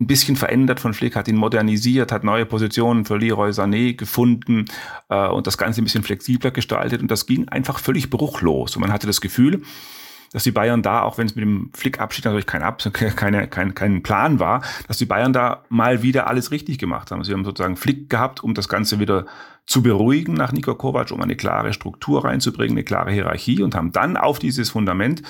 ein 0.00 0.06
bisschen 0.06 0.36
verändert 0.36 0.78
von 0.78 0.94
Flick, 0.94 1.16
hat 1.16 1.26
ihn 1.26 1.36
modernisiert, 1.36 2.12
hat 2.12 2.22
neue 2.22 2.46
Positionen 2.46 3.04
für 3.04 3.16
Leroy 3.16 3.50
Sané 3.50 3.94
gefunden 3.94 4.66
äh, 5.08 5.26
und 5.26 5.46
das 5.48 5.58
Ganze 5.58 5.82
ein 5.82 5.84
bisschen 5.84 6.04
flexibler 6.04 6.52
gestaltet 6.52 7.02
und 7.02 7.10
das 7.10 7.26
ging 7.26 7.48
einfach 7.48 7.80
völlig 7.80 8.08
bruchlos. 8.08 8.76
Und 8.76 8.82
man 8.82 8.92
hatte 8.92 9.08
das 9.08 9.20
Gefühl, 9.20 9.62
dass 10.32 10.44
die 10.44 10.50
Bayern 10.50 10.82
da, 10.82 11.02
auch 11.02 11.18
wenn 11.18 11.26
es 11.26 11.34
mit 11.34 11.44
dem 11.44 11.70
Flickabschied 11.74 12.24
natürlich 12.24 12.46
kein, 12.46 12.62
Ab 12.62 12.82
keine, 12.92 13.48
kein, 13.48 13.74
kein 13.74 14.02
Plan 14.02 14.38
war, 14.40 14.62
dass 14.86 14.98
die 14.98 15.06
Bayern 15.06 15.32
da 15.32 15.64
mal 15.68 16.02
wieder 16.02 16.26
alles 16.26 16.50
richtig 16.50 16.78
gemacht 16.78 17.10
haben. 17.10 17.24
Sie 17.24 17.32
haben 17.32 17.44
sozusagen 17.44 17.76
Flick 17.76 18.10
gehabt, 18.10 18.42
um 18.42 18.54
das 18.54 18.68
Ganze 18.68 18.98
wieder 18.98 19.26
zu 19.68 19.82
beruhigen 19.82 20.32
nach 20.32 20.50
Niko 20.50 20.74
Kovac, 20.74 21.10
um 21.10 21.20
eine 21.20 21.36
klare 21.36 21.74
Struktur 21.74 22.24
reinzubringen, 22.24 22.72
eine 22.72 22.84
klare 22.84 23.12
Hierarchie 23.12 23.62
und 23.62 23.74
haben 23.74 23.92
dann 23.92 24.16
auf 24.16 24.38
dieses 24.38 24.70
Fundament 24.70 25.22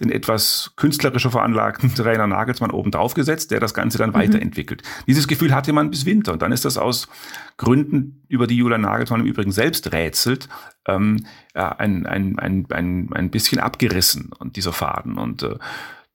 den 0.00 0.10
etwas 0.10 0.74
künstlerischer 0.76 1.30
veranlagten 1.30 1.94
Trainer 1.94 2.26
Nagelsmann 2.26 2.70
oben 2.70 2.90
drauf 2.90 3.14
gesetzt, 3.14 3.52
der 3.52 3.58
das 3.58 3.72
Ganze 3.72 3.96
dann 3.96 4.10
mhm. 4.10 4.14
weiterentwickelt. 4.14 4.82
Dieses 5.06 5.26
Gefühl 5.26 5.54
hatte 5.54 5.72
man 5.72 5.88
bis 5.88 6.04
Winter 6.04 6.34
und 6.34 6.42
dann 6.42 6.52
ist 6.52 6.66
das 6.66 6.76
aus 6.76 7.08
Gründen, 7.56 8.22
über 8.28 8.46
die 8.46 8.56
Julian 8.56 8.82
Nagelsmann 8.82 9.20
im 9.20 9.26
Übrigen 9.26 9.52
selbst 9.52 9.90
rätselt, 9.92 10.50
ähm, 10.86 11.24
ja, 11.54 11.70
ein, 11.72 12.04
ein, 12.04 12.38
ein, 12.38 12.66
ein, 12.70 13.08
ein 13.14 13.30
bisschen 13.30 13.60
abgerissen 13.60 14.30
und 14.38 14.56
dieser 14.56 14.74
Faden 14.74 15.16
und 15.16 15.42
äh, 15.42 15.56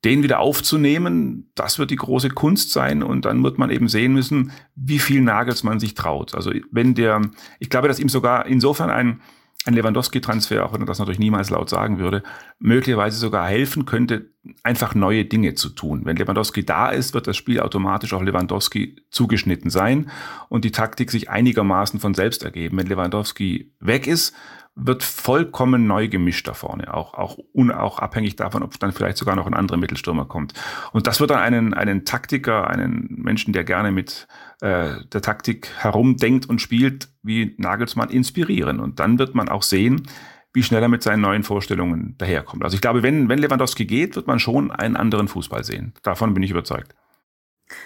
den 0.03 0.23
wieder 0.23 0.39
aufzunehmen, 0.39 1.51
das 1.55 1.77
wird 1.77 1.91
die 1.91 1.95
große 1.95 2.29
Kunst 2.29 2.71
sein 2.71 3.03
und 3.03 3.25
dann 3.25 3.43
wird 3.43 3.59
man 3.59 3.69
eben 3.69 3.87
sehen 3.87 4.13
müssen, 4.13 4.51
wie 4.75 4.99
viel 4.99 5.21
Nagels 5.21 5.63
man 5.63 5.79
sich 5.79 5.93
traut. 5.93 6.33
Also 6.33 6.51
wenn 6.71 6.95
der, 6.95 7.21
ich 7.59 7.69
glaube, 7.69 7.87
dass 7.87 7.99
ihm 7.99 8.09
sogar 8.09 8.47
insofern 8.47 8.89
ein, 8.89 9.21
ein 9.65 9.75
Lewandowski-Transfer, 9.75 10.65
auch 10.65 10.73
wenn 10.73 10.81
er 10.81 10.87
das 10.87 10.97
natürlich 10.97 11.19
niemals 11.19 11.51
laut 11.51 11.69
sagen 11.69 11.99
würde, 11.99 12.23
möglicherweise 12.57 13.19
sogar 13.19 13.47
helfen 13.47 13.85
könnte, 13.85 14.31
einfach 14.63 14.95
neue 14.95 15.25
Dinge 15.25 15.53
zu 15.53 15.69
tun. 15.69 16.01
Wenn 16.03 16.17
Lewandowski 16.17 16.65
da 16.65 16.89
ist, 16.89 17.13
wird 17.13 17.27
das 17.27 17.37
Spiel 17.37 17.59
automatisch 17.59 18.13
auf 18.13 18.23
Lewandowski 18.23 18.95
zugeschnitten 19.11 19.69
sein 19.69 20.09
und 20.49 20.65
die 20.65 20.71
Taktik 20.71 21.11
sich 21.11 21.29
einigermaßen 21.29 21.99
von 21.99 22.15
selbst 22.15 22.43
ergeben. 22.43 22.77
Wenn 22.77 22.87
Lewandowski 22.87 23.71
weg 23.79 24.07
ist, 24.07 24.33
wird 24.75 25.03
vollkommen 25.03 25.85
neu 25.85 26.07
gemischt 26.07 26.47
da 26.47 26.53
vorne, 26.53 26.93
auch, 26.93 27.13
auch, 27.13 27.37
un, 27.53 27.71
auch 27.71 27.99
abhängig 27.99 28.37
davon, 28.37 28.63
ob 28.63 28.79
dann 28.79 28.93
vielleicht 28.93 29.17
sogar 29.17 29.35
noch 29.35 29.45
ein 29.45 29.53
anderer 29.53 29.77
Mittelstürmer 29.77 30.25
kommt. 30.25 30.53
Und 30.93 31.07
das 31.07 31.19
wird 31.19 31.31
dann 31.31 31.39
einen, 31.39 31.73
einen 31.73 32.05
Taktiker, 32.05 32.69
einen 32.69 33.07
Menschen, 33.09 33.53
der 33.53 33.63
gerne 33.65 33.91
mit 33.91 34.27
äh, 34.61 34.91
der 35.11 35.21
Taktik 35.21 35.69
herumdenkt 35.77 36.47
und 36.47 36.61
spielt, 36.61 37.09
wie 37.21 37.53
Nagelsmann 37.57 38.09
inspirieren. 38.09 38.79
Und 38.79 38.99
dann 38.99 39.19
wird 39.19 39.35
man 39.35 39.49
auch 39.49 39.63
sehen, 39.63 40.07
wie 40.53 40.63
schnell 40.63 40.81
er 40.81 40.89
mit 40.89 41.03
seinen 41.03 41.21
neuen 41.21 41.43
Vorstellungen 41.43 42.15
daherkommt. 42.17 42.63
Also 42.63 42.75
ich 42.75 42.81
glaube, 42.81 43.03
wenn, 43.03 43.29
wenn 43.29 43.39
Lewandowski 43.39 43.85
geht, 43.85 44.15
wird 44.15 44.27
man 44.27 44.39
schon 44.39 44.71
einen 44.71 44.95
anderen 44.95 45.27
Fußball 45.27 45.63
sehen. 45.63 45.93
Davon 46.03 46.33
bin 46.33 46.43
ich 46.43 46.51
überzeugt. 46.51 46.95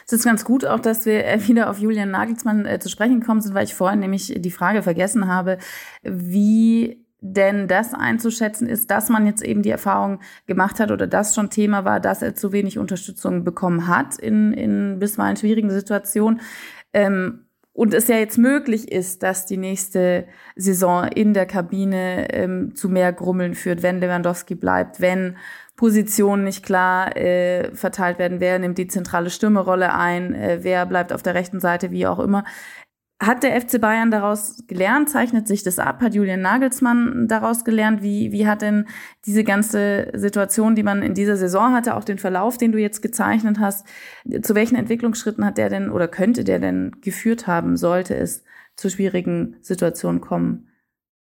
Es 0.06 0.14
ist 0.14 0.26
ganz 0.26 0.46
gut 0.46 0.66
auch, 0.66 0.80
dass 0.80 1.06
wir 1.06 1.26
äh, 1.26 1.48
wieder 1.48 1.70
auf 1.70 1.80
Julian 1.80 2.12
Nagelsmann 2.12 2.66
äh, 2.66 2.80
zu 2.80 2.90
sprechen 2.90 3.20
gekommen 3.20 3.42
sind, 3.42 3.54
weil 3.54 3.66
ich 3.66 3.76
vorhin 3.76 4.00
nämlich 4.00 4.34
die 4.38 4.52
Frage 4.52 4.84
vergessen 4.84 5.28
habe, 5.28 5.58
wie 6.04 7.06
denn 7.22 7.68
das 7.68 7.94
einzuschätzen 7.94 8.68
ist, 8.68 8.92
dass 8.92 9.10
man 9.10 9.26
jetzt 9.26 9.44
eben 9.44 9.64
die 9.64 9.72
Erfahrung 9.72 10.20
gemacht 10.46 10.80
hat 10.80 10.92
oder 10.92 11.08
das 11.08 11.34
schon 11.34 11.50
Thema 11.50 11.84
war, 11.84 12.00
dass 12.00 12.22
er 12.22 12.36
zu 12.36 12.52
wenig 12.52 12.78
Unterstützung 12.78 13.44
bekommen 13.44 13.88
hat 13.88 14.20
in, 14.20 14.54
in 14.54 15.00
bisweilen 15.00 15.36
schwierigen 15.36 15.72
Situationen. 15.72 16.42
Ähm, 16.94 17.45
und 17.76 17.94
es 17.94 18.08
ja 18.08 18.16
jetzt 18.16 18.38
möglich 18.38 18.90
ist, 18.90 19.22
dass 19.22 19.46
die 19.46 19.58
nächste 19.58 20.28
Saison 20.56 21.10
in 21.10 21.34
der 21.34 21.46
Kabine 21.46 22.34
ähm, 22.34 22.74
zu 22.74 22.88
mehr 22.88 23.12
Grummeln 23.12 23.54
führt, 23.54 23.84
wenn 23.84 24.00
Lewandowski 24.00 24.56
bleibt, 24.56 25.02
wenn 25.02 25.36
Positionen 25.76 26.46
nicht 26.46 26.64
klar 26.64 27.18
äh, 27.18 27.76
verteilt 27.76 28.18
werden, 28.18 28.40
wer 28.40 28.60
nimmt 28.60 28.78
die 28.78 28.88
zentrale 28.88 29.30
Stürmerolle 29.30 29.94
ein, 29.94 30.34
äh, 30.34 30.60
wer 30.62 30.86
bleibt 30.86 31.12
auf 31.12 31.22
der 31.22 31.36
rechten 31.36 31.60
Seite, 31.60 31.92
wie 31.92 32.08
auch 32.08 32.20
immer. 32.20 32.46
Hat 33.22 33.44
der 33.44 33.60
FC 33.62 33.80
Bayern 33.80 34.12
daraus 34.12 34.68
gelernt? 34.68 35.10
Zeichnet 35.10 35.48
sich 35.48 35.64
das 35.64 35.80
ab? 35.80 36.02
Hat 36.02 36.14
Julian 36.14 36.42
Nagelsmann 36.42 37.30
daraus 37.30 37.64
gelernt? 37.64 38.04
Wie, 38.04 38.34
wie 38.34 38.46
hat 38.46 38.62
denn 38.62 38.88
diese 39.26 39.46
ganze 39.46 40.12
Situation, 40.14 40.76
die 40.76 40.84
man 40.84 41.02
in 41.02 41.14
dieser 41.14 41.38
Saison 41.38 41.74
hatte, 41.74 41.96
auch 41.96 42.04
den 42.04 42.18
Verlauf, 42.18 42.58
den 42.58 42.74
du 42.74 42.78
jetzt 42.78 43.02
gezeichnet 43.02 43.58
hast, 43.58 43.88
zu 44.42 44.54
welchen 44.54 44.76
Entwicklungsschritten 44.76 45.46
hat 45.46 45.58
der 45.58 45.70
denn 45.70 45.90
oder 45.90 46.10
könnte 46.10 46.44
der 46.44 46.60
denn 46.60 46.98
geführt 47.00 47.48
haben, 47.48 47.78
sollte 47.78 48.16
es 48.18 48.44
zu 48.76 48.90
schwierigen 48.90 49.56
Situationen 49.62 50.20
kommen? 50.20 50.68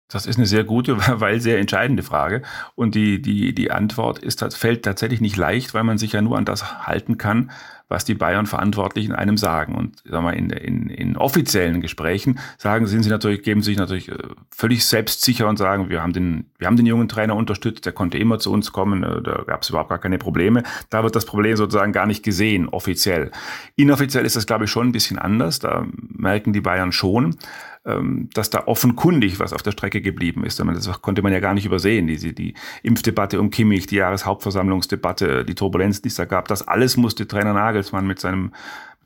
Das 0.07 0.27
ist 0.27 0.37
eine 0.37 0.45
sehr 0.45 0.63
gute, 0.63 0.97
weil 1.19 1.41
sehr 1.41 1.59
entscheidende 1.59 2.03
Frage. 2.03 2.41
Und 2.75 2.95
die, 2.95 3.21
die, 3.21 3.53
die 3.53 3.71
Antwort 3.71 4.19
ist, 4.19 4.43
fällt 4.55 4.83
tatsächlich 4.83 5.21
nicht 5.21 5.37
leicht, 5.37 5.73
weil 5.73 5.83
man 5.83 5.97
sich 5.97 6.13
ja 6.13 6.21
nur 6.21 6.37
an 6.37 6.45
das 6.45 6.85
halten 6.85 7.17
kann, 7.17 7.51
was 7.87 8.03
die 8.03 8.15
Bayern-Verantwortlichen 8.15 9.13
einem 9.13 9.37
sagen. 9.37 9.75
Und 9.75 10.01
sag 10.05 10.23
mal, 10.23 10.31
in, 10.31 10.49
in, 10.49 10.89
in 10.89 11.17
offiziellen 11.17 11.81
Gesprächen 11.81 12.39
sagen, 12.57 12.87
sind 12.87 13.03
sie 13.03 13.09
natürlich, 13.09 13.43
geben 13.43 13.61
sich 13.61 13.77
natürlich 13.77 14.09
äh, 14.09 14.17
völlig 14.49 14.85
selbstsicher 14.85 15.47
und 15.47 15.57
sagen, 15.57 15.89
wir 15.89 16.01
haben 16.01 16.13
den, 16.13 16.49
wir 16.57 16.67
haben 16.67 16.77
den 16.77 16.87
jungen 16.87 17.07
Trainer 17.07 17.35
unterstützt, 17.35 17.85
der 17.85 17.93
konnte 17.93 18.17
immer 18.17 18.39
zu 18.39 18.51
uns 18.51 18.71
kommen, 18.71 19.03
äh, 19.03 19.21
da 19.21 19.43
gab 19.45 19.61
es 19.61 19.69
überhaupt 19.69 19.89
gar 19.89 19.99
keine 19.99 20.17
Probleme. 20.17 20.63
Da 20.89 21.03
wird 21.03 21.15
das 21.15 21.25
Problem 21.25 21.55
sozusagen 21.57 21.91
gar 21.91 22.07
nicht 22.07 22.23
gesehen, 22.23 22.69
offiziell. 22.69 23.31
Inoffiziell 23.75 24.25
ist 24.25 24.35
das, 24.35 24.47
glaube 24.47 24.65
ich, 24.65 24.71
schon 24.71 24.87
ein 24.87 24.91
bisschen 24.91 25.19
anders. 25.19 25.59
Da 25.59 25.85
merken 25.93 26.53
die 26.53 26.61
Bayern 26.61 26.91
schon, 26.91 27.37
ähm, 27.85 28.29
dass 28.33 28.49
da 28.49 28.63
offenkundig 28.65 29.39
was 29.39 29.53
auf 29.53 29.61
der 29.61 29.71
Strecke 29.71 30.01
geblieben 30.01 30.43
ist. 30.43 30.59
Das 30.59 31.01
konnte 31.01 31.21
man 31.21 31.31
ja 31.31 31.39
gar 31.39 31.53
nicht 31.53 31.65
übersehen. 31.65 32.07
Die, 32.07 32.33
die 32.33 32.53
Impfdebatte 32.83 33.39
um 33.39 33.49
Kimmich, 33.49 33.87
die 33.87 33.97
Jahreshauptversammlungsdebatte, 33.97 35.45
die 35.45 35.55
Turbulenz, 35.55 36.01
die 36.01 36.09
es 36.09 36.15
da 36.15 36.25
gab, 36.25 36.47
das 36.47 36.67
alles 36.67 36.97
musste 36.97 37.27
Trainer 37.27 37.53
Nagelsmann 37.53 38.07
mit 38.07 38.19
seinem 38.19 38.51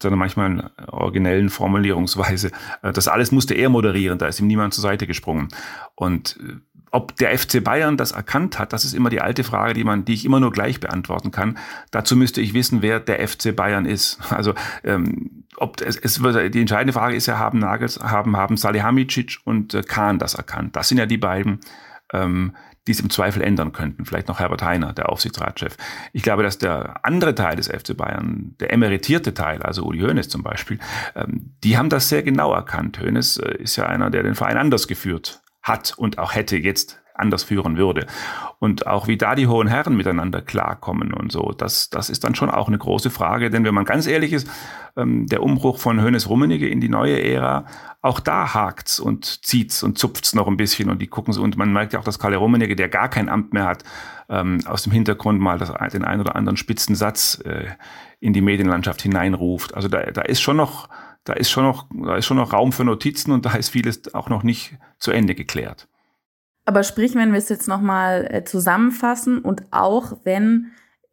seiner 0.02 0.16
manchmal 0.16 0.72
originellen 0.88 1.50
Formulierungsweise, 1.50 2.52
äh, 2.82 2.94
das 2.94 3.10
alles 3.10 3.34
musste 3.34 3.54
er 3.54 3.68
moderieren, 3.68 4.18
da 4.18 4.28
ist 4.28 4.40
ihm 4.40 4.48
niemand 4.48 4.74
zur 4.74 4.82
Seite 4.82 5.08
gesprungen. 5.08 5.50
Und 5.96 6.40
äh, 6.42 6.54
ob 6.92 7.16
der 7.18 7.38
FC 7.38 7.64
Bayern 7.64 7.98
das 7.98 8.14
erkannt 8.14 8.58
hat, 8.58 8.74
das 8.74 8.86
ist 8.86 8.94
immer 8.94 9.10
die 9.10 9.22
alte 9.22 9.44
Frage, 9.44 9.74
die 9.74 9.84
man, 9.84 10.06
die 10.06 10.14
ich 10.14 10.26
immer 10.26 10.40
nur 10.40 10.52
gleich 10.52 10.80
beantworten 10.80 11.32
kann. 11.32 11.58
Dazu 11.92 12.16
müsste 12.16 12.42
ich 12.42 12.54
wissen, 12.54 12.82
wer 12.82 13.00
der 13.00 13.28
FC 13.28 13.56
Bayern 13.56 13.86
ist. 13.86 14.20
Also 14.32 14.54
ähm, 14.84 15.39
ob 15.60 15.82
es, 15.82 15.98
es 15.98 16.22
die 16.52 16.62
entscheidende 16.62 16.94
Frage 16.94 17.16
ist 17.16 17.26
ja, 17.26 17.38
haben 17.38 17.60
Nagels, 17.60 18.00
haben 18.00 18.36
haben 18.38 18.58
Salihamidzic 18.58 19.40
und 19.44 19.74
äh, 19.74 19.82
Kahn 19.82 20.20
das 20.20 20.34
erkannt? 20.36 20.76
Das 20.76 20.90
sind 20.90 20.98
ja 20.98 21.06
die 21.06 21.18
beiden, 21.18 21.60
ähm, 22.14 22.56
die 22.88 22.94
es 22.94 23.00
im 23.00 23.10
Zweifel 23.10 23.42
ändern 23.42 23.72
könnten. 23.72 24.06
Vielleicht 24.06 24.28
noch 24.28 24.40
Herbert 24.40 24.64
Heiner, 24.64 24.94
der 24.94 25.10
Aufsichtsratschef. 25.10 25.78
Ich 26.14 26.24
glaube, 26.24 26.44
dass 26.44 26.58
der 26.58 27.06
andere 27.06 27.36
Teil 27.36 27.56
des 27.56 27.68
FC 27.68 27.96
Bayern, 27.96 28.56
der 28.60 28.74
emeritierte 28.74 29.34
Teil, 29.34 29.62
also 29.62 29.84
Uli 29.84 30.00
Hoeneß 30.00 30.30
zum 30.30 30.44
Beispiel, 30.44 30.80
ähm, 31.16 31.56
die 31.64 31.78
haben 31.78 31.90
das 31.90 32.10
sehr 32.10 32.24
genau 32.24 32.54
erkannt. 32.54 33.00
Hoeneß 33.00 33.38
äh, 33.38 33.56
ist 33.58 33.76
ja 33.76 33.86
einer, 33.86 34.10
der 34.10 34.24
den 34.24 34.36
Verein 34.36 34.58
anders 34.58 34.88
geführt 34.88 35.42
hat 35.62 35.94
und 35.98 36.18
auch 36.18 36.34
hätte 36.34 36.58
jetzt 36.58 37.02
anders 37.14 37.44
führen 37.44 37.78
würde. 37.78 38.08
Und 38.60 38.88
auch 38.88 39.08
wie 39.08 39.18
da 39.18 39.36
die 39.36 39.48
hohen 39.48 39.68
Herren 39.68 39.96
miteinander 39.96 40.42
klarkommen 40.42 41.14
und 41.14 41.32
so, 41.32 41.54
das, 41.58 41.90
das 41.90 42.10
ist 42.10 42.26
dann 42.26 42.36
schon 42.36 42.50
auch 42.50 42.68
eine 42.68 42.78
große 42.78 43.10
Frage. 43.10 43.50
Denn 43.50 43.64
wenn 43.64 43.74
man 43.74 43.86
ganz 43.86 44.06
ehrlich 44.06 44.34
ist, 44.34 44.50
ähm, 44.98 45.28
der 45.28 45.42
Umbruch 45.42 45.80
von 45.80 46.02
Hönes 46.02 46.30
Rummenigge 46.30 46.68
in 46.68 46.82
die 46.82 46.90
neue 46.90 47.24
Ära, 47.24 47.66
auch 48.02 48.20
da 48.20 48.54
hakt's 48.54 49.00
und 49.00 49.46
zieht's 49.46 49.82
und 49.82 49.98
zupft's 49.98 50.36
noch 50.36 50.48
ein 50.48 50.58
bisschen 50.58 50.90
und 50.90 51.02
die 51.02 51.08
gucken 51.08 51.34
so. 51.34 51.42
Und 51.42 51.56
man 51.56 51.72
merkt 51.72 51.94
ja 51.94 52.00
auch, 52.00 52.04
dass 52.04 52.20
Karl 52.20 52.36
Rummenigge, 52.36 52.76
der 52.76 52.90
gar 52.90 53.10
kein 53.10 53.30
Amt 53.30 53.54
mehr 53.54 53.66
hat, 53.66 53.86
ähm, 54.28 54.60
aus 54.66 54.84
dem 54.84 54.92
Hintergrund 54.92 55.40
mal 55.40 55.58
das, 55.58 55.72
den 55.94 56.04
einen 56.04 56.22
oder 56.22 56.36
anderen 56.36 56.58
spitzen 56.58 56.96
Satz 56.96 57.42
äh, 57.46 57.68
in 58.20 58.34
die 58.34 58.42
Medienlandschaft 58.42 59.02
hineinruft. 59.02 59.74
Also 59.74 59.88
da, 59.88 60.02
da 60.12 60.22
ist 60.22 60.42
schon 60.42 60.58
noch, 60.58 60.90
da 61.24 61.34
ist 61.34 61.50
schon 61.50 61.64
noch, 61.64 61.88
da 61.94 62.18
ist 62.18 62.26
schon 62.26 62.38
noch 62.38 62.52
Raum 62.52 62.74
für 62.74 62.84
Notizen 62.84 63.32
und 63.32 63.46
da 63.46 63.54
ist 63.54 63.70
vieles 63.70 64.14
auch 64.14 64.30
noch 64.30 64.44
nicht 64.44 64.78
zu 64.98 65.12
Ende 65.12 65.34
geklärt. 65.34 65.88
Aber 66.70 66.84
sprich, 66.84 67.16
wenn 67.16 67.32
wir 67.32 67.40
es 67.40 67.50
jetzt 67.50 67.68
nochmal 67.68 68.28
äh, 68.30 68.44
zusammenfassen 68.44 69.40
und 69.40 69.64
auch 69.72 70.20
wenn 70.24 70.68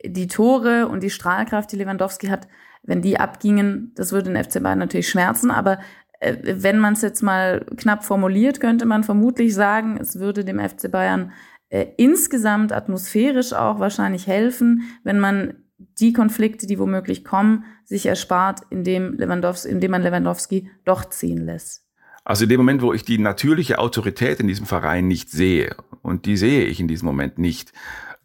die 0.04 0.26
Tore 0.26 0.86
und 0.86 1.02
die 1.02 1.08
Strahlkraft, 1.08 1.72
die 1.72 1.76
Lewandowski 1.76 2.26
hat, 2.26 2.46
wenn 2.82 3.00
die 3.00 3.18
abgingen, 3.18 3.90
das 3.94 4.12
würde 4.12 4.30
den 4.30 4.44
FC 4.44 4.62
Bayern 4.62 4.78
natürlich 4.78 5.08
schmerzen, 5.08 5.50
aber 5.50 5.78
äh, 6.20 6.36
wenn 6.42 6.78
man 6.78 6.92
es 6.92 7.00
jetzt 7.00 7.22
mal 7.22 7.64
knapp 7.78 8.04
formuliert, 8.04 8.60
könnte 8.60 8.84
man 8.84 9.02
vermutlich 9.02 9.54
sagen, 9.54 9.96
es 9.98 10.18
würde 10.18 10.44
dem 10.44 10.60
FC 10.60 10.90
Bayern 10.90 11.32
äh, 11.70 11.86
insgesamt 11.96 12.70
atmosphärisch 12.72 13.54
auch 13.54 13.78
wahrscheinlich 13.78 14.26
helfen, 14.26 14.82
wenn 15.04 15.18
man 15.18 15.54
die 15.78 16.12
Konflikte, 16.12 16.66
die 16.66 16.78
womöglich 16.78 17.24
kommen, 17.24 17.64
sich 17.86 18.04
erspart, 18.04 18.60
indem, 18.68 19.14
Lewandowski, 19.14 19.70
indem 19.70 19.92
man 19.92 20.02
Lewandowski 20.02 20.70
doch 20.84 21.06
ziehen 21.06 21.46
lässt. 21.46 21.85
Also 22.26 22.42
in 22.42 22.48
dem 22.48 22.58
Moment, 22.58 22.82
wo 22.82 22.92
ich 22.92 23.04
die 23.04 23.18
natürliche 23.18 23.78
Autorität 23.78 24.40
in 24.40 24.48
diesem 24.48 24.66
Verein 24.66 25.06
nicht 25.06 25.30
sehe, 25.30 25.76
und 26.02 26.26
die 26.26 26.36
sehe 26.36 26.64
ich 26.64 26.80
in 26.80 26.88
diesem 26.88 27.06
Moment 27.06 27.38
nicht, 27.38 27.72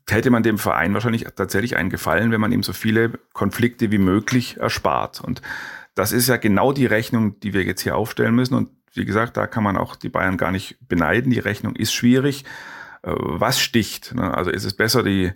hätte 0.09 0.31
man 0.31 0.41
dem 0.41 0.57
Verein 0.57 0.95
wahrscheinlich 0.95 1.27
tatsächlich 1.35 1.77
einen 1.77 1.91
Gefallen, 1.91 2.31
wenn 2.31 2.41
man 2.41 2.51
ihm 2.51 2.63
so 2.63 2.73
viele 2.73 3.11
Konflikte 3.33 3.91
wie 3.91 3.99
möglich 3.99 4.57
erspart. 4.57 5.21
Und 5.21 5.43
das 5.93 6.13
ist 6.13 6.27
ja 6.27 6.37
genau 6.37 6.73
die 6.73 6.87
Rechnung, 6.87 7.39
die 7.41 7.53
wir 7.53 7.63
jetzt 7.63 7.81
hier 7.81 7.95
aufstellen 7.95 8.33
müssen. 8.33 8.55
Und 8.55 8.69
wie 8.95 9.05
gesagt, 9.05 9.37
da 9.37 9.45
kann 9.45 9.63
man 9.63 9.77
auch 9.77 9.95
die 9.95 10.09
Bayern 10.09 10.37
gar 10.37 10.51
nicht 10.51 10.77
beneiden. 10.89 11.29
Die 11.29 11.37
Rechnung 11.37 11.75
ist 11.75 11.93
schwierig. 11.93 12.43
Äh, 13.03 13.13
was 13.13 13.59
sticht? 13.59 14.15
Ne? 14.15 14.35
Also 14.35 14.49
ist 14.49 14.65
es 14.65 14.73
besser, 14.73 15.03
die 15.03 15.31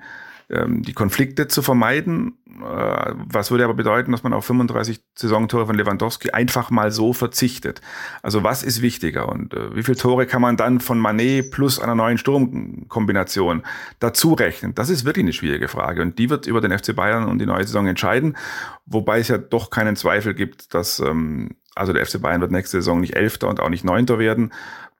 ähm, 0.49 0.83
die 0.83 0.93
Konflikte 0.93 1.47
zu 1.47 1.61
vermeiden. 1.61 2.37
Äh, 2.47 3.13
was 3.15 3.51
würde 3.51 3.63
aber 3.63 3.73
bedeuten, 3.73 4.11
dass 4.11 4.23
man 4.23 4.33
auf 4.33 4.45
35 4.45 5.01
Saisontore 5.15 5.65
von 5.65 5.75
Lewandowski 5.75 6.31
einfach 6.31 6.69
mal 6.69 6.91
so 6.91 7.13
verzichtet? 7.13 7.81
Also 8.21 8.43
was 8.43 8.63
ist 8.63 8.81
wichtiger 8.81 9.29
und 9.29 9.53
äh, 9.53 9.75
wie 9.75 9.83
viele 9.83 9.97
Tore 9.97 10.25
kann 10.25 10.41
man 10.41 10.57
dann 10.57 10.79
von 10.79 10.99
Manet 10.99 11.51
plus 11.51 11.79
einer 11.79 11.95
neuen 11.95 12.17
Sturmkombination 12.17 13.63
dazu 13.99 14.33
rechnen? 14.33 14.75
Das 14.75 14.89
ist 14.89 15.05
wirklich 15.05 15.23
eine 15.23 15.33
schwierige 15.33 15.67
Frage 15.67 16.01
und 16.01 16.19
die 16.19 16.29
wird 16.29 16.47
über 16.47 16.61
den 16.61 16.77
FC 16.77 16.95
Bayern 16.95 17.25
und 17.25 17.39
die 17.39 17.45
neue 17.45 17.65
Saison 17.65 17.87
entscheiden, 17.87 18.37
wobei 18.85 19.19
es 19.19 19.27
ja 19.27 19.37
doch 19.37 19.69
keinen 19.69 19.95
Zweifel 19.95 20.33
gibt, 20.33 20.73
dass 20.73 20.99
ähm, 20.99 21.55
also 21.75 21.93
der 21.93 22.05
FC 22.05 22.21
Bayern 22.21 22.41
wird 22.41 22.51
nächste 22.51 22.77
Saison 22.77 23.01
nicht 23.01 23.15
Elfter 23.15 23.49
und 23.49 23.59
auch 23.59 23.69
nicht 23.69 23.83
Neunter 23.83 24.17
werden. 24.17 24.51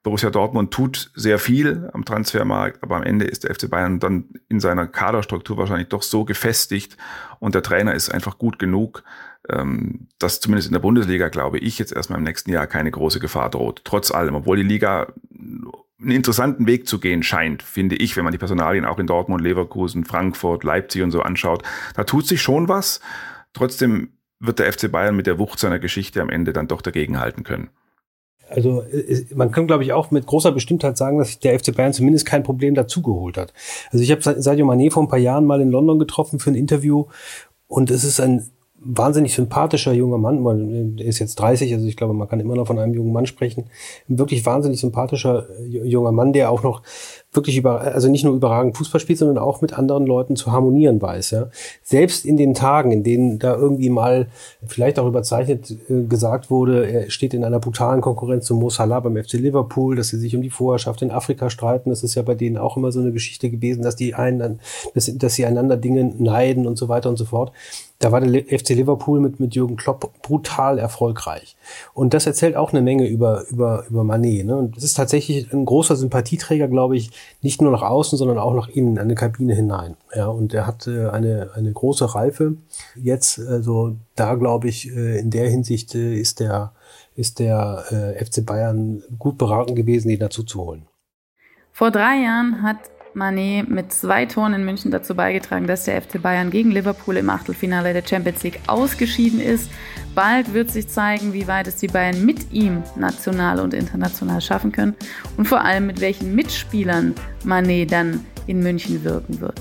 Borussia 0.02 0.30
Dortmund 0.30 0.72
tut 0.72 1.10
sehr 1.16 1.40
viel 1.40 1.90
am 1.92 2.04
Transfermarkt, 2.04 2.80
aber 2.82 2.94
am 2.94 3.02
Ende 3.02 3.24
ist 3.24 3.42
der 3.42 3.52
FC 3.52 3.68
Bayern 3.68 3.98
dann 3.98 4.26
in 4.48 4.60
seiner 4.60 4.86
Kaderstruktur 4.86 5.56
wahrscheinlich 5.56 5.88
doch 5.88 6.02
so 6.02 6.24
gefestigt 6.24 6.96
und 7.40 7.56
der 7.56 7.62
Trainer 7.62 7.92
ist 7.92 8.10
einfach 8.10 8.38
gut 8.38 8.60
genug, 8.60 9.02
ähm, 9.48 10.06
dass 10.20 10.38
zumindest 10.38 10.68
in 10.68 10.74
der 10.74 10.80
Bundesliga, 10.80 11.28
glaube 11.28 11.58
ich, 11.58 11.80
jetzt 11.80 11.92
erstmal 11.92 12.18
im 12.18 12.24
nächsten 12.24 12.52
Jahr 12.52 12.68
keine 12.68 12.92
große 12.92 13.18
Gefahr 13.18 13.50
droht. 13.50 13.80
Trotz 13.84 14.12
allem, 14.12 14.36
obwohl 14.36 14.58
die 14.58 14.62
Liga 14.62 15.12
einen 16.00 16.10
interessanten 16.10 16.66
Weg 16.66 16.86
zu 16.86 17.00
gehen 17.00 17.22
scheint, 17.22 17.62
finde 17.62 17.96
ich, 17.96 18.16
wenn 18.16 18.24
man 18.24 18.32
die 18.32 18.38
Personalien 18.38 18.84
auch 18.84 18.98
in 18.98 19.06
Dortmund, 19.06 19.42
Leverkusen, 19.42 20.04
Frankfurt, 20.04 20.62
Leipzig 20.62 21.02
und 21.02 21.10
so 21.10 21.22
anschaut. 21.22 21.62
Da 21.94 22.04
tut 22.04 22.26
sich 22.26 22.42
schon 22.42 22.68
was. 22.68 23.00
Trotzdem 23.54 24.10
wird 24.38 24.58
der 24.58 24.72
FC 24.72 24.90
Bayern 24.90 25.16
mit 25.16 25.26
der 25.26 25.38
Wucht 25.38 25.58
seiner 25.58 25.78
Geschichte 25.78 26.20
am 26.20 26.30
Ende 26.30 26.52
dann 26.52 26.68
doch 26.68 26.82
dagegenhalten 26.82 27.44
können. 27.44 27.70
Also 28.48 28.84
man 29.34 29.50
kann, 29.50 29.66
glaube 29.66 29.82
ich, 29.82 29.92
auch 29.92 30.12
mit 30.12 30.26
großer 30.26 30.52
Bestimmtheit 30.52 30.96
sagen, 30.96 31.18
dass 31.18 31.40
der 31.40 31.58
FC 31.58 31.74
Bayern 31.74 31.92
zumindest 31.92 32.26
kein 32.26 32.44
Problem 32.44 32.74
dazugeholt 32.74 33.36
hat. 33.36 33.52
Also 33.90 34.04
ich 34.04 34.10
habe 34.12 34.22
Sadio 34.22 34.66
Mané 34.66 34.92
vor 34.92 35.02
ein 35.02 35.08
paar 35.08 35.18
Jahren 35.18 35.46
mal 35.46 35.60
in 35.60 35.70
London 35.70 35.98
getroffen 35.98 36.38
für 36.38 36.50
ein 36.50 36.54
Interview 36.54 37.06
und 37.66 37.90
es 37.90 38.04
ist 38.04 38.20
ein 38.20 38.48
wahnsinnig 38.88 39.34
sympathischer 39.34 39.92
junger 39.92 40.18
Mann, 40.18 40.96
er 40.98 41.04
ist 41.06 41.18
jetzt 41.18 41.36
30, 41.36 41.72
also 41.74 41.86
ich 41.86 41.96
glaube, 41.96 42.14
man 42.14 42.28
kann 42.28 42.40
immer 42.40 42.54
noch 42.54 42.66
von 42.66 42.78
einem 42.78 42.94
jungen 42.94 43.12
Mann 43.12 43.26
sprechen. 43.26 43.64
Ein 44.08 44.18
wirklich 44.18 44.44
wahnsinnig 44.46 44.80
sympathischer 44.80 45.46
junger 45.66 46.12
Mann, 46.12 46.32
der 46.32 46.50
auch 46.50 46.62
noch 46.62 46.82
wirklich 47.32 47.56
über, 47.56 47.80
also 47.82 48.08
nicht 48.08 48.24
nur 48.24 48.34
überragend 48.34 48.76
Fußball 48.76 49.00
spielt, 49.00 49.18
sondern 49.18 49.38
auch 49.38 49.60
mit 49.60 49.78
anderen 49.78 50.06
Leuten 50.06 50.36
zu 50.36 50.52
harmonieren 50.52 51.00
weiß. 51.00 51.30
Ja. 51.32 51.48
Selbst 51.82 52.24
in 52.24 52.36
den 52.36 52.54
Tagen, 52.54 52.90
in 52.90 53.02
denen 53.02 53.38
da 53.38 53.54
irgendwie 53.54 53.90
mal 53.90 54.28
vielleicht 54.66 54.98
auch 54.98 55.06
überzeichnet 55.06 55.70
äh, 55.88 56.04
gesagt 56.04 56.50
wurde, 56.50 56.86
er 56.86 57.10
steht 57.10 57.34
in 57.34 57.44
einer 57.44 57.60
brutalen 57.60 58.00
Konkurrenz 58.00 58.46
zu 58.46 58.54
Mo 58.54 58.70
Salah 58.70 59.00
beim 59.00 59.22
FC 59.22 59.34
Liverpool, 59.34 59.96
dass 59.96 60.08
sie 60.08 60.18
sich 60.18 60.34
um 60.34 60.42
die 60.42 60.50
Vorherrschaft 60.50 61.02
in 61.02 61.10
Afrika 61.10 61.50
streiten. 61.50 61.90
Das 61.90 62.02
ist 62.02 62.14
ja 62.14 62.22
bei 62.22 62.34
denen 62.34 62.56
auch 62.56 62.76
immer 62.76 62.90
so 62.92 63.00
eine 63.00 63.12
Geschichte 63.12 63.50
gewesen, 63.50 63.82
dass 63.82 63.96
die 63.96 64.14
einen, 64.14 64.60
dass, 64.94 65.10
dass 65.16 65.34
sie 65.34 65.46
einander 65.46 65.76
Dinge 65.76 66.04
neiden 66.18 66.66
und 66.66 66.78
so 66.78 66.88
weiter 66.88 67.10
und 67.10 67.16
so 67.16 67.26
fort. 67.26 67.52
Da 68.06 68.12
war 68.12 68.20
der 68.20 68.44
FC 68.44 68.68
Liverpool 68.68 69.18
mit, 69.18 69.40
mit 69.40 69.56
Jürgen 69.56 69.74
Klopp 69.74 70.22
brutal 70.22 70.78
erfolgreich. 70.78 71.56
Und 71.92 72.14
das 72.14 72.24
erzählt 72.24 72.54
auch 72.54 72.72
eine 72.72 72.80
Menge 72.80 73.08
über, 73.08 73.48
über, 73.48 73.84
über 73.90 74.04
Manet. 74.04 74.46
Ne? 74.46 74.54
Und 74.54 74.76
das 74.76 74.84
ist 74.84 74.94
tatsächlich 74.94 75.52
ein 75.52 75.64
großer 75.64 75.96
Sympathieträger, 75.96 76.68
glaube 76.68 76.96
ich, 76.96 77.10
nicht 77.42 77.60
nur 77.60 77.72
nach 77.72 77.82
außen, 77.82 78.16
sondern 78.16 78.38
auch 78.38 78.54
nach 78.54 78.68
innen, 78.68 78.98
an 78.98 79.08
die 79.08 79.16
Kabine 79.16 79.56
hinein. 79.56 79.96
Ja, 80.14 80.28
und 80.28 80.54
er 80.54 80.68
hat 80.68 80.86
äh, 80.86 81.08
eine, 81.08 81.50
eine 81.56 81.72
große 81.72 82.14
Reife. 82.14 82.54
Jetzt, 82.94 83.40
also 83.40 83.96
da 84.14 84.36
glaube 84.36 84.68
ich, 84.68 84.88
äh, 84.88 85.18
in 85.18 85.30
der 85.30 85.50
Hinsicht 85.50 85.96
äh, 85.96 86.14
ist 86.14 86.38
der, 86.38 86.74
ist 87.16 87.40
der 87.40 87.86
äh, 87.90 88.24
FC 88.24 88.46
Bayern 88.46 89.02
gut 89.18 89.36
beraten 89.36 89.74
gewesen, 89.74 90.10
ihn 90.10 90.20
dazu 90.20 90.44
zu 90.44 90.64
holen. 90.64 90.86
Vor 91.72 91.90
drei 91.90 92.22
Jahren 92.22 92.62
hat 92.62 92.78
Mané 93.16 93.64
mit 93.66 93.92
zwei 93.92 94.26
Toren 94.26 94.52
in 94.52 94.64
München 94.64 94.90
dazu 94.90 95.14
beigetragen, 95.14 95.66
dass 95.66 95.84
der 95.84 96.00
FC 96.02 96.20
Bayern 96.20 96.50
gegen 96.50 96.70
Liverpool 96.70 97.16
im 97.16 97.30
Achtelfinale 97.30 97.94
der 97.94 98.06
Champions 98.06 98.42
League 98.42 98.60
ausgeschieden 98.66 99.40
ist. 99.40 99.70
Bald 100.14 100.52
wird 100.52 100.70
sich 100.70 100.88
zeigen, 100.88 101.32
wie 101.32 101.48
weit 101.48 101.66
es 101.66 101.76
die 101.76 101.88
Bayern 101.88 102.24
mit 102.24 102.52
ihm 102.52 102.82
national 102.94 103.60
und 103.60 103.72
international 103.72 104.40
schaffen 104.42 104.70
können 104.70 104.94
und 105.38 105.48
vor 105.48 105.62
allem 105.62 105.86
mit 105.86 106.00
welchen 106.00 106.34
Mitspielern 106.34 107.14
Mané 107.44 107.88
dann 107.88 108.24
in 108.46 108.60
München 108.60 109.02
wirken 109.02 109.40
wird. 109.40 109.60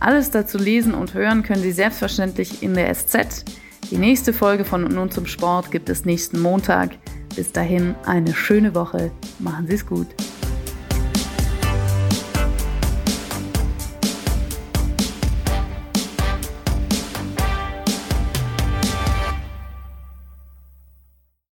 Alles 0.00 0.30
dazu 0.30 0.58
lesen 0.58 0.92
und 0.92 1.14
hören 1.14 1.42
können 1.42 1.62
Sie 1.62 1.72
selbstverständlich 1.72 2.62
in 2.62 2.74
der 2.74 2.92
SZ. 2.92 3.44
Die 3.90 3.96
nächste 3.96 4.32
Folge 4.32 4.64
von 4.64 4.82
Nun 4.82 5.10
zum 5.10 5.26
Sport 5.26 5.70
gibt 5.70 5.88
es 5.88 6.04
nächsten 6.04 6.40
Montag. 6.40 6.90
Bis 7.36 7.52
dahin 7.52 7.94
eine 8.06 8.34
schöne 8.34 8.74
Woche. 8.74 9.10
Machen 9.38 9.66
Sie 9.68 9.74
es 9.74 9.86
gut. 9.86 10.08